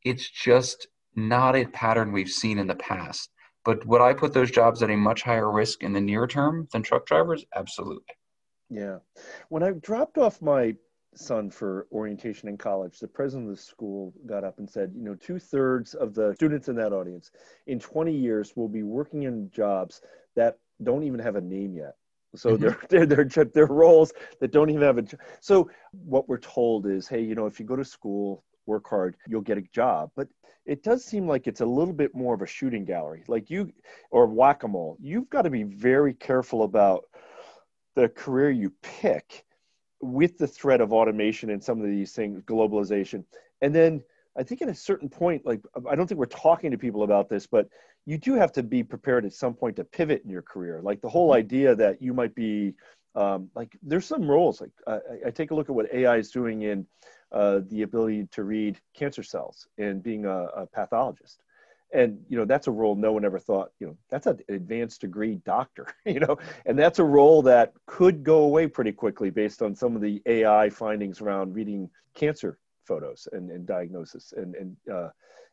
It's 0.04 0.30
just 0.30 0.86
not 1.16 1.56
a 1.56 1.66
pattern 1.66 2.12
we've 2.12 2.30
seen 2.30 2.58
in 2.58 2.66
the 2.66 2.76
past. 2.76 3.30
But 3.64 3.84
would 3.86 4.00
I 4.00 4.12
put 4.12 4.32
those 4.32 4.50
jobs 4.50 4.82
at 4.82 4.90
a 4.90 4.96
much 4.96 5.22
higher 5.22 5.50
risk 5.50 5.82
in 5.82 5.92
the 5.92 6.00
near 6.00 6.26
term 6.26 6.68
than 6.72 6.82
truck 6.82 7.06
drivers? 7.06 7.44
Absolutely. 7.54 8.04
Yeah. 8.70 8.98
When 9.48 9.62
I 9.62 9.72
dropped 9.72 10.18
off 10.18 10.42
my 10.42 10.74
son 11.14 11.50
for 11.50 11.86
orientation 11.92 12.48
in 12.48 12.56
college, 12.56 12.98
the 12.98 13.08
president 13.08 13.48
of 13.48 13.56
the 13.56 13.62
school 13.62 14.12
got 14.26 14.44
up 14.44 14.58
and 14.58 14.68
said, 14.68 14.92
you 14.94 15.02
know, 15.02 15.14
two 15.14 15.38
thirds 15.38 15.94
of 15.94 16.14
the 16.14 16.34
students 16.34 16.68
in 16.68 16.76
that 16.76 16.92
audience 16.92 17.30
in 17.66 17.78
20 17.78 18.12
years 18.12 18.52
will 18.56 18.68
be 18.68 18.82
working 18.82 19.22
in 19.22 19.50
jobs 19.50 20.02
that 20.36 20.58
don't 20.82 21.04
even 21.04 21.20
have 21.20 21.36
a 21.36 21.40
name 21.40 21.76
yet. 21.76 21.94
So 22.34 22.56
mm-hmm. 22.56 22.62
they're, 22.62 23.06
they're, 23.06 23.24
they're, 23.24 23.44
they're 23.44 23.66
roles 23.66 24.12
that 24.40 24.52
don't 24.52 24.70
even 24.70 24.82
have 24.82 24.98
a, 24.98 25.04
so 25.40 25.70
what 25.92 26.28
we're 26.28 26.38
told 26.38 26.86
is, 26.86 27.06
hey, 27.08 27.22
you 27.22 27.34
know, 27.34 27.46
if 27.46 27.60
you 27.60 27.66
go 27.66 27.76
to 27.76 27.84
school, 27.84 28.44
work 28.66 28.88
hard, 28.88 29.16
you'll 29.28 29.40
get 29.40 29.58
a 29.58 29.62
job. 29.72 30.10
But 30.16 30.28
it 30.66 30.82
does 30.82 31.04
seem 31.04 31.26
like 31.26 31.46
it's 31.46 31.60
a 31.60 31.66
little 31.66 31.92
bit 31.92 32.14
more 32.14 32.34
of 32.34 32.42
a 32.42 32.46
shooting 32.46 32.84
gallery, 32.84 33.24
like 33.28 33.50
you 33.50 33.72
or 34.10 34.26
whack 34.26 34.62
a 34.62 34.68
mole. 34.68 34.96
You've 35.00 35.28
got 35.30 35.42
to 35.42 35.50
be 35.50 35.62
very 35.62 36.14
careful 36.14 36.62
about 36.62 37.04
the 37.94 38.08
career 38.08 38.50
you 38.50 38.72
pick 38.82 39.44
with 40.00 40.38
the 40.38 40.46
threat 40.46 40.80
of 40.80 40.92
automation 40.92 41.50
and 41.50 41.62
some 41.62 41.80
of 41.80 41.86
these 41.86 42.12
things, 42.12 42.40
globalization. 42.42 43.24
And 43.62 43.74
then 43.74 44.02
I 44.36 44.42
think 44.42 44.62
at 44.62 44.68
a 44.68 44.74
certain 44.74 45.08
point, 45.08 45.46
like 45.46 45.60
I 45.88 45.94
don't 45.94 46.06
think 46.06 46.18
we're 46.18 46.26
talking 46.26 46.70
to 46.70 46.78
people 46.78 47.02
about 47.02 47.28
this, 47.28 47.46
but 47.46 47.68
you 48.06 48.18
do 48.18 48.34
have 48.34 48.52
to 48.52 48.62
be 48.62 48.82
prepared 48.82 49.24
at 49.24 49.32
some 49.32 49.54
point 49.54 49.76
to 49.76 49.84
pivot 49.84 50.22
in 50.24 50.30
your 50.30 50.42
career. 50.42 50.80
Like 50.82 51.00
the 51.00 51.08
whole 51.08 51.32
idea 51.32 51.74
that 51.76 52.02
you 52.02 52.12
might 52.12 52.34
be 52.34 52.74
um, 53.14 53.48
like 53.54 53.76
there's 53.82 54.06
some 54.06 54.28
roles 54.28 54.60
like 54.60 54.72
uh, 54.88 54.98
I, 55.24 55.28
I 55.28 55.30
take 55.30 55.52
a 55.52 55.54
look 55.54 55.68
at 55.68 55.74
what 55.74 55.92
AI 55.94 56.16
is 56.16 56.30
doing 56.30 56.62
in 56.62 56.84
uh, 57.34 57.60
the 57.68 57.82
ability 57.82 58.28
to 58.30 58.44
read 58.44 58.78
cancer 58.94 59.24
cells 59.24 59.66
and 59.76 60.02
being 60.02 60.24
a, 60.24 60.44
a, 60.44 60.66
pathologist. 60.66 61.42
And 61.92 62.18
you 62.28 62.38
know 62.38 62.44
that's 62.44 62.68
a 62.68 62.70
role 62.70 62.94
no 62.94 63.12
one 63.12 63.24
ever 63.24 63.38
thought. 63.38 63.70
You 63.80 63.88
know 63.88 63.96
that's 64.08 64.26
an 64.26 64.38
advanced 64.48 65.00
degree 65.00 65.40
doctor. 65.44 65.88
You 66.06 66.20
know, 66.20 66.38
and 66.64 66.78
that's 66.78 67.00
a 67.00 67.04
role 67.04 67.42
that 67.42 67.72
could 67.86 68.22
go 68.22 68.44
away 68.44 68.68
pretty 68.68 68.92
quickly 68.92 69.30
based 69.30 69.62
on 69.62 69.74
some 69.74 69.96
of 69.96 70.02
the 70.02 70.22
AI 70.26 70.70
findings 70.70 71.20
around 71.20 71.54
reading 71.54 71.90
cancer 72.14 72.58
photos 72.84 73.26
and, 73.32 73.50
and 73.50 73.66
diagnosis 73.66 74.32
and 74.36 74.54
and 74.54 74.76
uh, 74.92 75.08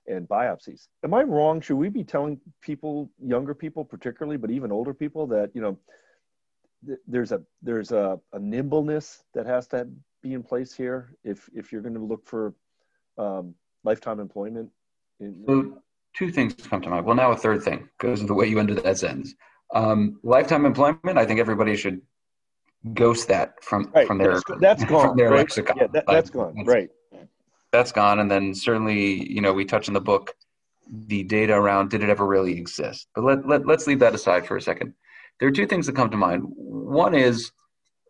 and 0.07 0.27
biopsies. 0.27 0.87
Am 1.03 1.13
I 1.13 1.23
wrong? 1.23 1.61
Should 1.61 1.77
we 1.77 1.89
be 1.89 2.03
telling 2.03 2.39
people, 2.61 3.09
younger 3.23 3.53
people 3.55 3.85
particularly, 3.85 4.37
but 4.37 4.51
even 4.51 4.71
older 4.71 4.93
people, 4.93 5.27
that 5.27 5.49
you 5.55 5.61
know 5.61 5.77
there's 7.07 7.31
a 7.31 7.41
there's 7.61 7.91
a, 7.91 8.19
a 8.33 8.39
nimbleness 8.39 9.23
that 9.33 9.45
has 9.45 9.67
to 9.67 9.87
be 10.21 10.33
in 10.33 10.43
place 10.43 10.73
here 10.73 11.15
if 11.23 11.49
if 11.53 11.71
you're 11.71 11.81
going 11.81 11.95
to 11.95 12.03
look 12.03 12.25
for 12.25 12.53
um, 13.17 13.55
lifetime 13.83 14.19
employment? 14.19 14.69
So 15.47 15.77
two 16.15 16.31
things 16.31 16.55
come 16.55 16.81
to 16.81 16.89
mind. 16.89 17.05
Well, 17.05 17.15
now 17.15 17.31
a 17.31 17.37
third 17.37 17.63
thing 17.63 17.89
because 17.99 18.21
of 18.21 18.27
the 18.27 18.33
way 18.33 18.47
you 18.47 18.59
ended 18.59 18.77
that 18.83 18.97
sentence. 18.97 19.33
Um, 19.73 20.19
lifetime 20.23 20.65
employment. 20.65 21.17
I 21.17 21.25
think 21.25 21.39
everybody 21.39 21.75
should 21.75 22.01
ghost 22.93 23.27
that 23.27 23.63
from 23.63 23.91
right. 23.93 24.07
from 24.07 24.17
their 24.17 24.33
that's, 24.33 24.59
that's 24.59 24.85
gone. 24.85 25.09
From 25.09 25.17
their 25.17 25.29
right? 25.29 25.39
lexicon. 25.39 25.77
Yeah, 25.77 25.87
that, 25.93 26.09
has 26.09 26.29
gone. 26.29 26.53
That's, 26.55 26.67
right. 26.67 26.89
That's 27.71 27.91
gone, 27.91 28.19
and 28.19 28.29
then 28.29 28.53
certainly 28.53 29.29
you 29.31 29.41
know 29.41 29.53
we 29.53 29.65
touch 29.65 29.87
in 29.87 29.93
the 29.93 30.01
book 30.01 30.35
the 30.91 31.23
data 31.23 31.53
around 31.53 31.89
did 31.89 32.03
it 32.03 32.09
ever 32.09 32.25
really 32.25 32.57
exist. 32.57 33.07
But 33.15 33.23
let, 33.23 33.47
let 33.47 33.65
let's 33.65 33.87
leave 33.87 33.99
that 33.99 34.13
aside 34.13 34.45
for 34.45 34.57
a 34.57 34.61
second. 34.61 34.93
There 35.39 35.47
are 35.47 35.51
two 35.51 35.65
things 35.65 35.85
that 35.87 35.95
come 35.95 36.09
to 36.09 36.17
mind. 36.17 36.43
One 36.45 37.15
is 37.15 37.51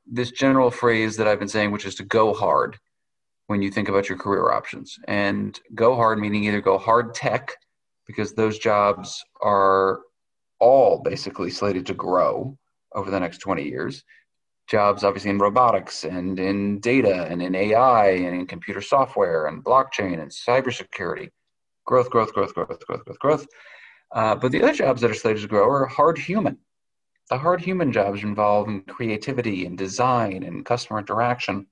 this 0.06 0.32
general 0.32 0.72
phrase 0.72 1.18
that 1.18 1.28
I've 1.28 1.40
been 1.40 1.48
saying, 1.48 1.72
which 1.72 1.86
is 1.86 1.96
to 1.96 2.04
go 2.04 2.34
hard 2.34 2.78
when 3.48 3.62
you 3.62 3.72
think 3.72 3.90
about 3.90 4.10
your 4.10 4.18
career 4.18 4.52
options. 4.52 4.98
And 5.08 5.60
go 5.76 5.96
hard 5.96 6.20
meaning 6.20 6.46
either 6.46 6.62
go 6.62 6.78
hard 6.78 7.14
tech, 7.14 7.56
because 8.08 8.34
those 8.34 8.60
jobs 8.60 9.24
are 9.42 10.02
all 10.60 11.02
basically 11.02 11.50
slated 11.50 11.86
to 11.88 11.94
grow 11.94 12.58
over 12.94 13.10
the 13.10 13.20
next 13.20 13.40
20 13.40 13.64
years. 13.64 14.04
Jobs, 14.68 15.04
obviously, 15.04 15.32
in 15.32 15.38
robotics 15.38 16.04
and 16.04 16.40
in 16.40 16.80
data 16.80 17.26
and 17.30 17.42
in 17.42 17.56
AI 17.56 18.10
and 18.12 18.36
in 18.36 18.48
computer 18.48 18.82
software 18.82 19.48
and 19.48 19.64
blockchain 19.64 20.22
and 20.22 20.32
cybersecurity. 20.32 21.30
Growth, 21.86 22.10
growth, 22.10 22.34
growth, 22.34 22.54
growth, 22.54 22.70
growth, 22.86 23.06
growth, 23.06 23.20
growth. 23.20 23.48
Uh, 24.14 24.36
but 24.36 24.52
the 24.52 24.62
other 24.62 24.74
jobs 24.74 25.02
that 25.02 25.12
are 25.12 25.16
slated 25.16 25.42
to 25.42 25.48
grow 25.48 25.68
are 25.68 25.86
hard 25.86 26.18
human 26.18 26.58
the 27.32 27.38
hard 27.38 27.62
human 27.62 27.94
jobs 27.94 28.24
involve 28.24 28.68
in 28.68 28.82
creativity 28.82 29.66
and 29.66 29.78
design 29.78 30.44
and 30.44 30.66
customer 30.66 31.00
interaction. 31.00 31.66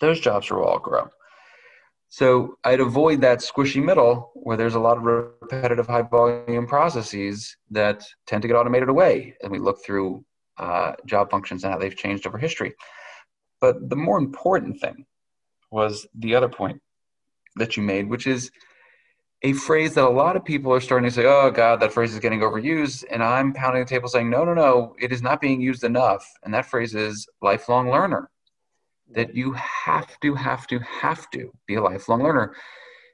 Those 0.00 0.20
jobs 0.20 0.48
will 0.48 0.62
all 0.62 0.78
grow. 0.78 1.08
So 2.10 2.56
I'd 2.62 2.78
avoid 2.78 3.20
that 3.22 3.40
squishy 3.40 3.84
middle 3.84 4.30
where 4.34 4.56
there's 4.56 4.76
a 4.76 4.80
lot 4.80 4.96
of 4.96 5.02
repetitive 5.02 5.88
high 5.88 6.02
volume 6.02 6.68
processes 6.68 7.56
that 7.72 8.04
tend 8.28 8.42
to 8.42 8.48
get 8.48 8.54
automated 8.54 8.88
away. 8.88 9.34
And 9.42 9.50
we 9.50 9.58
look 9.58 9.84
through 9.84 10.24
uh, 10.58 10.92
job 11.06 11.28
functions 11.28 11.64
and 11.64 11.72
how 11.72 11.78
they've 11.80 11.96
changed 11.96 12.24
over 12.24 12.38
history. 12.38 12.72
But 13.60 13.90
the 13.90 13.96
more 13.96 14.16
important 14.16 14.80
thing 14.80 15.06
was 15.72 16.06
the 16.14 16.36
other 16.36 16.48
point 16.48 16.80
that 17.56 17.76
you 17.76 17.82
made, 17.82 18.08
which 18.08 18.28
is 18.28 18.52
a 19.42 19.52
phrase 19.52 19.94
that 19.94 20.04
a 20.04 20.08
lot 20.08 20.36
of 20.36 20.44
people 20.44 20.72
are 20.72 20.80
starting 20.80 21.08
to 21.08 21.14
say, 21.14 21.24
oh, 21.24 21.50
God, 21.50 21.80
that 21.80 21.92
phrase 21.92 22.12
is 22.12 22.18
getting 22.18 22.40
overused. 22.40 23.04
And 23.10 23.22
I'm 23.22 23.52
pounding 23.52 23.84
the 23.84 23.88
table 23.88 24.08
saying, 24.08 24.28
no, 24.28 24.44
no, 24.44 24.52
no, 24.52 24.96
it 25.00 25.12
is 25.12 25.22
not 25.22 25.40
being 25.40 25.60
used 25.60 25.84
enough. 25.84 26.26
And 26.42 26.52
that 26.54 26.66
phrase 26.66 26.94
is 26.94 27.28
lifelong 27.40 27.90
learner 27.90 28.30
that 29.10 29.34
you 29.34 29.52
have 29.52 30.18
to, 30.20 30.34
have 30.34 30.66
to, 30.66 30.78
have 30.80 31.30
to 31.30 31.52
be 31.66 31.76
a 31.76 31.82
lifelong 31.82 32.22
learner. 32.22 32.54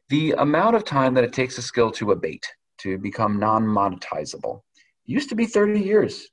The 0.08 0.32
amount 0.32 0.76
of 0.76 0.84
time 0.84 1.14
that 1.14 1.24
it 1.24 1.32
takes 1.32 1.58
a 1.58 1.62
skill 1.62 1.90
to 1.92 2.12
abate, 2.12 2.46
to 2.78 2.98
become 2.98 3.38
non 3.38 3.64
monetizable, 3.64 4.62
used 5.04 5.28
to 5.28 5.34
be 5.34 5.46
30 5.46 5.80
years. 5.80 6.28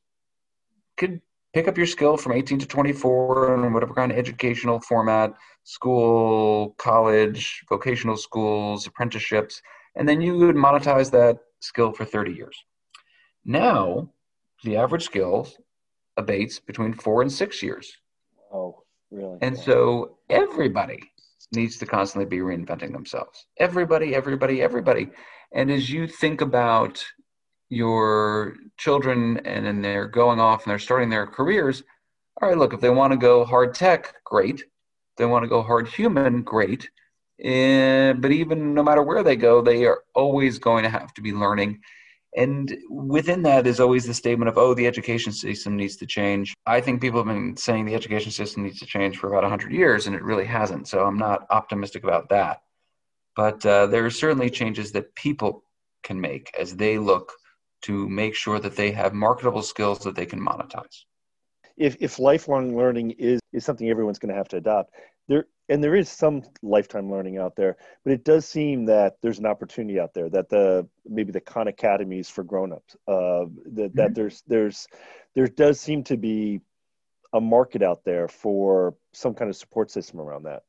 Could 0.98 1.22
pick 1.54 1.68
up 1.68 1.78
your 1.78 1.86
skill 1.86 2.18
from 2.18 2.32
18 2.32 2.60
to 2.60 2.66
24 2.66 3.66
in 3.66 3.74
whatever 3.74 3.94
kind 3.94 4.12
of 4.12 4.18
educational 4.18 4.80
format 4.80 5.34
school, 5.64 6.76
college, 6.78 7.64
vocational 7.70 8.18
schools, 8.18 8.88
apprenticeships, 8.88 9.62
and 9.96 10.08
then 10.08 10.22
you 10.22 10.38
would 10.38 10.56
monetize 10.56 11.12
that 11.12 11.38
skill 11.60 11.92
for 11.92 12.06
30 12.06 12.34
years. 12.34 12.58
Now, 13.46 14.10
the 14.64 14.78
average 14.78 15.04
skill 15.04 15.48
abates 16.18 16.60
between 16.60 16.94
four 16.94 17.22
and 17.22 17.32
six 17.32 17.62
years. 17.64 17.92
Oh. 18.54 18.84
Really? 19.12 19.38
And 19.42 19.58
so 19.58 20.18
everybody 20.30 21.02
needs 21.54 21.78
to 21.78 21.86
constantly 21.86 22.26
be 22.26 22.38
reinventing 22.38 22.94
themselves. 22.94 23.46
Everybody, 23.60 24.16
everybody, 24.16 24.62
everybody. 24.62 25.10
And 25.54 25.70
as 25.70 25.90
you 25.90 26.08
think 26.08 26.42
about 26.42 27.04
your 27.70 28.56
children 28.78 29.38
and 29.46 29.66
then 29.66 29.82
they're 29.82 30.08
going 30.08 30.40
off 30.40 30.64
and 30.64 30.72
they're 30.72 30.80
starting 30.80 31.10
their 31.10 31.28
careers, 31.28 31.84
all 32.42 32.50
right, 32.50 32.58
look, 32.58 32.74
if 32.74 32.80
they 32.80 32.90
want 32.90 33.12
to 33.12 33.18
go 33.18 33.44
hard 33.44 33.74
tech, 33.74 34.14
great. 34.24 34.62
If 34.62 35.18
they 35.18 35.26
want 35.26 35.44
to 35.44 35.50
go 35.50 35.62
hard 35.62 35.90
human, 35.90 36.42
great. 36.42 36.90
And, 37.44 38.18
eh, 38.18 38.20
but 38.20 38.32
even 38.32 38.74
no 38.74 38.84
matter 38.84 39.02
where 39.02 39.24
they 39.24 39.36
go, 39.36 39.62
they 39.62 39.86
are 39.86 40.04
always 40.14 40.60
going 40.60 40.84
to 40.84 40.90
have 40.90 41.14
to 41.16 41.22
be 41.22 41.34
learning 41.34 41.82
and 42.36 42.78
within 42.90 43.42
that 43.44 43.68
is 43.68 43.80
always 43.80 44.06
the 44.06 44.14
statement 44.14 44.48
of, 44.48 44.58
oh, 44.58 44.74
the 44.74 44.88
education 44.88 45.34
system 45.34 45.76
needs 45.76 45.98
to 45.98 46.06
change. 46.06 46.54
I 46.66 46.80
think 46.80 47.02
people 47.02 47.20
have 47.20 47.28
been 47.28 47.58
saying 47.58 47.86
the 47.86 47.96
education 47.96 48.32
system 48.32 48.64
needs 48.64 48.80
to 48.80 48.86
change 48.86 49.18
for 49.18 49.28
about 49.28 49.44
100 49.44 49.72
years, 49.72 50.08
and 50.08 50.16
it 50.16 50.24
really 50.24 50.46
hasn't. 50.46 50.88
So 50.88 51.04
I'm 51.06 51.18
not 51.18 51.46
optimistic 51.50 52.04
about 52.04 52.30
that. 52.30 52.62
But 53.36 53.66
uh, 53.66 53.88
there 53.88 54.06
are 54.06 54.12
certainly 54.12 54.50
changes 54.50 54.94
that 54.94 55.14
people 55.16 55.64
can 56.04 56.22
make 56.22 56.52
as 56.58 56.76
they 56.76 56.98
look 56.98 57.34
to 57.84 58.08
make 58.08 58.36
sure 58.36 58.60
that 58.60 58.76
they 58.76 58.92
have 58.92 59.14
marketable 59.14 59.62
skills 59.62 60.00
that 60.00 60.16
they 60.16 60.26
can 60.26 60.40
monetize. 60.40 61.04
If, 61.76 61.98
if 62.00 62.20
lifelong 62.20 62.78
learning 62.78 63.12
is, 63.12 63.42
is 63.52 63.66
something 63.66 63.90
everyone's 63.90 64.20
going 64.20 64.30
to 64.30 64.38
have 64.38 64.50
to 64.50 64.58
adopt, 64.58 64.94
there 65.32 65.48
and 65.70 65.82
there 65.82 65.96
is 65.96 66.10
some 66.10 66.44
lifetime 66.62 67.10
learning 67.10 67.38
out 67.38 67.56
there 67.56 67.78
but 68.04 68.12
it 68.14 68.24
does 68.26 68.46
seem 68.46 68.86
that 68.86 69.16
there's 69.22 69.40
an 69.40 69.46
opportunity 69.46 70.00
out 70.00 70.14
there 70.14 70.30
that 70.30 70.50
the 70.50 70.86
maybe 71.06 71.32
the 71.32 71.40
khan 71.40 71.68
academies 71.68 72.30
for 72.30 72.44
grown-ups 72.44 72.96
uh, 73.08 73.12
that, 73.12 73.48
mm-hmm. 73.48 73.88
that 73.96 74.14
there's 74.14 74.44
there's 74.48 74.88
there 75.34 75.48
does 75.48 75.80
seem 75.80 76.04
to 76.04 76.18
be 76.18 76.60
a 77.34 77.40
market 77.40 77.82
out 77.82 78.04
there 78.04 78.28
for 78.28 78.96
some 79.14 79.34
kind 79.34 79.50
of 79.50 79.56
support 79.56 79.90
system 79.90 80.20
around 80.20 80.44
that 80.44 80.64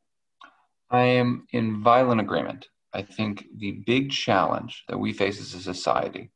i 0.91 1.03
am 1.03 1.45
in 1.53 1.83
violent 1.83 2.21
agreement 2.21 2.69
i 2.95 3.03
think 3.03 3.47
the 3.59 3.83
big 3.87 4.11
challenge 4.11 4.85
that 4.89 4.99
we 4.99 5.13
face 5.13 5.41
as 5.41 5.53
a 5.55 5.61
society 5.61 6.31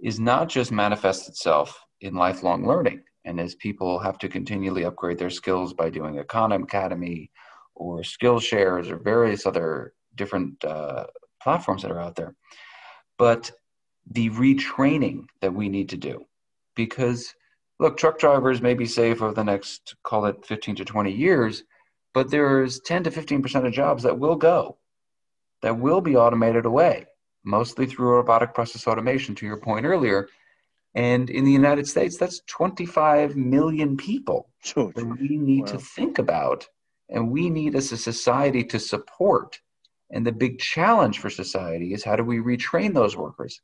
is 0.00 0.18
not 0.18 0.48
just 0.48 0.72
manifest 0.72 1.28
itself 1.28 1.84
in 2.00 2.14
lifelong 2.14 2.66
learning 2.66 3.00
and 3.26 3.38
as 3.38 3.54
people 3.56 3.98
have 3.98 4.18
to 4.18 4.28
continually 4.28 4.84
upgrade 4.84 5.18
their 5.18 5.30
skills 5.30 5.72
by 5.72 5.88
doing 5.88 6.18
a 6.18 6.24
khan 6.24 6.50
academy 6.52 7.30
or 7.80 8.02
Skillshares 8.02 8.90
or 8.90 8.98
various 8.98 9.46
other 9.46 9.94
different 10.14 10.62
uh, 10.64 11.06
platforms 11.42 11.82
that 11.82 11.90
are 11.90 12.00
out 12.00 12.14
there. 12.14 12.34
But 13.18 13.50
the 14.10 14.28
retraining 14.30 15.24
that 15.40 15.54
we 15.54 15.68
need 15.68 15.88
to 15.88 15.96
do, 15.96 16.26
because 16.76 17.34
look, 17.78 17.96
truck 17.96 18.18
drivers 18.18 18.60
may 18.60 18.74
be 18.74 18.86
safe 18.86 19.22
over 19.22 19.32
the 19.32 19.42
next, 19.42 19.96
call 20.02 20.26
it 20.26 20.44
15 20.44 20.76
to 20.76 20.84
20 20.84 21.10
years, 21.10 21.64
but 22.12 22.30
there's 22.30 22.80
10 22.80 23.04
to 23.04 23.10
15% 23.10 23.66
of 23.66 23.72
jobs 23.72 24.02
that 24.02 24.18
will 24.18 24.36
go, 24.36 24.76
that 25.62 25.78
will 25.78 26.02
be 26.02 26.16
automated 26.16 26.66
away, 26.66 27.06
mostly 27.44 27.86
through 27.86 28.10
robotic 28.10 28.52
process 28.52 28.86
automation, 28.86 29.34
to 29.36 29.46
your 29.46 29.56
point 29.56 29.86
earlier. 29.86 30.28
And 30.94 31.30
in 31.30 31.44
the 31.44 31.52
United 31.52 31.86
States, 31.86 32.18
that's 32.18 32.42
25 32.46 33.36
million 33.36 33.96
people 33.96 34.50
that 34.74 35.16
we 35.18 35.38
need 35.38 35.66
wow. 35.66 35.72
to 35.72 35.78
think 35.78 36.18
about 36.18 36.68
and 37.10 37.30
we 37.30 37.50
need 37.50 37.74
as 37.74 37.92
a 37.92 37.96
society 37.96 38.64
to 38.64 38.78
support. 38.78 39.60
And 40.10 40.26
the 40.26 40.32
big 40.32 40.58
challenge 40.58 41.18
for 41.18 41.30
society 41.30 41.92
is 41.92 42.02
how 42.02 42.16
do 42.16 42.24
we 42.24 42.38
retrain 42.38 42.94
those 42.94 43.16
workers? 43.16 43.60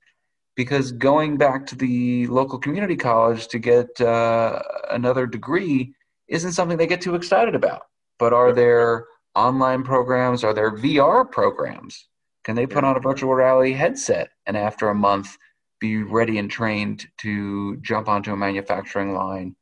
Because 0.55 0.93
going 0.93 1.37
back 1.37 1.67
to 1.67 1.77
the 1.77 2.27
local 2.29 2.59
community 2.59 2.97
college 2.97 3.49
to 3.49 3.59
get 3.59 4.01
uh, 4.01 4.63
another 4.91 5.27
degree 5.27 5.95
isn't 6.29 6.53
something 6.53 6.77
they 6.77 6.87
get 6.87 7.01
too 7.01 7.15
excited 7.15 7.55
about. 7.55 7.83
But 8.19 8.33
are 8.33 8.53
there 8.53 9.07
online 9.35 9.83
programs? 9.83 10.45
Are 10.45 10.55
there 10.55 10.73
VR 10.73 11.31
programs? 11.31 12.09
Can 12.45 12.57
they 12.57 12.67
put 12.67 12.85
on 12.85 12.97
a 12.97 13.01
virtual 13.01 13.35
reality 13.35 13.73
headset 13.73 14.31
and 14.47 14.57
after 14.57 14.89
a 14.89 14.95
month 14.95 15.37
be 15.81 16.03
ready 16.03 16.39
and 16.39 16.51
trained 16.51 17.07
to 17.19 17.77
jump 17.79 18.09
onto 18.09 18.33
a 18.33 18.37
manufacturing 18.37 19.15
line 19.15 19.55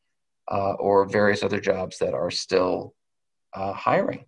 uh, 0.51 0.75
or 0.75 1.07
various 1.07 1.43
other 1.43 1.61
jobs 1.61 1.99
that 1.99 2.15
are 2.15 2.31
still 2.31 2.95
uh, 3.55 3.73
hiring. 3.73 4.25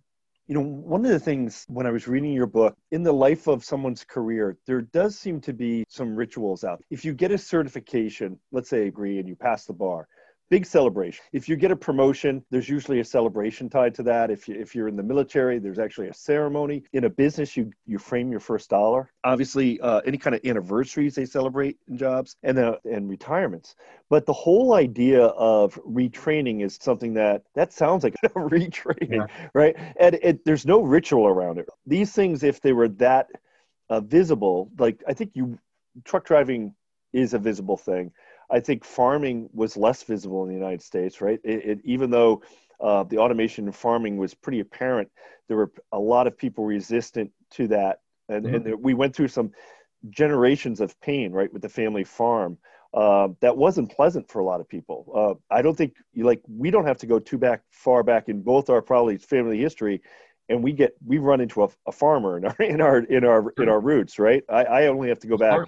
You 0.47 0.55
know, 0.55 0.61
one 0.61 1.03
of 1.03 1.11
the 1.11 1.19
things 1.19 1.65
when 1.67 1.85
I 1.85 1.91
was 1.91 2.07
reading 2.07 2.31
your 2.31 2.47
book, 2.47 2.73
in 2.91 3.03
the 3.03 3.11
life 3.11 3.47
of 3.47 3.65
someone's 3.65 4.05
career, 4.05 4.57
there 4.65 4.81
does 4.81 5.19
seem 5.19 5.41
to 5.41 5.53
be 5.53 5.83
some 5.89 6.15
rituals 6.15 6.63
out. 6.63 6.81
If 6.89 7.03
you 7.03 7.13
get 7.13 7.31
a 7.31 7.37
certification, 7.37 8.39
let's 8.53 8.69
say 8.69 8.87
agree 8.87 9.19
and 9.19 9.27
you 9.27 9.35
pass 9.35 9.65
the 9.65 9.73
bar, 9.73 10.07
big 10.49 10.65
celebration. 10.65 11.23
If 11.33 11.49
you 11.49 11.55
get 11.55 11.71
a 11.71 11.75
promotion, 11.75 12.43
there's 12.49 12.69
usually 12.69 12.99
a 12.99 13.05
celebration 13.05 13.69
tied 13.69 13.93
to 13.95 14.03
that. 14.03 14.31
If 14.31 14.47
you 14.47 14.55
if 14.55 14.73
you're 14.75 14.87
in 14.87 14.95
the 14.95 15.03
military, 15.03 15.59
there's 15.59 15.79
actually 15.79 16.07
a 16.07 16.13
ceremony. 16.13 16.83
In 16.93 17.03
a 17.05 17.09
business, 17.09 17.57
you 17.57 17.71
you 17.85 17.97
frame 17.97 18.31
your 18.31 18.39
first 18.39 18.69
dollar. 18.69 19.11
Obviously, 19.23 19.79
uh, 19.81 19.99
any 20.05 20.17
kind 20.17 20.35
of 20.35 20.41
anniversaries 20.45 21.15
they 21.15 21.25
celebrate 21.25 21.77
in 21.87 21.97
jobs 21.97 22.35
and 22.43 22.57
uh, 22.59 22.77
and 22.85 23.09
retirements. 23.09 23.75
But 24.09 24.25
the 24.25 24.33
whole 24.33 24.73
idea 24.73 25.25
of 25.25 25.75
retraining 25.85 26.63
is 26.63 26.77
something 26.81 27.13
that 27.15 27.43
that 27.55 27.73
sounds 27.73 28.03
like 28.03 28.15
retraining, 28.35 29.27
yeah. 29.29 29.47
right? 29.53 29.75
And 29.99 30.17
it, 30.21 30.45
there's 30.45 30.65
no 30.65 30.81
ritual 30.81 31.27
around 31.27 31.57
it. 31.57 31.67
These 31.85 32.13
things, 32.13 32.43
if 32.43 32.61
they 32.61 32.73
were 32.73 32.89
that 32.89 33.27
uh, 33.89 34.01
visible, 34.01 34.71
like 34.77 35.03
I 35.07 35.13
think 35.13 35.31
you 35.33 35.59
truck 36.03 36.25
driving 36.25 36.73
is 37.13 37.33
a 37.33 37.39
visible 37.39 37.77
thing 37.77 38.11
I 38.49 38.59
think 38.59 38.85
farming 38.85 39.49
was 39.53 39.75
less 39.75 40.03
visible 40.03 40.43
in 40.43 40.49
the 40.49 40.55
United 40.55 40.81
States, 40.81 41.21
right? 41.21 41.39
It, 41.43 41.65
it, 41.65 41.79
even 41.83 42.09
though 42.09 42.41
uh, 42.79 43.03
the 43.03 43.17
automation 43.17 43.65
in 43.65 43.71
farming 43.71 44.17
was 44.17 44.33
pretty 44.33 44.59
apparent, 44.59 45.09
there 45.47 45.57
were 45.57 45.71
a 45.91 45.99
lot 45.99 46.27
of 46.27 46.37
people 46.37 46.65
resistant 46.65 47.31
to 47.51 47.67
that. 47.69 47.99
And, 48.29 48.45
mm-hmm. 48.45 48.55
and 48.55 48.65
there, 48.65 48.77
we 48.77 48.93
went 48.93 49.15
through 49.15 49.29
some 49.29 49.51
generations 50.09 50.81
of 50.81 50.99
pain, 51.01 51.31
right, 51.31 51.51
with 51.51 51.61
the 51.61 51.69
family 51.69 52.03
farm. 52.03 52.57
Uh, 52.93 53.29
that 53.41 53.55
wasn't 53.55 53.91
pleasant 53.91 54.29
for 54.29 54.39
a 54.39 54.45
lot 54.45 54.61
of 54.61 54.67
people. 54.67 55.11
Uh, 55.13 55.53
I 55.53 55.61
don't 55.61 55.75
think 55.75 55.93
like 56.15 56.41
we 56.47 56.71
don't 56.71 56.85
have 56.85 56.97
to 56.99 57.05
go 57.05 57.19
too 57.19 57.37
back 57.37 57.61
far 57.69 58.01
back 58.01 58.29
in 58.29 58.41
both 58.41 58.69
our 58.69 58.81
probably 58.81 59.17
family 59.17 59.59
history, 59.59 60.01
and 60.47 60.63
we 60.63 60.71
get 60.71 60.95
we 61.05 61.17
run 61.17 61.41
into 61.41 61.63
a, 61.63 61.69
a 61.85 61.91
farmer 61.91 62.37
in 62.37 62.45
our 62.45 62.55
in 62.59 62.81
our 62.81 62.99
in 62.99 63.25
our 63.25 63.53
in 63.57 63.67
our 63.67 63.81
roots, 63.81 64.17
right? 64.17 64.41
I, 64.49 64.63
I 64.63 64.87
only 64.87 65.09
have 65.09 65.19
to 65.19 65.27
go 65.27 65.37
back 65.37 65.67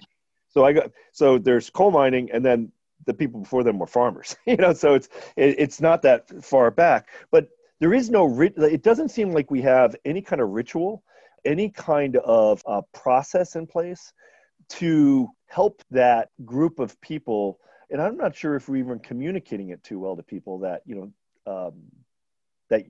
so 0.49 0.65
I 0.65 0.73
got 0.73 0.91
so 1.12 1.38
there's 1.38 1.69
coal 1.69 1.91
mining, 1.91 2.29
and 2.31 2.43
then 2.43 2.71
the 3.05 3.13
people 3.13 3.41
before 3.41 3.63
them 3.63 3.79
were 3.79 3.88
farmers. 3.88 4.35
you 4.45 4.57
know, 4.57 4.73
so 4.73 4.93
it's 4.95 5.09
it, 5.35 5.55
it's 5.57 5.81
not 5.81 6.01
that 6.03 6.43
far 6.43 6.71
back, 6.71 7.09
but 7.31 7.47
there 7.79 7.93
is 7.93 8.09
no. 8.09 8.41
It 8.41 8.83
doesn't 8.83 9.09
seem 9.09 9.31
like 9.31 9.51
we 9.51 9.62
have 9.62 9.95
any 10.05 10.21
kind 10.21 10.41
of 10.41 10.49
ritual, 10.49 11.03
any 11.45 11.69
kind 11.69 12.17
of 12.17 12.62
uh, 12.65 12.81
process 12.93 13.55
in 13.55 13.67
place 13.67 14.13
to 14.69 15.29
help 15.47 15.81
that 15.91 16.29
group 16.45 16.79
of 16.79 16.99
people. 17.01 17.59
And 17.89 18.01
I'm 18.01 18.17
not 18.17 18.35
sure 18.35 18.55
if 18.55 18.69
we're 18.69 18.77
even 18.77 18.99
communicating 18.99 19.69
it 19.69 19.83
too 19.83 19.99
well 19.99 20.15
to 20.15 20.23
people 20.23 20.59
that 20.59 20.81
you 20.85 20.95
know 20.95 21.67
um, 21.67 21.73
that 22.69 22.83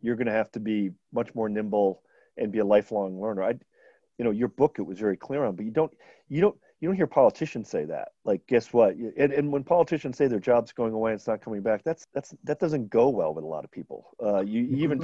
you're 0.00 0.16
going 0.16 0.26
to 0.26 0.32
have 0.32 0.52
to 0.52 0.60
be 0.60 0.90
much 1.12 1.34
more 1.34 1.48
nimble 1.48 2.02
and 2.36 2.52
be 2.52 2.58
a 2.58 2.64
lifelong 2.64 3.20
learner. 3.20 3.42
I, 3.42 3.54
you 4.18 4.24
know, 4.24 4.30
your 4.30 4.48
book 4.48 4.76
it 4.78 4.82
was 4.82 4.98
very 4.98 5.16
clear 5.16 5.44
on, 5.44 5.56
but 5.56 5.64
you 5.64 5.70
don't 5.70 5.92
you 6.28 6.40
don't 6.40 6.56
you 6.84 6.90
don't 6.90 6.96
hear 6.96 7.06
politicians 7.06 7.70
say 7.70 7.86
that. 7.86 8.08
Like, 8.26 8.46
guess 8.46 8.70
what? 8.70 8.94
And, 8.94 9.32
and 9.32 9.50
when 9.50 9.64
politicians 9.64 10.18
say 10.18 10.26
their 10.26 10.38
job's 10.38 10.70
going 10.70 10.92
away 10.92 11.14
it's 11.14 11.26
not 11.26 11.40
coming 11.40 11.62
back, 11.62 11.82
that's 11.82 12.06
that's 12.12 12.34
that 12.44 12.60
doesn't 12.60 12.90
go 12.90 13.08
well 13.08 13.32
with 13.32 13.42
a 13.42 13.46
lot 13.46 13.64
of 13.64 13.70
people. 13.70 14.10
Uh, 14.22 14.42
you, 14.42 14.60
you 14.60 14.84
even 14.84 15.00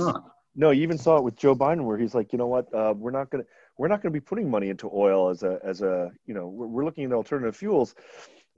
no, 0.55 0.73
you 0.73 0.83
even 0.83 0.99
saw 0.99 1.16
it 1.16 1.25
with 1.25 1.37
Joe 1.37 1.57
Biden, 1.57 1.85
where 1.85 1.97
he's 1.97 2.14
like, 2.14 2.35
you 2.35 2.38
know 2.38 2.49
what, 2.49 2.66
uh, 2.75 2.93
we're 2.95 3.12
not 3.12 3.31
going 3.31 3.45
to 3.45 3.51
we're 3.79 3.88
not 3.88 4.03
to 4.03 4.11
be 4.11 4.21
putting 4.21 4.51
money 4.51 4.69
into 4.69 4.90
oil 4.93 5.31
as 5.31 5.43
a 5.43 5.59
as 5.64 5.81
a 5.81 6.11
you 6.27 6.35
know 6.35 6.49
we're, 6.49 6.66
we're 6.66 6.85
looking 6.85 7.05
at 7.05 7.12
alternative 7.12 7.57
fuels 7.57 7.95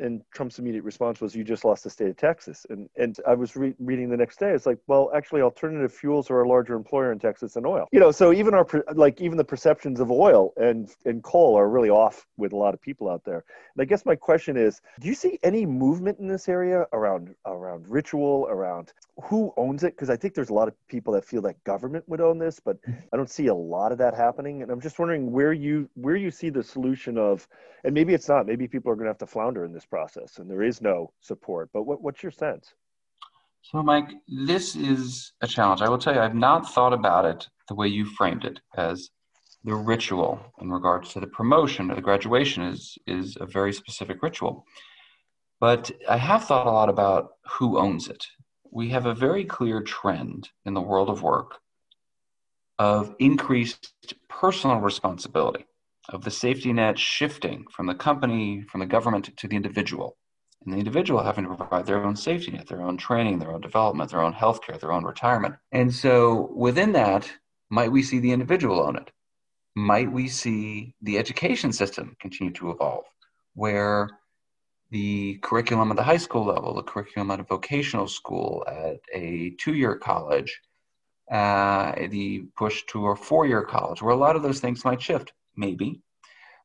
and 0.03 0.23
Trump's 0.35 0.59
immediate 0.59 0.85
response 0.85 1.21
was, 1.21 1.35
"You 1.35 1.45
just 1.45 1.65
lost 1.65 1.85
the 1.85 1.91
state 1.91 2.09
of 2.09 2.17
Texas." 2.17 2.67
And 2.69 2.89
and 2.97 3.19
I 3.27 3.35
was 3.35 3.57
re- 3.57 3.75
reading 3.79 4.11
the 4.11 4.17
next 4.17 4.39
day. 4.39 4.51
It's 4.51 4.67
like, 4.67 4.79
well, 4.87 5.11
actually, 5.15 5.43
alternative 5.43 5.93
fuels 5.93 6.31
are 6.31 6.43
a 6.43 6.49
larger 6.49 6.75
employer 6.75 7.13
in 7.13 7.19
Texas 7.19 7.55
than 7.55 7.65
oil. 7.65 7.89
You 7.93 8.01
know, 8.01 8.11
so 8.11 8.33
even 8.33 8.55
our 8.55 8.67
like 8.95 9.21
even 9.21 9.39
the 9.39 9.45
perceptions 9.45 10.01
of 10.01 10.11
oil 10.11 10.53
and 10.57 10.91
and 11.05 11.23
coal 11.23 11.57
are 11.57 11.69
really 11.69 11.91
off 11.91 12.27
with 12.37 12.53
a 12.53 12.57
lot 12.57 12.75
of 12.75 12.81
people 12.81 13.09
out 13.09 13.25
there. 13.25 13.45
And 13.75 13.83
I 13.83 13.85
guess 13.85 14.05
my 14.05 14.17
question 14.17 14.57
is, 14.57 14.81
do 15.01 15.09
you 15.09 15.15
see 15.15 15.39
any 15.43 15.65
movement 15.65 16.19
in 16.19 16.27
this 16.27 16.49
area 16.49 16.87
around 16.93 17.35
around 17.47 17.89
ritual, 17.89 18.47
around 18.51 18.93
who 19.23 19.53
owns 19.57 19.85
it? 19.85 19.95
Because 19.95 20.11
I 20.11 20.17
think 20.17 20.35
there's 20.35 20.51
a 20.51 20.55
lot 20.55 20.69
of 20.69 20.75
people 20.89 21.13
that 21.15 21.25
feel 21.25 21.43
that 21.43 21.63
government 21.65 22.09
would 22.09 22.21
own 22.21 22.39
this, 22.39 22.61
but 22.61 22.81
mm-hmm. 22.83 23.01
I 23.13 23.17
don't 23.17 23.31
see 23.31 23.47
a 23.47 23.55
lot 23.55 23.93
of 23.93 23.99
that 23.99 24.15
happening. 24.15 24.63
And 24.63 24.71
I'm 24.71 24.81
just 24.81 24.99
wondering 24.99 25.31
where 25.31 25.53
you 25.53 25.89
where 25.95 26.17
you 26.17 26.31
see 26.31 26.51
the 26.51 26.63
solution 26.63 27.17
of, 27.17 27.47
and 27.85 27.95
maybe 27.95 28.15
it's 28.15 28.29
not. 28.29 28.47
Maybe 28.47 28.69
people 28.69 28.91
are 28.91 28.97
going 28.97 29.07
to 29.07 29.11
have 29.11 29.19
to 29.19 29.27
flounder 29.27 29.65
in 29.65 29.73
this 29.73 29.87
process 29.87 30.39
and 30.39 30.51
there 30.51 30.63
is 30.63 30.83
no 30.83 31.13
support. 31.21 31.71
But 31.73 31.85
what, 31.85 32.03
what's 32.03 32.23
your 32.23 32.33
sense? 32.33 32.75
So, 33.63 33.83
Mike, 33.83 34.11
this 34.27 34.75
is 34.75 35.33
a 35.41 35.47
challenge. 35.47 35.83
I 35.83 35.89
will 35.89 35.99
tell 35.99 36.15
you, 36.15 36.21
I've 36.21 36.35
not 36.35 36.73
thought 36.73 36.93
about 36.93 37.25
it 37.25 37.49
the 37.69 37.77
way 37.77 37.87
you 37.87 38.05
framed 38.05 38.45
it 38.45 38.61
as 38.77 39.11
the 39.65 39.75
ritual 39.75 40.41
in 40.61 40.71
regards 40.71 41.13
to 41.13 41.21
the 41.21 41.29
promotion 41.29 41.91
or 41.91 41.95
the 41.95 42.01
graduation 42.01 42.65
is 42.65 42.99
is 43.07 43.37
a 43.41 43.47
very 43.47 43.73
specific 43.73 44.23
ritual. 44.23 44.67
But 45.61 45.93
I 46.09 46.17
have 46.17 46.45
thought 46.45 46.67
a 46.67 46.71
lot 46.71 46.89
about 46.89 47.35
who 47.47 47.79
owns 47.79 48.09
it. 48.09 48.27
We 48.75 48.89
have 48.89 49.05
a 49.05 49.15
very 49.15 49.45
clear 49.45 49.83
trend 49.83 50.49
in 50.65 50.73
the 50.73 50.81
world 50.81 51.11
of 51.11 51.23
work 51.23 51.59
of 52.79 53.15
increased 53.19 53.93
personal 54.31 54.79
responsibility 54.79 55.67
of 56.09 56.25
the 56.25 56.31
safety 56.31 56.73
net 56.73 56.99
shifting 56.99 57.67
from 57.71 57.87
the 57.87 57.95
company, 57.95 58.63
from 58.63 58.81
the 58.81 58.87
government 58.87 59.37
to 59.37 59.47
the 59.47 59.57
individual. 59.57 60.17
And 60.65 60.73
the 60.73 60.79
individual 60.79 61.23
having 61.23 61.45
to 61.47 61.55
provide 61.55 61.85
their 61.85 62.03
own 62.03 62.17
safety 62.17 62.53
net, 62.53 62.67
their 62.67 62.81
own 62.81 62.97
training, 62.97 63.41
their 63.41 63.53
own 63.53 63.61
development, 63.61 64.11
their 64.11 64.23
own 64.23 64.33
healthcare, 64.33 64.81
their 64.81 64.93
own 64.93 65.05
retirement. 65.05 65.55
And 65.71 65.93
so 65.95 66.51
within 66.57 66.93
that, 66.93 67.31
might 67.69 67.93
we 67.93 68.03
see 68.03 68.21
the 68.21 68.33
individual 68.33 68.81
own 68.81 68.97
it? 68.97 69.11
Might 69.77 70.11
we 70.11 70.29
see 70.29 70.95
the 71.03 71.19
education 71.19 71.73
system 71.75 72.17
continue 72.21 72.55
to 72.55 72.71
evolve, 72.71 73.05
where 73.55 74.09
the 74.93 75.39
curriculum 75.43 75.91
at 75.91 75.97
the 75.97 76.03
high 76.03 76.19
school 76.19 76.45
level, 76.45 76.75
the 76.75 76.83
curriculum 76.83 77.31
at 77.31 77.41
a 77.41 77.45
vocational 77.45 78.07
school, 78.07 78.63
at 78.69 79.01
a 79.15 79.55
two 79.59 79.73
year 79.73 79.97
college, 79.97 80.61
uh, 81.31 81.95
the 82.11 82.45
push 82.57 82.83
to 82.89 83.09
a 83.09 83.17
four 83.17 83.47
year 83.47 83.63
college, 83.63 84.03
where 84.03 84.13
a 84.13 84.17
lot 84.17 84.37
of 84.37 84.43
those 84.43 84.61
things 84.61 84.85
might 84.85 85.01
shift 85.01 85.33
maybe. 85.57 86.03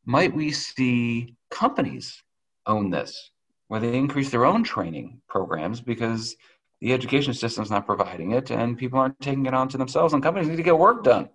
Might 0.06 0.36
we 0.36 0.52
see 0.52 1.36
companies 1.50 2.22
own 2.66 2.90
this, 2.90 3.32
where 3.70 3.80
they 3.80 3.98
increase 3.98 4.30
their 4.30 4.46
own 4.46 4.62
training 4.62 5.22
programs 5.30 5.80
because 5.80 6.36
the 6.82 6.92
education 6.94 7.34
system 7.34 7.63
is 7.63 7.72
not 7.72 7.86
providing 7.86 8.34
it 8.34 8.52
and 8.52 8.78
people 8.78 9.00
aren't 9.00 9.20
taking 9.22 9.46
it 9.46 9.54
on 9.54 9.70
to 9.70 9.78
themselves 9.78 10.13
and 10.13 10.22
companies 10.22 10.50
need 10.50 10.58
to 10.58 10.63
get 10.63 10.78
work 10.78 11.04
done. 11.04 11.30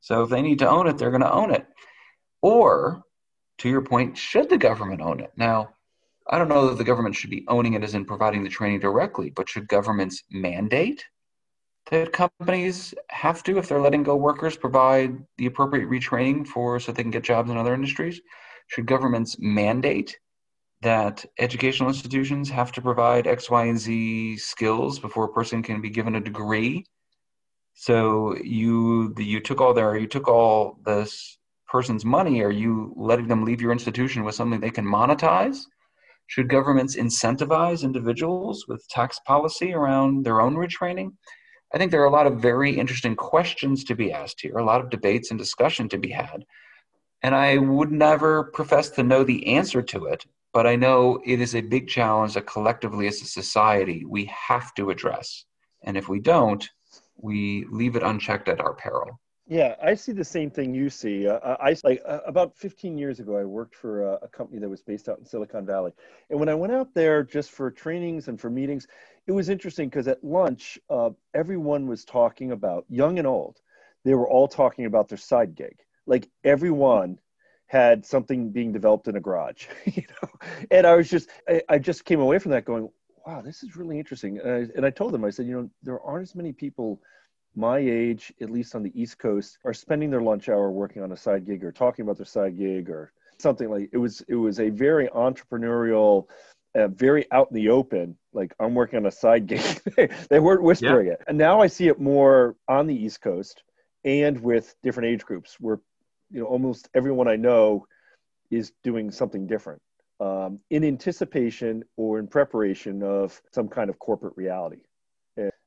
So 0.00 0.24
if 0.24 0.30
they 0.30 0.42
need 0.42 0.58
to 0.58 0.68
own 0.68 0.88
it, 0.88 0.98
they're 0.98 1.10
going 1.10 1.22
to 1.22 1.32
own 1.32 1.52
it. 1.52 1.66
Or, 2.42 3.04
to 3.58 3.68
your 3.68 3.82
point, 3.82 4.18
should 4.18 4.50
the 4.50 4.58
government 4.58 5.00
own 5.00 5.20
it? 5.20 5.30
Now, 5.36 5.70
I 6.28 6.38
don't 6.38 6.48
know 6.48 6.68
that 6.68 6.78
the 6.78 6.84
government 6.84 7.14
should 7.14 7.30
be 7.30 7.44
owning 7.48 7.74
it 7.74 7.82
as 7.82 7.94
in 7.94 8.04
providing 8.04 8.44
the 8.44 8.50
training 8.50 8.80
directly, 8.80 9.30
but 9.30 9.48
should 9.48 9.68
governments 9.68 10.22
mandate 10.30 11.04
that 11.90 12.12
companies 12.12 12.94
have 13.08 13.42
to, 13.42 13.58
if 13.58 13.68
they're 13.68 13.80
letting 13.80 14.02
go 14.02 14.16
workers, 14.16 14.56
provide 14.56 15.18
the 15.36 15.46
appropriate 15.46 15.88
retraining 15.88 16.46
for 16.46 16.78
so 16.78 16.92
they 16.92 17.02
can 17.02 17.10
get 17.10 17.24
jobs 17.24 17.50
in 17.50 17.56
other 17.56 17.74
industries? 17.74 18.20
Should 18.68 18.86
governments 18.86 19.36
mandate 19.38 20.18
that 20.80 21.24
educational 21.38 21.88
institutions 21.88 22.50
have 22.50 22.72
to 22.72 22.82
provide 22.82 23.26
X, 23.26 23.50
Y, 23.50 23.64
and 23.64 23.78
Z 23.78 24.36
skills 24.38 24.98
before 24.98 25.24
a 25.24 25.32
person 25.32 25.62
can 25.62 25.80
be 25.80 25.90
given 25.90 26.16
a 26.16 26.20
degree? 26.20 26.86
So 27.74 28.36
you 28.36 29.14
you 29.18 29.40
took 29.40 29.60
all 29.60 29.74
their 29.74 29.96
you 29.96 30.06
took 30.06 30.28
all 30.28 30.78
this 30.84 31.38
person's 31.68 32.04
money. 32.04 32.42
Are 32.42 32.50
you 32.50 32.92
letting 32.96 33.28
them 33.28 33.44
leave 33.44 33.60
your 33.60 33.72
institution 33.72 34.24
with 34.24 34.34
something 34.34 34.60
they 34.60 34.70
can 34.70 34.86
monetize? 34.86 35.64
Should 36.32 36.48
governments 36.48 36.96
incentivize 36.96 37.84
individuals 37.84 38.66
with 38.66 38.88
tax 38.88 39.20
policy 39.26 39.74
around 39.74 40.24
their 40.24 40.40
own 40.40 40.54
retraining? 40.54 41.12
I 41.74 41.76
think 41.76 41.90
there 41.90 42.00
are 42.00 42.06
a 42.06 42.10
lot 42.10 42.26
of 42.26 42.40
very 42.40 42.72
interesting 42.74 43.14
questions 43.14 43.84
to 43.84 43.94
be 43.94 44.10
asked 44.10 44.40
here, 44.40 44.56
a 44.56 44.64
lot 44.64 44.80
of 44.80 44.88
debates 44.88 45.30
and 45.30 45.38
discussion 45.38 45.90
to 45.90 45.98
be 45.98 46.08
had. 46.08 46.46
And 47.22 47.34
I 47.34 47.58
would 47.58 47.92
never 47.92 48.44
profess 48.44 48.88
to 48.92 49.02
know 49.02 49.24
the 49.24 49.46
answer 49.46 49.82
to 49.82 50.06
it, 50.06 50.24
but 50.54 50.66
I 50.66 50.74
know 50.74 51.20
it 51.22 51.38
is 51.38 51.54
a 51.54 51.60
big 51.60 51.86
challenge 51.86 52.32
that 52.32 52.46
collectively 52.46 53.06
as 53.08 53.20
a 53.20 53.26
society 53.26 54.06
we 54.06 54.24
have 54.48 54.72
to 54.76 54.88
address. 54.88 55.44
And 55.82 55.98
if 55.98 56.08
we 56.08 56.18
don't, 56.18 56.66
we 57.18 57.66
leave 57.70 57.94
it 57.94 58.02
unchecked 58.02 58.48
at 58.48 58.58
our 58.58 58.72
peril. 58.72 59.20
Yeah, 59.48 59.74
I 59.82 59.94
see 59.94 60.12
the 60.12 60.24
same 60.24 60.50
thing 60.50 60.72
you 60.72 60.88
see. 60.88 61.26
Uh, 61.26 61.56
I 61.60 61.76
like 61.82 62.00
uh, 62.06 62.20
about 62.26 62.56
15 62.56 62.96
years 62.96 63.18
ago, 63.18 63.36
I 63.36 63.44
worked 63.44 63.74
for 63.74 64.02
a, 64.02 64.18
a, 64.22 64.28
company 64.28 64.60
that 64.60 64.68
was 64.68 64.82
based 64.82 65.08
out 65.08 65.18
in 65.18 65.26
Silicon 65.26 65.66
Valley, 65.66 65.92
and 66.30 66.38
when 66.38 66.48
I 66.48 66.54
went 66.54 66.72
out 66.72 66.94
there 66.94 67.24
just 67.24 67.50
for 67.50 67.70
trainings 67.70 68.28
and 68.28 68.40
for 68.40 68.48
meetings, 68.50 68.86
it 69.26 69.32
was 69.32 69.48
interesting 69.48 69.88
because 69.88 70.06
at 70.06 70.22
lunch, 70.22 70.78
uh, 70.90 71.10
everyone 71.34 71.88
was 71.88 72.04
talking 72.04 72.52
about 72.52 72.84
young 72.88 73.18
and 73.18 73.26
old. 73.26 73.58
They 74.04 74.14
were 74.14 74.28
all 74.28 74.46
talking 74.46 74.84
about 74.84 75.08
their 75.08 75.18
side 75.18 75.56
gig. 75.56 75.76
Like 76.06 76.28
everyone 76.44 77.18
had 77.66 78.06
something 78.06 78.50
being 78.50 78.72
developed 78.72 79.08
in 79.08 79.16
a 79.16 79.20
garage, 79.20 79.66
you 79.86 80.04
know. 80.22 80.28
And 80.70 80.86
I 80.86 80.94
was 80.94 81.10
just, 81.10 81.28
I, 81.48 81.62
I 81.68 81.78
just 81.78 82.04
came 82.04 82.20
away 82.20 82.38
from 82.38 82.52
that 82.52 82.64
going, 82.64 82.88
"Wow, 83.26 83.42
this 83.42 83.64
is 83.64 83.76
really 83.76 83.98
interesting." 83.98 84.38
And 84.38 84.50
I, 84.50 84.68
and 84.76 84.86
I 84.86 84.90
told 84.90 85.12
them, 85.12 85.24
I 85.24 85.30
said, 85.30 85.46
you 85.46 85.54
know, 85.54 85.70
there 85.82 86.00
aren't 86.00 86.22
as 86.22 86.36
many 86.36 86.52
people 86.52 87.00
my 87.54 87.78
age, 87.78 88.32
at 88.40 88.50
least 88.50 88.74
on 88.74 88.82
the 88.82 89.00
East 89.00 89.18
Coast, 89.18 89.58
are 89.64 89.74
spending 89.74 90.10
their 90.10 90.22
lunch 90.22 90.48
hour 90.48 90.70
working 90.70 91.02
on 91.02 91.12
a 91.12 91.16
side 91.16 91.44
gig 91.44 91.64
or 91.64 91.72
talking 91.72 92.04
about 92.04 92.16
their 92.16 92.26
side 92.26 92.56
gig 92.56 92.88
or 92.88 93.12
something 93.38 93.70
like 93.70 93.90
it 93.92 93.98
was. 93.98 94.22
It 94.28 94.36
was 94.36 94.60
a 94.60 94.70
very 94.70 95.08
entrepreneurial 95.08 96.26
uh, 96.74 96.88
very 96.88 97.30
out 97.30 97.48
in 97.50 97.54
the 97.54 97.68
open, 97.68 98.16
like 98.32 98.54
I'm 98.58 98.74
working 98.74 98.98
on 98.98 99.06
a 99.06 99.10
side 99.10 99.46
gig. 99.46 99.60
they 100.30 100.38
weren't 100.38 100.62
whispering 100.62 101.08
yeah. 101.08 101.14
it. 101.14 101.22
And 101.26 101.36
now 101.36 101.60
I 101.60 101.66
see 101.66 101.88
it 101.88 102.00
more 102.00 102.56
on 102.68 102.86
the 102.86 102.94
East 102.94 103.20
Coast 103.20 103.62
and 104.04 104.40
with 104.40 104.74
different 104.82 105.08
age 105.08 105.24
groups 105.24 105.56
where, 105.60 105.80
you 106.30 106.40
know, 106.40 106.46
almost 106.46 106.88
everyone 106.94 107.28
I 107.28 107.36
know 107.36 107.86
is 108.50 108.72
doing 108.82 109.10
something 109.10 109.46
different 109.46 109.80
um, 110.20 110.60
in 110.70 110.84
anticipation 110.84 111.84
or 111.96 112.18
in 112.18 112.26
preparation 112.26 113.02
of 113.02 113.40
some 113.52 113.68
kind 113.68 113.90
of 113.90 113.98
corporate 113.98 114.36
reality. 114.36 114.80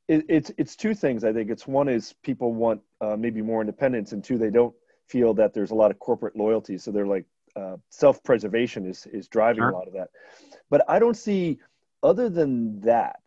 It, 0.07 0.25
it's, 0.29 0.51
it's 0.57 0.75
two 0.75 0.93
things. 0.93 1.23
I 1.23 1.33
think 1.33 1.49
it's 1.49 1.65
one 1.67 1.89
is 1.89 2.13
people 2.23 2.53
want 2.53 2.81
uh, 3.01 3.15
maybe 3.17 3.41
more 3.41 3.61
independence 3.61 4.11
and 4.11 4.23
two, 4.23 4.37
they 4.37 4.51
don't 4.51 4.75
feel 5.07 5.33
that 5.35 5.53
there's 5.53 5.71
a 5.71 5.75
lot 5.75 5.91
of 5.91 5.99
corporate 5.99 6.35
loyalty. 6.35 6.77
So 6.77 6.91
they're 6.91 7.07
like, 7.07 7.25
uh, 7.55 7.77
self-preservation 7.89 8.85
is 8.85 9.07
is 9.13 9.27
driving 9.29 9.61
sure. 9.61 9.69
a 9.69 9.73
lot 9.73 9.87
of 9.87 9.93
that. 9.93 10.09
But 10.69 10.83
I 10.89 10.99
don't 10.99 11.15
see, 11.15 11.59
other 12.03 12.29
than 12.29 12.81
that, 12.81 13.21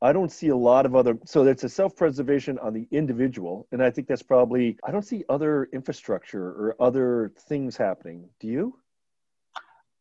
I 0.00 0.12
don't 0.12 0.30
see 0.30 0.48
a 0.48 0.56
lot 0.56 0.86
of 0.86 0.94
other. 0.94 1.18
So 1.24 1.44
it's 1.46 1.64
a 1.64 1.68
self-preservation 1.68 2.58
on 2.58 2.74
the 2.74 2.86
individual, 2.90 3.66
and 3.72 3.82
I 3.82 3.90
think 3.90 4.08
that's 4.08 4.22
probably. 4.22 4.78
I 4.84 4.90
don't 4.90 5.04
see 5.04 5.24
other 5.28 5.68
infrastructure 5.72 6.46
or 6.46 6.76
other 6.80 7.32
things 7.48 7.76
happening. 7.76 8.28
Do 8.40 8.48
you? 8.48 8.78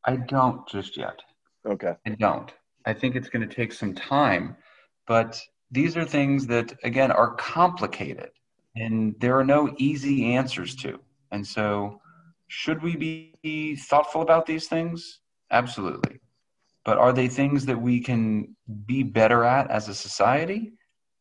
I 0.06 0.16
don't 0.16 0.68
just 0.68 0.98
yet. 0.98 1.20
Okay. 1.66 1.94
I 2.06 2.10
don't. 2.12 2.52
I 2.86 2.94
think 2.94 3.16
it's 3.16 3.30
going 3.30 3.48
to 3.48 3.56
take 3.56 3.72
some 3.72 3.94
time, 3.94 4.58
but 5.08 5.40
these 5.72 5.96
are 5.98 6.06
things 6.06 6.48
that 6.48 6.74
again 6.84 7.12
are 7.12 7.34
complicated, 7.36 8.30
and 8.76 9.16
there 9.20 9.38
are 9.40 9.46
no 9.46 9.74
easy 9.78 10.34
answers 10.34 10.76
to. 10.78 11.00
And 11.32 11.46
so 11.46 12.02
should 12.48 12.82
we 12.82 13.34
be 13.42 13.76
thoughtful 13.76 14.22
about 14.22 14.46
these 14.46 14.68
things? 14.68 15.20
Absolutely. 15.52 16.20
But 16.84 16.98
are 16.98 17.14
they 17.14 17.28
things 17.28 17.66
that 17.68 17.80
we 17.80 18.02
can 18.02 18.56
be 18.86 19.04
better 19.04 19.44
at 19.44 19.70
as 19.70 19.88
a 19.88 19.94
society? 19.94 20.74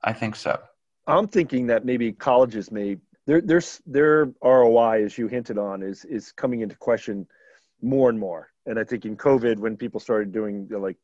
I 0.02 0.12
think 0.12 0.34
so. 0.34 0.58
I'm 1.06 1.28
thinking 1.28 1.66
that 1.68 1.84
maybe 1.84 2.12
colleges 2.12 2.70
may 2.70 2.96
their 3.26 3.40
their 3.40 3.62
their 3.86 4.32
ROI, 4.42 5.04
as 5.04 5.18
you 5.18 5.28
hinted 5.28 5.58
on, 5.58 5.82
is 5.82 6.04
is 6.04 6.32
coming 6.32 6.60
into 6.60 6.76
question 6.76 7.26
more 7.82 8.08
and 8.10 8.18
more. 8.18 8.50
And 8.66 8.78
I 8.78 8.84
think 8.84 9.04
in 9.04 9.16
COVID, 9.16 9.58
when 9.58 9.76
people 9.76 10.00
started 10.00 10.32
doing 10.32 10.68
like, 10.70 10.96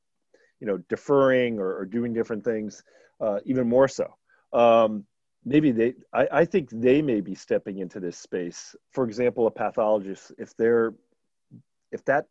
you 0.60 0.66
know, 0.66 0.78
deferring 0.88 1.58
or, 1.58 1.76
or 1.76 1.84
doing 1.84 2.12
different 2.12 2.44
things, 2.44 2.82
uh, 3.20 3.40
even 3.44 3.68
more 3.68 3.88
so. 3.88 4.14
Um, 4.52 5.04
maybe 5.44 5.70
they 5.70 5.94
I, 6.12 6.28
I 6.32 6.44
think 6.44 6.70
they 6.70 7.00
may 7.00 7.20
be 7.20 7.34
stepping 7.34 7.78
into 7.78 8.00
this 8.00 8.18
space 8.18 8.74
for 8.90 9.04
example 9.04 9.46
a 9.46 9.50
pathologist 9.50 10.32
if 10.38 10.56
they're 10.56 10.92
if 11.92 12.04
that 12.04 12.26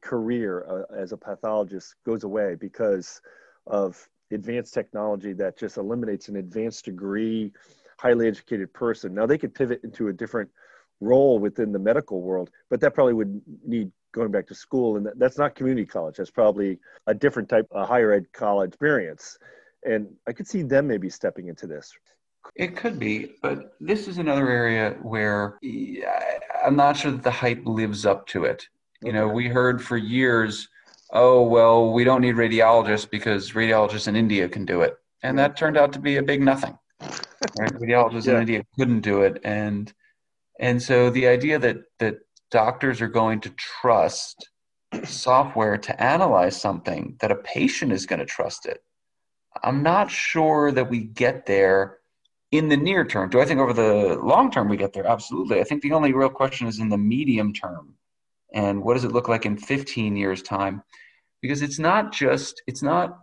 career 0.00 0.64
uh, 0.68 0.94
as 0.94 1.12
a 1.12 1.16
pathologist 1.16 1.94
goes 2.06 2.24
away 2.24 2.54
because 2.54 3.20
of 3.66 4.08
advanced 4.32 4.72
technology 4.72 5.32
that 5.34 5.58
just 5.58 5.76
eliminates 5.76 6.28
an 6.28 6.36
advanced 6.36 6.84
degree 6.84 7.52
highly 7.98 8.28
educated 8.28 8.72
person. 8.72 9.12
Now 9.12 9.26
they 9.26 9.36
could 9.36 9.54
pivot 9.54 9.80
into 9.84 10.08
a 10.08 10.12
different 10.12 10.50
role 11.00 11.38
within 11.38 11.72
the 11.72 11.78
medical 11.78 12.22
world, 12.22 12.50
but 12.70 12.80
that 12.80 12.94
probably 12.94 13.14
would 13.14 13.42
need 13.66 13.90
going 14.12 14.30
back 14.30 14.46
to 14.46 14.54
school. 14.54 14.96
And 14.96 15.08
that's 15.16 15.38
not 15.38 15.54
community 15.54 15.86
college. 15.86 16.16
That's 16.16 16.30
probably 16.30 16.78
a 17.06 17.14
different 17.14 17.48
type 17.48 17.66
of 17.70 17.86
higher 17.86 18.12
ed 18.12 18.32
college 18.32 18.68
experience. 18.68 19.38
And 19.84 20.08
I 20.28 20.32
could 20.32 20.46
see 20.46 20.62
them 20.62 20.86
maybe 20.86 21.08
stepping 21.08 21.48
into 21.48 21.66
this. 21.66 21.92
It 22.56 22.76
could 22.76 22.98
be, 22.98 23.32
but 23.42 23.74
this 23.80 24.08
is 24.08 24.18
another 24.18 24.48
area 24.48 24.96
where 25.02 25.58
I'm 26.64 26.76
not 26.76 26.96
sure 26.96 27.12
that 27.12 27.22
the 27.22 27.30
hype 27.30 27.62
lives 27.64 28.06
up 28.06 28.26
to 28.28 28.44
it. 28.44 28.66
You 29.02 29.12
know, 29.12 29.28
we 29.28 29.48
heard 29.48 29.82
for 29.82 29.96
years, 29.96 30.68
oh, 31.12 31.42
well, 31.42 31.92
we 31.92 32.04
don't 32.04 32.20
need 32.20 32.34
radiologists 32.34 33.08
because 33.08 33.52
radiologists 33.52 34.08
in 34.08 34.16
India 34.16 34.48
can 34.48 34.64
do 34.64 34.82
it. 34.82 34.96
And 35.22 35.38
that 35.38 35.56
turned 35.56 35.76
out 35.76 35.92
to 35.94 35.98
be 35.98 36.16
a 36.16 36.22
big 36.22 36.42
nothing. 36.42 36.78
Right? 37.00 37.72
Radiologists 37.72 38.26
yeah. 38.26 38.34
in 38.34 38.40
India 38.40 38.64
couldn't 38.78 39.00
do 39.00 39.22
it. 39.22 39.40
And 39.44 39.92
and 40.58 40.82
so 40.82 41.08
the 41.08 41.26
idea 41.26 41.58
that 41.58 41.78
that 41.98 42.18
doctors 42.50 43.00
are 43.00 43.08
going 43.08 43.40
to 43.40 43.50
trust 43.50 44.50
software 45.04 45.78
to 45.78 46.02
analyze 46.02 46.60
something 46.60 47.16
that 47.20 47.30
a 47.30 47.36
patient 47.36 47.92
is 47.92 48.06
going 48.06 48.18
to 48.18 48.26
trust 48.26 48.66
it. 48.66 48.82
I'm 49.62 49.82
not 49.82 50.10
sure 50.10 50.72
that 50.72 50.90
we 50.90 51.00
get 51.00 51.46
there 51.46 51.98
in 52.50 52.68
the 52.68 52.76
near 52.76 53.04
term. 53.04 53.30
Do 53.30 53.40
I 53.40 53.44
think 53.44 53.60
over 53.60 53.72
the 53.72 54.18
long 54.22 54.50
term 54.50 54.68
we 54.68 54.76
get 54.76 54.92
there? 54.92 55.06
Absolutely. 55.06 55.60
I 55.60 55.64
think 55.64 55.82
the 55.82 55.92
only 55.92 56.12
real 56.12 56.28
question 56.28 56.66
is 56.66 56.78
in 56.78 56.88
the 56.88 56.98
medium 56.98 57.52
term. 57.52 57.94
And 58.52 58.82
what 58.82 58.94
does 58.94 59.04
it 59.04 59.12
look 59.12 59.28
like 59.28 59.46
in 59.46 59.56
15 59.56 60.16
years' 60.16 60.42
time? 60.42 60.82
Because 61.40 61.62
it's 61.62 61.78
not 61.78 62.12
just, 62.12 62.62
it's 62.66 62.82
not 62.82 63.18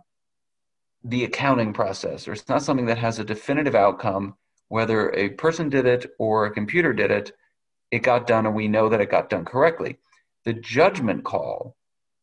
the 1.04 1.24
accounting 1.24 1.72
process, 1.72 2.26
or 2.26 2.32
it's 2.32 2.48
not 2.48 2.62
something 2.62 2.86
that 2.86 2.98
has 2.98 3.18
a 3.18 3.24
definitive 3.24 3.74
outcome, 3.74 4.34
whether 4.68 5.14
a 5.14 5.30
person 5.30 5.68
did 5.68 5.86
it 5.86 6.10
or 6.18 6.46
a 6.46 6.50
computer 6.50 6.92
did 6.92 7.10
it, 7.10 7.32
it 7.90 8.00
got 8.00 8.26
done 8.26 8.46
and 8.46 8.54
we 8.54 8.68
know 8.68 8.88
that 8.88 9.00
it 9.00 9.10
got 9.10 9.30
done 9.30 9.44
correctly. 9.44 9.98
The 10.44 10.54
judgment 10.54 11.24
call 11.24 11.76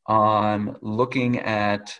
on 0.07 0.77
looking 0.81 1.39
at 1.39 1.99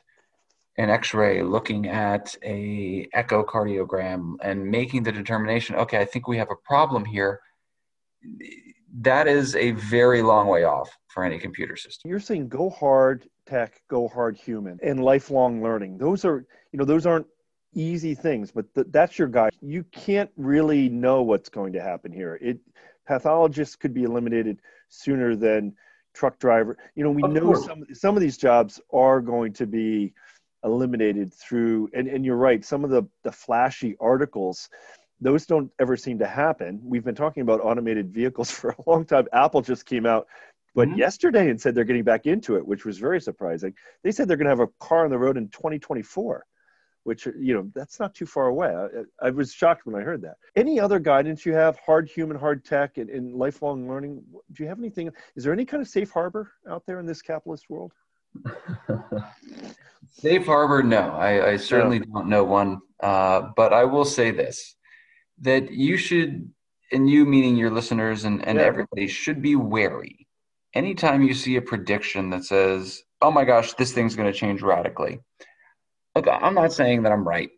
an 0.77 0.89
x-ray 0.89 1.41
looking 1.41 1.87
at 1.87 2.35
a 2.43 3.07
echocardiogram 3.15 4.35
and 4.41 4.65
making 4.65 5.03
the 5.03 5.11
determination 5.11 5.75
okay 5.75 5.99
i 5.99 6.05
think 6.05 6.27
we 6.27 6.37
have 6.37 6.51
a 6.51 6.55
problem 6.55 7.05
here. 7.05 7.39
That 8.99 9.27
is 9.27 9.55
a 9.55 9.71
very 9.71 10.21
long 10.21 10.47
way 10.47 10.63
off 10.63 10.89
for 11.09 11.23
any 11.23 11.37
computer 11.37 11.75
system. 11.75 12.09
You're 12.09 12.19
saying 12.19 12.47
go 12.47 12.69
hard 12.69 13.27
tech 13.45 13.81
go 13.89 14.07
hard 14.07 14.37
human 14.37 14.79
and 14.81 15.03
lifelong 15.03 15.61
learning. 15.61 15.97
Those 15.97 16.25
are 16.25 16.45
you 16.71 16.79
know 16.79 16.85
those 16.85 17.05
aren't 17.05 17.27
easy 17.73 18.15
things 18.15 18.51
but 18.51 18.73
th- 18.73 18.87
that's 18.89 19.19
your 19.19 19.27
guide. 19.27 19.51
You 19.61 19.83
can't 19.91 20.29
really 20.37 20.89
know 20.89 21.21
what's 21.23 21.49
going 21.49 21.73
to 21.73 21.81
happen 21.81 22.11
here. 22.11 22.39
It 22.41 22.59
pathologists 23.05 23.75
could 23.75 23.93
be 23.93 24.03
eliminated 24.03 24.61
sooner 24.89 25.35
than 25.35 25.75
truck 26.13 26.39
driver 26.39 26.77
you 26.95 27.03
know 27.03 27.11
we 27.11 27.21
of 27.23 27.31
know 27.31 27.41
course. 27.41 27.65
some 27.65 27.83
some 27.93 28.15
of 28.15 28.21
these 28.21 28.37
jobs 28.37 28.79
are 28.93 29.19
going 29.19 29.51
to 29.51 29.67
be 29.67 30.13
eliminated 30.65 31.33
through 31.33 31.89
and, 31.93 32.07
and 32.07 32.25
you're 32.25 32.35
right 32.35 32.65
some 32.65 32.83
of 32.83 32.89
the 32.89 33.03
the 33.23 33.31
flashy 33.31 33.95
articles 33.99 34.69
those 35.21 35.45
don't 35.45 35.71
ever 35.79 35.95
seem 35.95 36.19
to 36.19 36.27
happen. 36.27 36.81
We've 36.83 37.03
been 37.03 37.15
talking 37.15 37.41
about 37.41 37.61
automated 37.61 38.13
vehicles 38.13 38.51
for 38.59 38.71
a 38.71 38.89
long 38.89 39.05
time. 39.05 39.27
Apple 39.33 39.61
just 39.61 39.85
came 39.85 40.05
out 40.05 40.27
but 40.73 40.89
mm-hmm. 40.89 40.99
yesterday 40.99 41.49
and 41.49 41.59
said 41.59 41.73
they're 41.73 41.85
getting 41.85 42.03
back 42.03 42.25
into 42.25 42.57
it 42.57 42.67
which 42.67 42.85
was 42.85 42.97
very 42.97 43.21
surprising. 43.21 43.73
They 44.03 44.11
said 44.11 44.27
they're 44.27 44.37
going 44.37 44.45
to 44.45 44.51
have 44.51 44.59
a 44.59 44.85
car 44.85 45.05
on 45.05 45.11
the 45.11 45.17
road 45.17 45.37
in 45.37 45.47
2024 45.49 46.45
which 47.03 47.27
you 47.39 47.53
know 47.53 47.69
that's 47.75 47.99
not 47.99 48.15
too 48.15 48.25
far 48.25 48.47
away. 48.47 48.67
I, 48.67 49.27
I, 49.27 49.29
was 49.29 49.53
shocked 49.53 49.85
when 49.85 49.95
i 49.95 50.03
heard 50.03 50.23
that. 50.23 50.37
Any 50.55 50.79
other 50.79 50.97
guidance 50.97 51.45
you 51.45 51.53
have 51.53 51.77
hard 51.77 52.09
human 52.09 52.35
hard 52.35 52.65
tech 52.65 52.97
and, 52.97 53.11
and 53.11 53.35
lifelong 53.35 53.87
learning 53.87 54.23
do 54.51 54.63
you 54.63 54.69
have 54.69 54.79
anything? 54.79 55.11
Is 55.35 55.43
there 55.43 55.53
any 55.53 55.65
kind 55.65 55.81
of 55.81 55.87
safe 55.87 56.09
harbor 56.09 56.51
out 56.67 56.83
there 56.87 56.99
in 56.99 57.05
this 57.05 57.21
capitalist 57.21 57.69
world 57.69 57.93
Safe 60.09 60.45
harbor, 60.45 60.81
no. 60.81 61.11
I, 61.11 61.51
I 61.51 61.57
certainly 61.57 61.97
yeah. 61.97 62.05
don't 62.13 62.29
know 62.29 62.43
one. 62.43 62.81
Uh, 63.01 63.49
but 63.55 63.73
I 63.73 63.83
will 63.83 64.05
say 64.05 64.31
this 64.31 64.75
that 65.41 65.71
you 65.71 65.97
should, 65.97 66.49
and 66.91 67.09
you 67.09 67.25
meaning 67.25 67.57
your 67.57 67.69
listeners 67.69 68.23
and, 68.23 68.45
and 68.47 68.57
yeah. 68.57 68.65
everybody, 68.65 69.07
should 69.07 69.41
be 69.41 69.55
wary. 69.55 70.27
Anytime 70.73 71.21
you 71.21 71.33
see 71.33 71.57
a 71.57 71.61
prediction 71.61 72.29
that 72.29 72.45
says, 72.45 73.03
oh 73.21 73.31
my 73.31 73.43
gosh, 73.43 73.73
this 73.73 73.91
thing's 73.91 74.15
going 74.15 74.31
to 74.31 74.37
change 74.37 74.61
radically. 74.61 75.19
Look, 76.15 76.27
I'm 76.29 76.53
not 76.53 76.71
saying 76.71 77.03
that 77.03 77.11
I'm 77.11 77.27
right, 77.27 77.49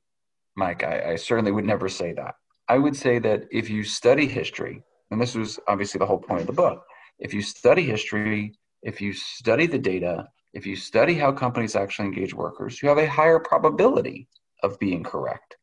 Mike. 0.56 0.84
I, 0.84 1.12
I 1.12 1.16
certainly 1.16 1.52
would 1.52 1.66
never 1.66 1.88
say 1.88 2.14
that. 2.14 2.36
I 2.68 2.78
would 2.78 2.96
say 2.96 3.20
that 3.20 3.44
if 3.52 3.70
you 3.70 3.84
study 3.84 4.28
history, 4.28 4.82
and 5.12 5.22
this 5.22 5.36
was 5.36 5.60
obviously 5.68 6.00
the 6.00 6.06
whole 6.06 6.18
point 6.18 6.42
of 6.42 6.48
the 6.48 6.54
book, 6.54 6.84
if 7.20 7.34
you 7.34 7.42
study 7.42 7.84
history, 7.84 8.54
if 8.82 9.00
you 9.02 9.14
study 9.14 9.68
the 9.68 9.78
data, 9.78 10.28
if 10.54 10.66
you 10.66 10.76
study 10.76 11.14
how 11.14 11.32
companies 11.32 11.76
actually 11.76 12.08
engage 12.08 12.34
workers, 12.34 12.82
you 12.82 12.90
have 12.90 12.98
a 12.98 13.08
higher 13.08 13.40
probability 13.40 14.28
of 14.64 14.80
being 14.80 15.04
correct 15.04 15.56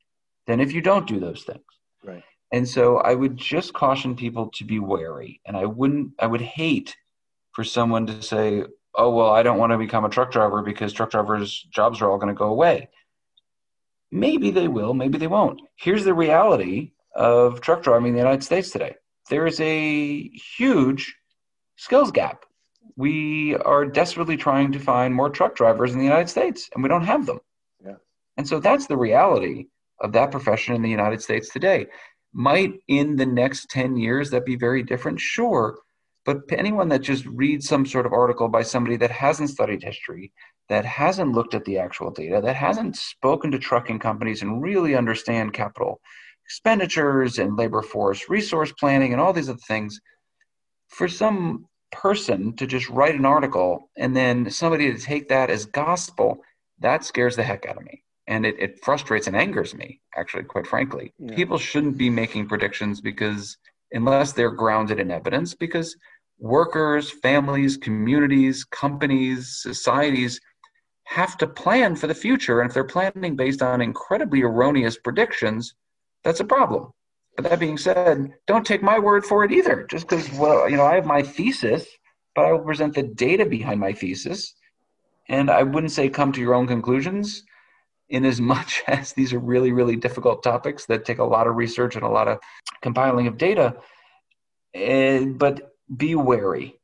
than 0.46 0.60
if 0.60 0.72
you 0.72 0.80
don't 0.80 1.06
do 1.06 1.18
those 1.18 1.42
things. 1.42 1.64
Right. 2.04 2.22
And 2.52 2.68
so 2.68 2.98
I 2.98 3.14
would 3.14 3.36
just 3.36 3.72
caution 3.72 4.14
people 4.14 4.50
to 4.54 4.64
be 4.64 4.78
wary. 4.78 5.40
And 5.46 5.56
I 5.56 5.64
wouldn't, 5.64 6.12
I 6.18 6.26
would 6.26 6.40
hate 6.40 6.94
for 7.52 7.64
someone 7.64 8.06
to 8.06 8.22
say, 8.22 8.62
oh, 8.94 9.10
well, 9.10 9.30
I 9.30 9.42
don't 9.42 9.58
want 9.58 9.72
to 9.72 9.78
become 9.78 10.04
a 10.04 10.10
truck 10.10 10.30
driver 10.30 10.62
because 10.62 10.92
truck 10.92 11.10
drivers' 11.10 11.66
jobs 11.72 12.00
are 12.00 12.10
all 12.10 12.18
going 12.18 12.32
to 12.32 12.38
go 12.38 12.50
away. 12.50 12.88
Maybe 14.12 14.50
they 14.50 14.68
will, 14.68 14.94
maybe 14.94 15.18
they 15.18 15.26
won't. 15.26 15.60
Here's 15.76 16.04
the 16.04 16.14
reality 16.14 16.92
of 17.16 17.60
truck 17.60 17.82
driving 17.82 18.08
in 18.08 18.14
the 18.14 18.20
United 18.20 18.44
States 18.44 18.70
today 18.70 18.94
there 19.30 19.46
is 19.46 19.58
a 19.60 20.28
huge 20.28 21.16
skills 21.76 22.10
gap 22.12 22.44
we 22.96 23.56
are 23.56 23.84
desperately 23.84 24.36
trying 24.36 24.72
to 24.72 24.78
find 24.78 25.14
more 25.14 25.30
truck 25.30 25.56
drivers 25.56 25.92
in 25.92 25.98
the 25.98 26.04
United 26.04 26.28
States, 26.28 26.68
and 26.74 26.82
we 26.82 26.88
don't 26.88 27.04
have 27.04 27.26
them. 27.26 27.40
Yeah. 27.84 27.96
And 28.36 28.46
so 28.46 28.60
that's 28.60 28.86
the 28.86 28.96
reality 28.96 29.66
of 30.00 30.12
that 30.12 30.30
profession 30.30 30.74
in 30.74 30.82
the 30.82 30.90
United 30.90 31.22
States 31.22 31.50
today. 31.50 31.86
Might 32.32 32.74
in 32.88 33.16
the 33.16 33.26
next 33.26 33.70
10 33.70 33.96
years 33.96 34.30
that 34.30 34.44
be 34.44 34.56
very 34.56 34.82
different? 34.82 35.20
Sure. 35.20 35.78
But 36.24 36.42
anyone 36.50 36.88
that 36.88 37.02
just 37.02 37.26
reads 37.26 37.68
some 37.68 37.84
sort 37.84 38.06
of 38.06 38.12
article 38.12 38.48
by 38.48 38.62
somebody 38.62 38.96
that 38.96 39.10
hasn't 39.10 39.50
studied 39.50 39.82
history, 39.82 40.32
that 40.68 40.84
hasn't 40.84 41.32
looked 41.32 41.54
at 41.54 41.64
the 41.64 41.78
actual 41.78 42.10
data, 42.10 42.40
that 42.42 42.56
hasn't 42.56 42.96
spoken 42.96 43.50
to 43.50 43.58
trucking 43.58 43.98
companies 43.98 44.42
and 44.42 44.62
really 44.62 44.94
understand 44.94 45.52
capital 45.52 46.00
expenditures 46.46 47.38
and 47.38 47.56
labor 47.56 47.82
force 47.82 48.28
resource 48.28 48.72
planning 48.72 49.12
and 49.12 49.20
all 49.20 49.32
these 49.32 49.48
other 49.48 49.58
things, 49.66 50.00
for 50.88 51.08
some 51.08 51.66
person 51.94 52.54
to 52.56 52.66
just 52.66 52.88
write 52.90 53.14
an 53.14 53.24
article 53.24 53.88
and 53.96 54.14
then 54.16 54.50
somebody 54.50 54.92
to 54.92 54.98
take 54.98 55.28
that 55.28 55.48
as 55.48 55.64
gospel, 55.64 56.38
that 56.80 57.04
scares 57.04 57.36
the 57.36 57.42
heck 57.42 57.64
out 57.66 57.76
of 57.76 57.84
me. 57.84 58.02
And 58.26 58.44
it, 58.44 58.56
it 58.58 58.84
frustrates 58.84 59.26
and 59.26 59.36
angers 59.36 59.74
me, 59.74 60.00
actually, 60.16 60.44
quite 60.44 60.66
frankly. 60.66 61.12
Yeah. 61.18 61.34
People 61.34 61.58
shouldn't 61.58 61.96
be 61.96 62.10
making 62.10 62.48
predictions 62.48 63.00
because, 63.00 63.56
unless 63.92 64.32
they're 64.32 64.50
grounded 64.50 64.98
in 64.98 65.10
evidence, 65.10 65.54
because 65.54 65.96
workers, 66.38 67.10
families, 67.10 67.76
communities, 67.76 68.64
companies, 68.64 69.60
societies 69.62 70.40
have 71.04 71.36
to 71.38 71.46
plan 71.46 71.94
for 71.96 72.06
the 72.06 72.14
future. 72.14 72.60
And 72.60 72.70
if 72.70 72.74
they're 72.74 72.84
planning 72.84 73.36
based 73.36 73.62
on 73.62 73.80
incredibly 73.80 74.42
erroneous 74.42 74.98
predictions, 74.98 75.74
that's 76.24 76.40
a 76.40 76.44
problem. 76.44 76.92
But 77.36 77.50
that 77.50 77.58
being 77.58 77.78
said, 77.78 78.32
don't 78.46 78.66
take 78.66 78.82
my 78.82 78.98
word 78.98 79.24
for 79.24 79.44
it 79.44 79.52
either. 79.52 79.86
Just 79.90 80.08
because, 80.08 80.30
well, 80.32 80.68
you 80.68 80.76
know, 80.76 80.86
I 80.86 80.94
have 80.94 81.06
my 81.06 81.22
thesis, 81.22 81.86
but 82.34 82.44
I 82.44 82.52
will 82.52 82.60
present 82.60 82.94
the 82.94 83.02
data 83.02 83.44
behind 83.44 83.80
my 83.80 83.92
thesis. 83.92 84.54
And 85.28 85.50
I 85.50 85.62
wouldn't 85.62 85.92
say 85.92 86.08
come 86.08 86.32
to 86.32 86.40
your 86.40 86.54
own 86.54 86.66
conclusions 86.66 87.42
in 88.08 88.24
as 88.24 88.40
much 88.40 88.82
as 88.86 89.12
these 89.12 89.32
are 89.32 89.38
really, 89.38 89.72
really 89.72 89.96
difficult 89.96 90.42
topics 90.42 90.86
that 90.86 91.04
take 91.04 91.18
a 91.18 91.24
lot 91.24 91.46
of 91.46 91.56
research 91.56 91.96
and 91.96 92.04
a 92.04 92.08
lot 92.08 92.28
of 92.28 92.38
compiling 92.82 93.26
of 93.26 93.38
data. 93.38 93.76
And, 94.72 95.38
but 95.38 95.72
be 95.96 96.14
wary 96.14 96.78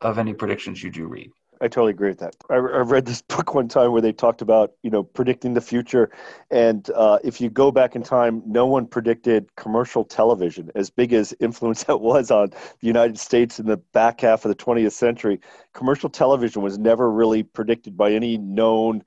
of 0.00 0.18
any 0.18 0.34
predictions 0.34 0.82
you 0.82 0.90
do 0.90 1.06
read. 1.06 1.30
I 1.60 1.68
totally 1.68 1.92
agree 1.92 2.10
with 2.10 2.18
that. 2.18 2.36
I, 2.50 2.54
I, 2.54 2.58
read 2.58 3.06
this 3.06 3.22
book 3.28 3.54
one 3.54 3.68
time 3.68 3.92
where 3.92 4.02
they 4.02 4.12
talked 4.12 4.42
about 4.42 4.72
you 4.82 4.90
know 4.90 5.02
predicting 5.02 5.54
the 5.54 5.60
future, 5.60 6.10
and 6.50 6.88
uh, 6.94 7.18
if 7.24 7.40
you 7.40 7.48
go 7.50 7.70
back 7.70 7.96
in 7.96 8.02
time, 8.02 8.42
no 8.46 8.66
one 8.66 8.86
predicted 8.86 9.54
commercial 9.56 10.04
television 10.04 10.70
as 10.74 10.90
big 10.90 11.12
as 11.12 11.34
influence 11.40 11.84
that 11.84 12.00
was 12.00 12.30
on 12.30 12.50
the 12.50 12.86
United 12.86 13.18
States 13.18 13.58
in 13.58 13.66
the 13.66 13.76
back 13.76 14.20
half 14.20 14.44
of 14.44 14.50
the 14.50 14.54
20th 14.54 14.92
century. 14.92 15.40
Commercial 15.72 16.10
television 16.10 16.62
was 16.62 16.78
never 16.78 17.10
really 17.10 17.42
predicted 17.42 17.96
by 17.96 18.12
any 18.12 18.36
known. 18.38 19.02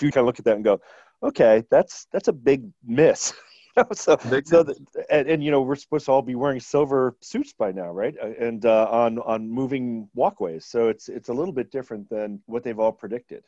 You 0.00 0.10
kind 0.10 0.22
of 0.22 0.26
look 0.26 0.38
at 0.38 0.44
that 0.46 0.54
and 0.54 0.64
go, 0.64 0.80
okay, 1.22 1.64
that's 1.70 2.06
that's 2.12 2.28
a 2.28 2.32
big 2.32 2.70
miss. 2.84 3.32
so, 3.92 4.18
so 4.44 4.62
the, 4.62 4.74
and, 5.10 5.28
and, 5.28 5.44
you 5.44 5.50
know 5.50 5.62
we're 5.62 5.76
supposed 5.76 6.06
to 6.06 6.12
all 6.12 6.22
be 6.22 6.34
wearing 6.34 6.60
silver 6.60 7.16
suits 7.20 7.52
by 7.52 7.72
now, 7.72 7.90
right? 7.90 8.14
Uh, 8.22 8.30
and 8.38 8.66
uh, 8.66 8.88
on 8.90 9.18
on 9.20 9.48
moving 9.48 10.08
walkways. 10.14 10.64
So 10.66 10.88
it's 10.88 11.08
it's 11.08 11.28
a 11.28 11.32
little 11.32 11.52
bit 11.52 11.70
different 11.70 12.08
than 12.08 12.40
what 12.46 12.64
they've 12.64 12.78
all 12.78 12.92
predicted. 12.92 13.44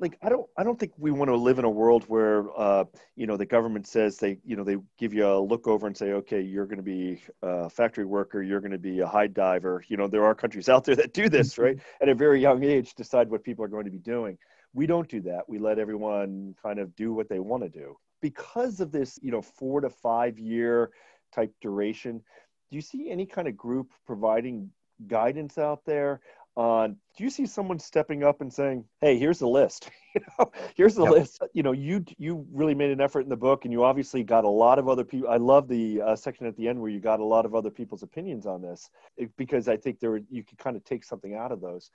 like 0.00 0.18
i 0.22 0.28
don't 0.28 0.46
i 0.58 0.64
don't 0.64 0.78
think 0.78 0.92
we 0.98 1.10
want 1.12 1.28
to 1.28 1.36
live 1.36 1.58
in 1.58 1.64
a 1.64 1.70
world 1.70 2.04
where 2.08 2.46
uh 2.58 2.84
you 3.16 3.26
know 3.26 3.36
the 3.36 3.46
government 3.46 3.86
says 3.86 4.16
they 4.18 4.38
you 4.44 4.56
know 4.56 4.64
they 4.64 4.76
give 4.98 5.14
you 5.14 5.26
a 5.26 5.38
look 5.38 5.68
over 5.68 5.86
and 5.86 5.96
say 5.96 6.12
okay 6.12 6.40
you're 6.40 6.66
going 6.66 6.78
to 6.78 6.82
be 6.82 7.20
a 7.42 7.70
factory 7.70 8.04
worker 8.04 8.42
you're 8.42 8.60
going 8.60 8.72
to 8.72 8.78
be 8.78 9.00
a 9.00 9.06
high 9.06 9.26
diver. 9.28 9.84
You 9.88 9.96
know 9.96 10.08
there 10.08 10.24
are 10.24 10.34
countries 10.34 10.68
out 10.72 10.84
there 10.84 10.96
that 10.96 11.12
do 11.12 11.28
this 11.28 11.58
right? 11.58 11.78
At 12.00 12.08
a 12.08 12.14
very 12.14 12.40
young 12.40 12.62
age 12.64 12.94
decide 12.94 13.30
what 13.30 13.44
people 13.44 13.64
are 13.64 13.68
going 13.68 13.84
to 13.84 13.90
be 13.90 13.98
doing. 14.16 14.38
We 14.72 14.86
don't 14.86 15.08
do 15.08 15.20
that. 15.22 15.48
We 15.48 15.58
let 15.58 15.78
everyone 15.78 16.54
kind 16.60 16.78
of 16.80 16.96
do 16.96 17.12
what 17.12 17.28
they 17.28 17.38
want 17.38 17.62
to 17.62 17.68
do 17.68 17.96
because 18.24 18.80
of 18.80 18.90
this 18.90 19.18
you 19.20 19.30
know 19.30 19.42
four 19.42 19.82
to 19.82 19.90
five 19.90 20.38
year 20.38 20.90
type 21.34 21.52
duration 21.60 22.22
do 22.70 22.76
you 22.76 22.80
see 22.80 23.10
any 23.10 23.26
kind 23.26 23.46
of 23.46 23.56
group 23.56 23.92
providing 24.06 24.70
guidance 25.06 25.58
out 25.58 25.84
there? 25.84 26.20
On 26.56 26.96
do 27.18 27.24
you 27.24 27.30
see 27.30 27.46
someone 27.46 27.78
stepping 27.78 28.22
up 28.22 28.40
and 28.40 28.52
saying 28.52 28.84
hey 29.00 29.18
here's 29.18 29.40
the 29.40 29.48
list 29.48 29.90
you 30.14 30.20
know? 30.38 30.52
Here's 30.76 30.94
the 30.94 31.02
yep. 31.02 31.12
list. 31.12 31.42
You 31.52 31.64
know 31.64 31.72
you 31.72 32.04
you 32.16 32.46
really 32.52 32.74
made 32.74 32.90
an 32.92 33.00
effort 33.00 33.20
in 33.20 33.28
the 33.28 33.36
book 33.36 33.64
and 33.64 33.72
you 33.72 33.82
obviously 33.82 34.22
got 34.22 34.44
a 34.44 34.48
lot 34.48 34.78
of 34.78 34.88
other 34.88 35.04
people 35.04 35.28
i 35.28 35.36
love 35.36 35.66
the 35.66 36.00
uh, 36.00 36.16
section 36.16 36.46
at 36.46 36.56
the 36.56 36.68
end 36.68 36.80
where 36.80 36.90
you 36.90 37.00
got 37.00 37.18
a 37.18 37.24
lot 37.24 37.44
of 37.44 37.54
other 37.54 37.70
people's 37.70 38.04
opinions 38.04 38.46
on 38.46 38.62
this 38.62 38.88
because 39.36 39.68
i 39.68 39.76
think 39.76 39.98
there 39.98 40.20
you 40.30 40.44
could 40.44 40.58
kind 40.58 40.76
of 40.76 40.84
take 40.84 41.04
something 41.04 41.34
out 41.34 41.52
of 41.52 41.60
those. 41.60 41.90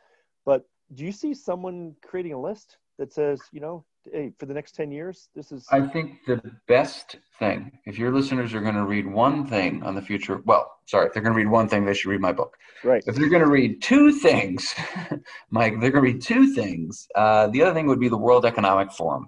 But 0.46 0.66
do 0.94 1.06
you 1.06 1.14
see 1.14 1.34
someone 1.34 1.96
creating 2.06 2.34
a 2.34 2.42
list 2.42 2.78
that 2.98 3.14
says 3.14 3.40
you 3.54 3.62
know 3.62 3.86
hey, 4.12 4.32
for 4.38 4.46
the 4.46 4.54
next 4.54 4.76
10 4.76 4.92
years, 4.92 5.30
this 5.36 5.52
is. 5.52 5.66
I 5.72 5.82
think 5.82 6.26
the 6.26 6.42
best 6.68 7.18
thing, 7.40 7.72
if 7.86 7.98
your 7.98 8.12
listeners 8.12 8.54
are 8.54 8.62
going 8.62 8.76
to 8.76 8.86
read 8.86 9.08
one 9.08 9.46
thing 9.46 9.84
on 9.84 9.96
the 9.96 10.02
future, 10.02 10.42
well, 10.46 10.72
sorry, 10.86 11.08
if 11.08 11.14
they're 11.14 11.24
going 11.24 11.34
to 11.34 11.38
read 11.38 11.50
one 11.50 11.68
thing, 11.68 11.86
they 11.86 11.94
should 11.94 12.10
read 12.10 12.22
my 12.22 12.32
book. 12.32 12.56
Right. 12.84 13.04
If 13.06 13.16
they're 13.16 13.30
going 13.30 13.44
to 13.44 13.50
read 13.50 13.82
two 13.82 14.12
things, 14.12 14.74
Mike, 15.50 15.80
they're 15.80 15.92
going 15.92 16.06
to 16.06 16.12
read 16.14 16.22
two 16.22 16.54
things. 16.54 17.08
Uh, 17.16 17.48
the 17.48 17.62
other 17.62 17.74
thing 17.74 17.88
would 17.88 18.00
be 18.00 18.10
the 18.10 18.18
World 18.18 18.46
Economic 18.46 18.92
Forum. 18.92 19.28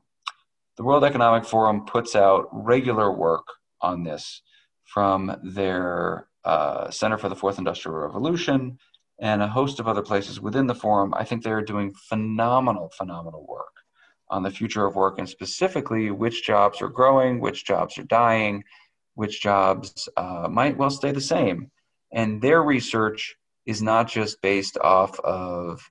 The 0.78 0.84
World 0.84 1.04
Economic 1.04 1.46
Forum 1.46 1.86
puts 1.86 2.16
out 2.16 2.48
regular 2.52 3.12
work 3.12 3.46
on 3.82 4.04
this 4.04 4.42
from 4.86 5.36
their 5.44 6.28
uh, 6.44 6.90
Center 6.90 7.18
for 7.18 7.30
the 7.30 7.36
Fourth 7.36 7.58
Industrial 7.58 7.98
Revolution 7.98 8.78
and 9.20 9.44
a 9.44 9.48
host 9.48 9.80
of 9.80 9.88
other 9.88 10.02
places 10.02 10.42
within 10.42 10.66
the 10.66 10.74
forum. 10.74 11.14
I 11.16 11.24
think 11.24 11.44
they're 11.44 11.62
doing 11.62 11.94
phenomenal, 11.94 12.92
phenomenal 12.98 13.46
work 13.48 13.81
on 14.32 14.44
the 14.44 14.50
future 14.50 14.86
of 14.86 14.96
work 14.96 15.20
and 15.20 15.30
specifically 15.30 16.10
which 16.10 16.44
jobs 16.46 16.82
are 16.82 16.90
growing, 16.90 17.40
which 17.40 17.66
jobs 17.66 17.98
are 17.98 18.04
dying, 18.04 18.64
which 19.16 19.42
jobs 19.42 20.10
uh, 20.18 20.48
might 20.50 20.78
well 20.78 20.90
stay 20.90 21.12
the 21.12 21.22
same. 21.22 21.70
And 22.14 22.42
their 22.42 22.64
research 22.64 23.36
is 23.66 23.82
not 23.82 24.08
just 24.08 24.42
based 24.42 24.78
off 24.80 25.20
of 25.20 25.82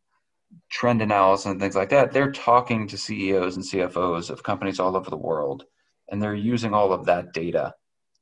trend 0.71 1.03
analysis 1.03 1.47
and 1.47 1.61
things 1.61 1.77
like 1.77 1.91
that. 1.91 2.13
They're 2.13 2.33
talking 2.33 2.89
to 2.89 2.99
CEOs 2.99 3.57
and 3.57 3.65
CFOs 3.65 4.31
of 4.31 4.43
companies 4.43 4.81
all 4.81 4.97
over 4.97 5.11
the 5.11 5.17
world, 5.17 5.65
and 6.11 6.21
they're 6.21 6.35
using 6.35 6.75
all 6.75 6.93
of 6.93 7.07
that 7.07 7.33
data 7.33 7.75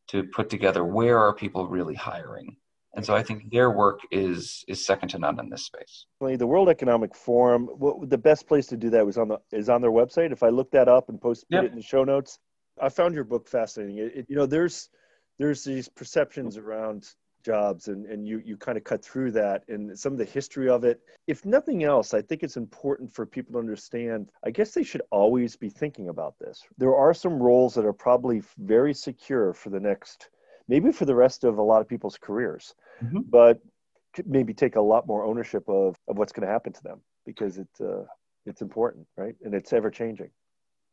to 0.09 0.25
put 0.25 0.51
together 0.51 0.85
where 0.85 1.19
are 1.19 1.35
people 1.35 1.69
really 1.69 1.95
hiring 1.95 2.57
and 2.99 3.07
so 3.07 3.15
I 3.15 3.23
think 3.23 3.51
their 3.53 3.71
work 3.71 4.01
is 4.11 4.65
is 4.67 4.85
second 4.85 5.11
to 5.11 5.21
none 5.21 5.39
in 5.39 5.49
this 5.49 5.65
space. 5.65 6.07
The 6.21 6.47
World 6.47 6.69
Economic 6.69 7.15
Forum, 7.15 7.69
what, 7.79 8.11
the 8.11 8.19
best 8.19 8.49
place 8.49 8.67
to 8.67 8.77
do 8.77 8.91
that 8.91 9.07
was 9.07 9.17
on 9.17 9.29
the 9.29 9.39
is 9.53 9.69
on 9.69 9.81
their 9.81 9.93
website. 9.93 10.33
If 10.33 10.43
I 10.43 10.49
look 10.49 10.73
that 10.73 10.89
up 10.89 11.09
and 11.09 11.21
post 11.21 11.45
yep. 11.49 11.63
it 11.63 11.71
in 11.71 11.77
the 11.77 11.83
show 11.83 12.03
notes, 12.03 12.41
I 12.83 12.89
found 12.89 13.15
your 13.15 13.23
book 13.23 13.47
fascinating. 13.47 13.99
It, 13.99 14.13
it, 14.17 14.27
you 14.29 14.35
know, 14.35 14.47
there's 14.47 14.89
there's 15.39 15.63
these 15.63 15.89
perceptions 15.89 16.57
around 16.57 17.09
jobs 17.45 17.87
and, 17.87 18.05
and 18.07 18.27
you, 18.27 18.43
you 18.45 18.57
kind 18.57 18.77
of 18.77 18.83
cut 18.83 19.03
through 19.05 19.31
that 19.31 19.63
and 19.69 19.97
some 19.97 20.13
of 20.13 20.19
the 20.19 20.25
history 20.25 20.69
of 20.69 20.83
it. 20.83 21.01
If 21.29 21.47
nothing 21.47 21.85
else, 21.85 22.13
I 22.13 22.21
think 22.21 22.43
it's 22.43 22.57
important 22.57 23.15
for 23.15 23.25
people 23.25 23.53
to 23.53 23.61
understand. 23.61 24.31
I 24.45 24.51
guess 24.51 24.73
they 24.73 24.83
should 24.83 25.03
always 25.13 25.55
be 25.55 25.71
thinking 25.71 26.09
about 26.09 26.35
this. 26.41 26.61
There 26.79 26.97
are 26.97 27.15
some 27.15 27.41
roles 27.41 27.75
that 27.75 27.87
are 27.87 27.93
probably 27.93 28.43
very 28.59 28.93
secure 28.93 29.53
for 29.53 29.71
the 29.71 29.79
next 29.79 30.31
maybe 30.69 30.93
for 30.93 31.05
the 31.05 31.15
rest 31.15 31.45
of 31.45 31.59
a 31.59 31.63
lot 31.63 31.81
of 31.81 31.89
people's 31.89 32.19
careers, 32.21 32.75
mm-hmm. 33.03 33.21
but 33.29 33.61
maybe 34.27 34.53
take 34.55 34.77
a 34.77 34.81
lot 34.81 35.07
more 35.07 35.25
ownership 35.25 35.69
of, 35.69 35.97
of 36.09 36.19
what's 36.19 36.33
going 36.33 36.47
to 36.47 36.53
happen 36.53 36.73
to 36.73 36.83
them 36.83 37.01
because 37.27 37.59
it, 37.59 37.69
uh, 37.81 38.05
it's 38.47 38.63
important, 38.63 39.07
right? 39.17 39.35
And 39.43 39.55
it's 39.55 39.73
ever 39.73 39.91
changing. 39.91 40.31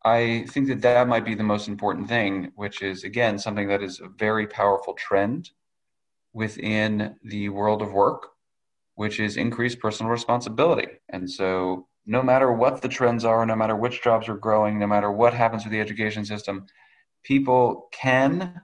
I 0.04 0.46
think 0.50 0.68
that 0.68 0.82
that 0.82 1.08
might 1.08 1.26
be 1.26 1.34
the 1.34 1.44
most 1.44 1.68
important 1.68 2.08
thing, 2.08 2.52
which 2.56 2.82
is, 2.82 3.04
again, 3.04 3.40
something 3.40 3.68
that 3.70 3.82
is 3.82 4.00
a 4.00 4.08
very 4.08 4.46
powerful 4.46 4.94
trend 4.94 5.50
within 6.34 7.16
the 7.24 7.50
world 7.50 7.82
of 7.82 7.92
work, 7.92 8.28
which 8.96 9.20
is 9.20 9.38
increased 9.38 9.80
personal 9.80 10.12
responsibility. 10.12 10.88
And 11.10 11.30
so, 11.30 11.88
no 12.06 12.22
matter 12.22 12.52
what 12.52 12.84
the 12.84 12.88
trends 12.88 13.26
are, 13.26 13.44
no 13.48 13.56
matter 13.56 13.76
which 13.76 14.04
jobs 14.04 14.30
are 14.30 14.38
growing, 14.38 14.78
no 14.78 14.86
matter 14.86 15.12
what 15.12 15.34
happens 15.34 15.64
with 15.64 15.72
the 15.72 15.80
education 15.80 16.24
system, 16.24 16.68
people 17.24 17.88
can 17.92 18.62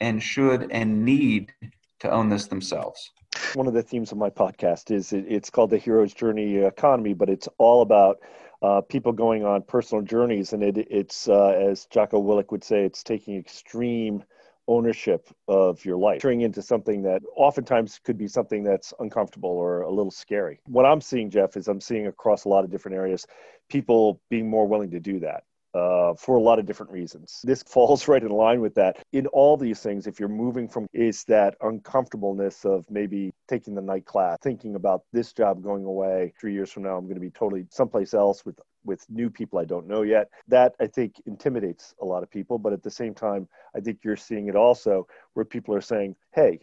and 0.00 0.22
should 0.22 0.70
and 0.70 1.04
need 1.04 1.52
to 2.00 2.10
own 2.10 2.28
this 2.28 2.46
themselves. 2.46 3.12
One 3.54 3.66
of 3.66 3.74
the 3.74 3.82
themes 3.82 4.12
of 4.12 4.18
my 4.18 4.30
podcast 4.30 4.90
is 4.90 5.12
it's 5.12 5.50
called 5.50 5.70
the 5.70 5.78
hero's 5.78 6.14
journey 6.14 6.56
economy, 6.56 7.14
but 7.14 7.28
it's 7.28 7.48
all 7.58 7.82
about 7.82 8.18
uh, 8.62 8.80
people 8.80 9.12
going 9.12 9.44
on 9.44 9.62
personal 9.62 10.02
journeys, 10.02 10.52
and 10.52 10.62
it, 10.62 10.78
it's 10.90 11.28
uh, 11.28 11.48
as 11.48 11.86
Jocko 11.86 12.22
Willink 12.22 12.50
would 12.50 12.64
say, 12.64 12.84
it's 12.84 13.02
taking 13.02 13.36
extreme 13.36 14.22
ownership 14.66 15.28
of 15.48 15.84
your 15.84 15.98
life, 15.98 16.22
turning 16.22 16.40
into 16.40 16.62
something 16.62 17.02
that 17.02 17.20
oftentimes 17.36 18.00
could 18.02 18.16
be 18.16 18.26
something 18.26 18.62
that's 18.62 18.94
uncomfortable 19.00 19.50
or 19.50 19.82
a 19.82 19.90
little 19.90 20.10
scary. 20.10 20.60
What 20.66 20.86
I'm 20.86 21.02
seeing, 21.02 21.28
Jeff, 21.28 21.56
is 21.56 21.68
I'm 21.68 21.80
seeing 21.80 22.06
across 22.06 22.44
a 22.44 22.48
lot 22.48 22.64
of 22.64 22.70
different 22.70 22.96
areas 22.96 23.26
people 23.68 24.20
being 24.30 24.48
more 24.48 24.66
willing 24.66 24.90
to 24.90 25.00
do 25.00 25.18
that 25.20 25.44
uh, 25.74 26.14
for 26.14 26.36
a 26.36 26.40
lot 26.40 26.58
of 26.58 26.66
different 26.66 26.92
reasons. 26.92 27.40
This 27.44 27.62
falls 27.66 28.08
right 28.08 28.22
in 28.22 28.30
line 28.30 28.60
with 28.60 28.74
that. 28.76 29.04
In 29.12 29.26
all 29.28 29.56
these 29.56 29.80
things, 29.80 30.06
if 30.06 30.20
you're 30.20 30.28
moving 30.28 30.68
from 30.68 30.86
is 30.92 31.24
that 31.24 31.56
uncomfortableness 31.60 32.64
of 32.64 32.84
maybe 32.90 33.32
taking 33.48 33.74
the 33.74 33.82
night 33.82 34.04
class, 34.04 34.38
thinking 34.42 34.76
about 34.76 35.02
this 35.12 35.32
job 35.32 35.62
going 35.62 35.84
away 35.84 36.32
three 36.40 36.52
years 36.52 36.70
from 36.70 36.84
now, 36.84 36.96
I'm 36.96 37.04
going 37.04 37.14
to 37.14 37.20
be 37.20 37.30
totally 37.30 37.66
someplace 37.70 38.14
else 38.14 38.44
with 38.44 38.58
with 38.84 39.06
new 39.08 39.30
people 39.30 39.58
I 39.58 39.64
don't 39.64 39.88
know 39.88 40.02
yet. 40.02 40.28
That 40.48 40.74
I 40.78 40.86
think 40.86 41.14
intimidates 41.26 41.94
a 42.02 42.04
lot 42.04 42.22
of 42.22 42.30
people. 42.30 42.58
But 42.58 42.74
at 42.74 42.82
the 42.82 42.90
same 42.90 43.14
time, 43.14 43.48
I 43.74 43.80
think 43.80 44.00
you're 44.04 44.16
seeing 44.16 44.48
it 44.48 44.56
also 44.56 45.06
where 45.32 45.44
people 45.44 45.74
are 45.74 45.80
saying, 45.80 46.16
hey, 46.34 46.60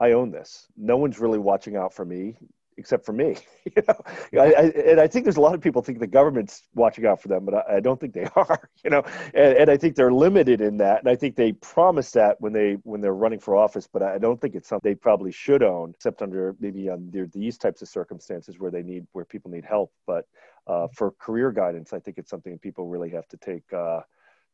I 0.00 0.12
own 0.12 0.30
this. 0.30 0.66
No 0.76 0.96
one's 0.96 1.20
really 1.20 1.38
watching 1.38 1.76
out 1.76 1.94
for 1.94 2.04
me 2.04 2.36
except 2.80 3.06
for 3.06 3.12
me. 3.12 3.36
you 3.64 3.82
know, 3.86 3.94
I, 4.42 4.46
I, 4.46 4.62
and 4.62 5.00
I 5.00 5.06
think 5.06 5.24
there's 5.24 5.36
a 5.36 5.40
lot 5.40 5.54
of 5.54 5.60
people 5.60 5.82
think 5.82 6.00
the 6.00 6.06
government's 6.06 6.62
watching 6.74 7.06
out 7.06 7.22
for 7.22 7.28
them, 7.28 7.44
but 7.44 7.54
I, 7.54 7.76
I 7.76 7.80
don't 7.80 8.00
think 8.00 8.14
they 8.14 8.26
are. 8.36 8.68
You 8.82 8.90
know, 8.90 9.02
and, 9.34 9.56
and, 9.56 9.70
I 9.70 9.76
think 9.76 9.94
they're 9.94 10.12
limited 10.12 10.60
in 10.60 10.78
that, 10.78 11.00
and 11.00 11.08
I 11.08 11.14
think 11.14 11.36
they 11.36 11.52
promise 11.52 12.10
that 12.12 12.40
when 12.40 12.52
they 12.52 12.72
when 12.82 13.00
they're 13.00 13.14
running 13.14 13.38
for 13.38 13.54
office, 13.54 13.86
but 13.86 14.02
I 14.02 14.18
don't 14.18 14.40
think 14.40 14.54
it's 14.54 14.68
something 14.68 14.90
they 14.90 14.96
probably 14.96 15.30
should 15.30 15.62
own, 15.62 15.90
except 15.90 16.22
under 16.22 16.56
maybe 16.58 16.88
under 16.90 17.26
these 17.26 17.58
types 17.58 17.82
of 17.82 17.88
circumstances 17.88 18.58
where 18.58 18.70
they 18.70 18.82
need 18.82 19.06
where 19.12 19.24
people 19.24 19.50
need 19.50 19.64
help. 19.64 19.92
But 20.06 20.26
uh, 20.66 20.88
for 20.94 21.12
career 21.12 21.52
guidance, 21.52 21.92
I 21.92 22.00
think 22.00 22.18
it's 22.18 22.30
something 22.30 22.58
people 22.58 22.86
really 22.86 23.10
have 23.10 23.28
to 23.28 23.36
take 23.36 23.70
uh, 23.72 24.00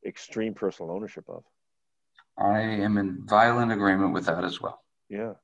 extreme 0.04 0.52
personal 0.52 0.90
ownership 0.90 1.24
of. 1.28 1.44
I 2.38 2.60
am 2.60 2.98
in 2.98 3.24
violent 3.26 3.72
agreement 3.72 4.12
with 4.12 4.26
that 4.26 4.44
as 4.44 4.60
well. 4.60 4.82
Yeah. 5.08 5.34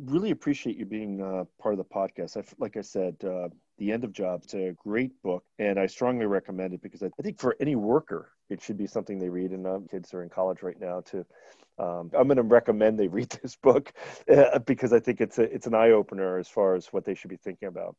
Really 0.00 0.30
appreciate 0.30 0.76
you 0.76 0.86
being 0.86 1.20
uh, 1.20 1.44
part 1.60 1.74
of 1.74 1.78
the 1.78 1.84
podcast. 1.84 2.36
I, 2.36 2.44
like 2.58 2.76
I 2.76 2.82
said, 2.82 3.16
uh, 3.24 3.48
The 3.78 3.90
End 3.92 4.04
of 4.04 4.12
Jobs, 4.12 4.44
it's 4.46 4.54
a 4.54 4.74
great 4.82 5.10
book, 5.22 5.44
and 5.58 5.78
I 5.78 5.86
strongly 5.86 6.26
recommend 6.26 6.74
it 6.74 6.82
because 6.82 7.02
I, 7.02 7.06
I 7.18 7.22
think 7.22 7.40
for 7.40 7.56
any 7.60 7.74
worker, 7.74 8.32
it 8.48 8.62
should 8.62 8.76
be 8.76 8.86
something 8.86 9.18
they 9.18 9.28
read. 9.28 9.50
And 9.50 9.66
uh, 9.66 9.80
kids 9.90 10.14
are 10.14 10.22
in 10.22 10.28
college 10.28 10.62
right 10.62 10.80
now 10.80 11.00
too. 11.00 11.24
Um, 11.78 12.10
I'm 12.16 12.26
going 12.26 12.36
to 12.36 12.42
recommend 12.42 12.98
they 12.98 13.08
read 13.08 13.30
this 13.42 13.56
book 13.56 13.92
uh, 14.30 14.58
because 14.60 14.92
I 14.92 15.00
think 15.00 15.20
it's 15.20 15.38
a, 15.38 15.42
it's 15.42 15.66
an 15.66 15.74
eye 15.74 15.90
opener 15.90 16.38
as 16.38 16.48
far 16.48 16.74
as 16.74 16.86
what 16.88 17.04
they 17.04 17.14
should 17.14 17.30
be 17.30 17.36
thinking 17.36 17.68
about. 17.68 17.96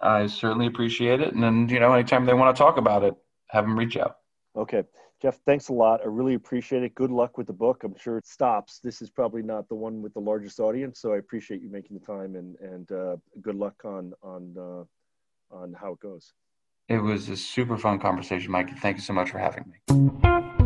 I 0.00 0.26
certainly 0.26 0.66
appreciate 0.66 1.20
it, 1.20 1.32
and 1.32 1.42
then 1.42 1.68
you 1.68 1.78
know, 1.78 1.92
anytime 1.92 2.26
they 2.26 2.34
want 2.34 2.54
to 2.54 2.60
talk 2.60 2.78
about 2.78 3.04
it, 3.04 3.14
have 3.48 3.64
them 3.64 3.78
reach 3.78 3.96
out. 3.96 4.16
Okay. 4.56 4.82
Jeff, 5.22 5.38
thanks 5.46 5.68
a 5.68 5.72
lot. 5.72 6.00
I 6.02 6.06
really 6.06 6.34
appreciate 6.34 6.82
it. 6.82 6.94
Good 6.94 7.10
luck 7.10 7.38
with 7.38 7.46
the 7.46 7.52
book. 7.52 7.84
I'm 7.84 7.96
sure 7.96 8.18
it 8.18 8.26
stops. 8.26 8.78
This 8.78 9.00
is 9.00 9.10
probably 9.10 9.42
not 9.42 9.68
the 9.68 9.74
one 9.74 10.02
with 10.02 10.12
the 10.12 10.20
largest 10.20 10.60
audience, 10.60 11.00
so 11.00 11.12
I 11.12 11.18
appreciate 11.18 11.62
you 11.62 11.70
making 11.70 11.98
the 11.98 12.04
time 12.04 12.36
and 12.36 12.56
and 12.56 12.92
uh, 12.92 13.16
good 13.40 13.56
luck 13.56 13.74
on 13.84 14.12
on 14.22 14.54
uh, 14.58 15.54
on 15.54 15.72
how 15.72 15.92
it 15.92 16.00
goes. 16.00 16.32
It 16.88 16.98
was 16.98 17.30
a 17.30 17.36
super 17.36 17.78
fun 17.78 17.98
conversation, 17.98 18.52
Mike. 18.52 18.76
Thank 18.78 18.98
you 18.98 19.02
so 19.02 19.14
much 19.14 19.30
for 19.30 19.38
having 19.38 19.64
me. 19.70 20.63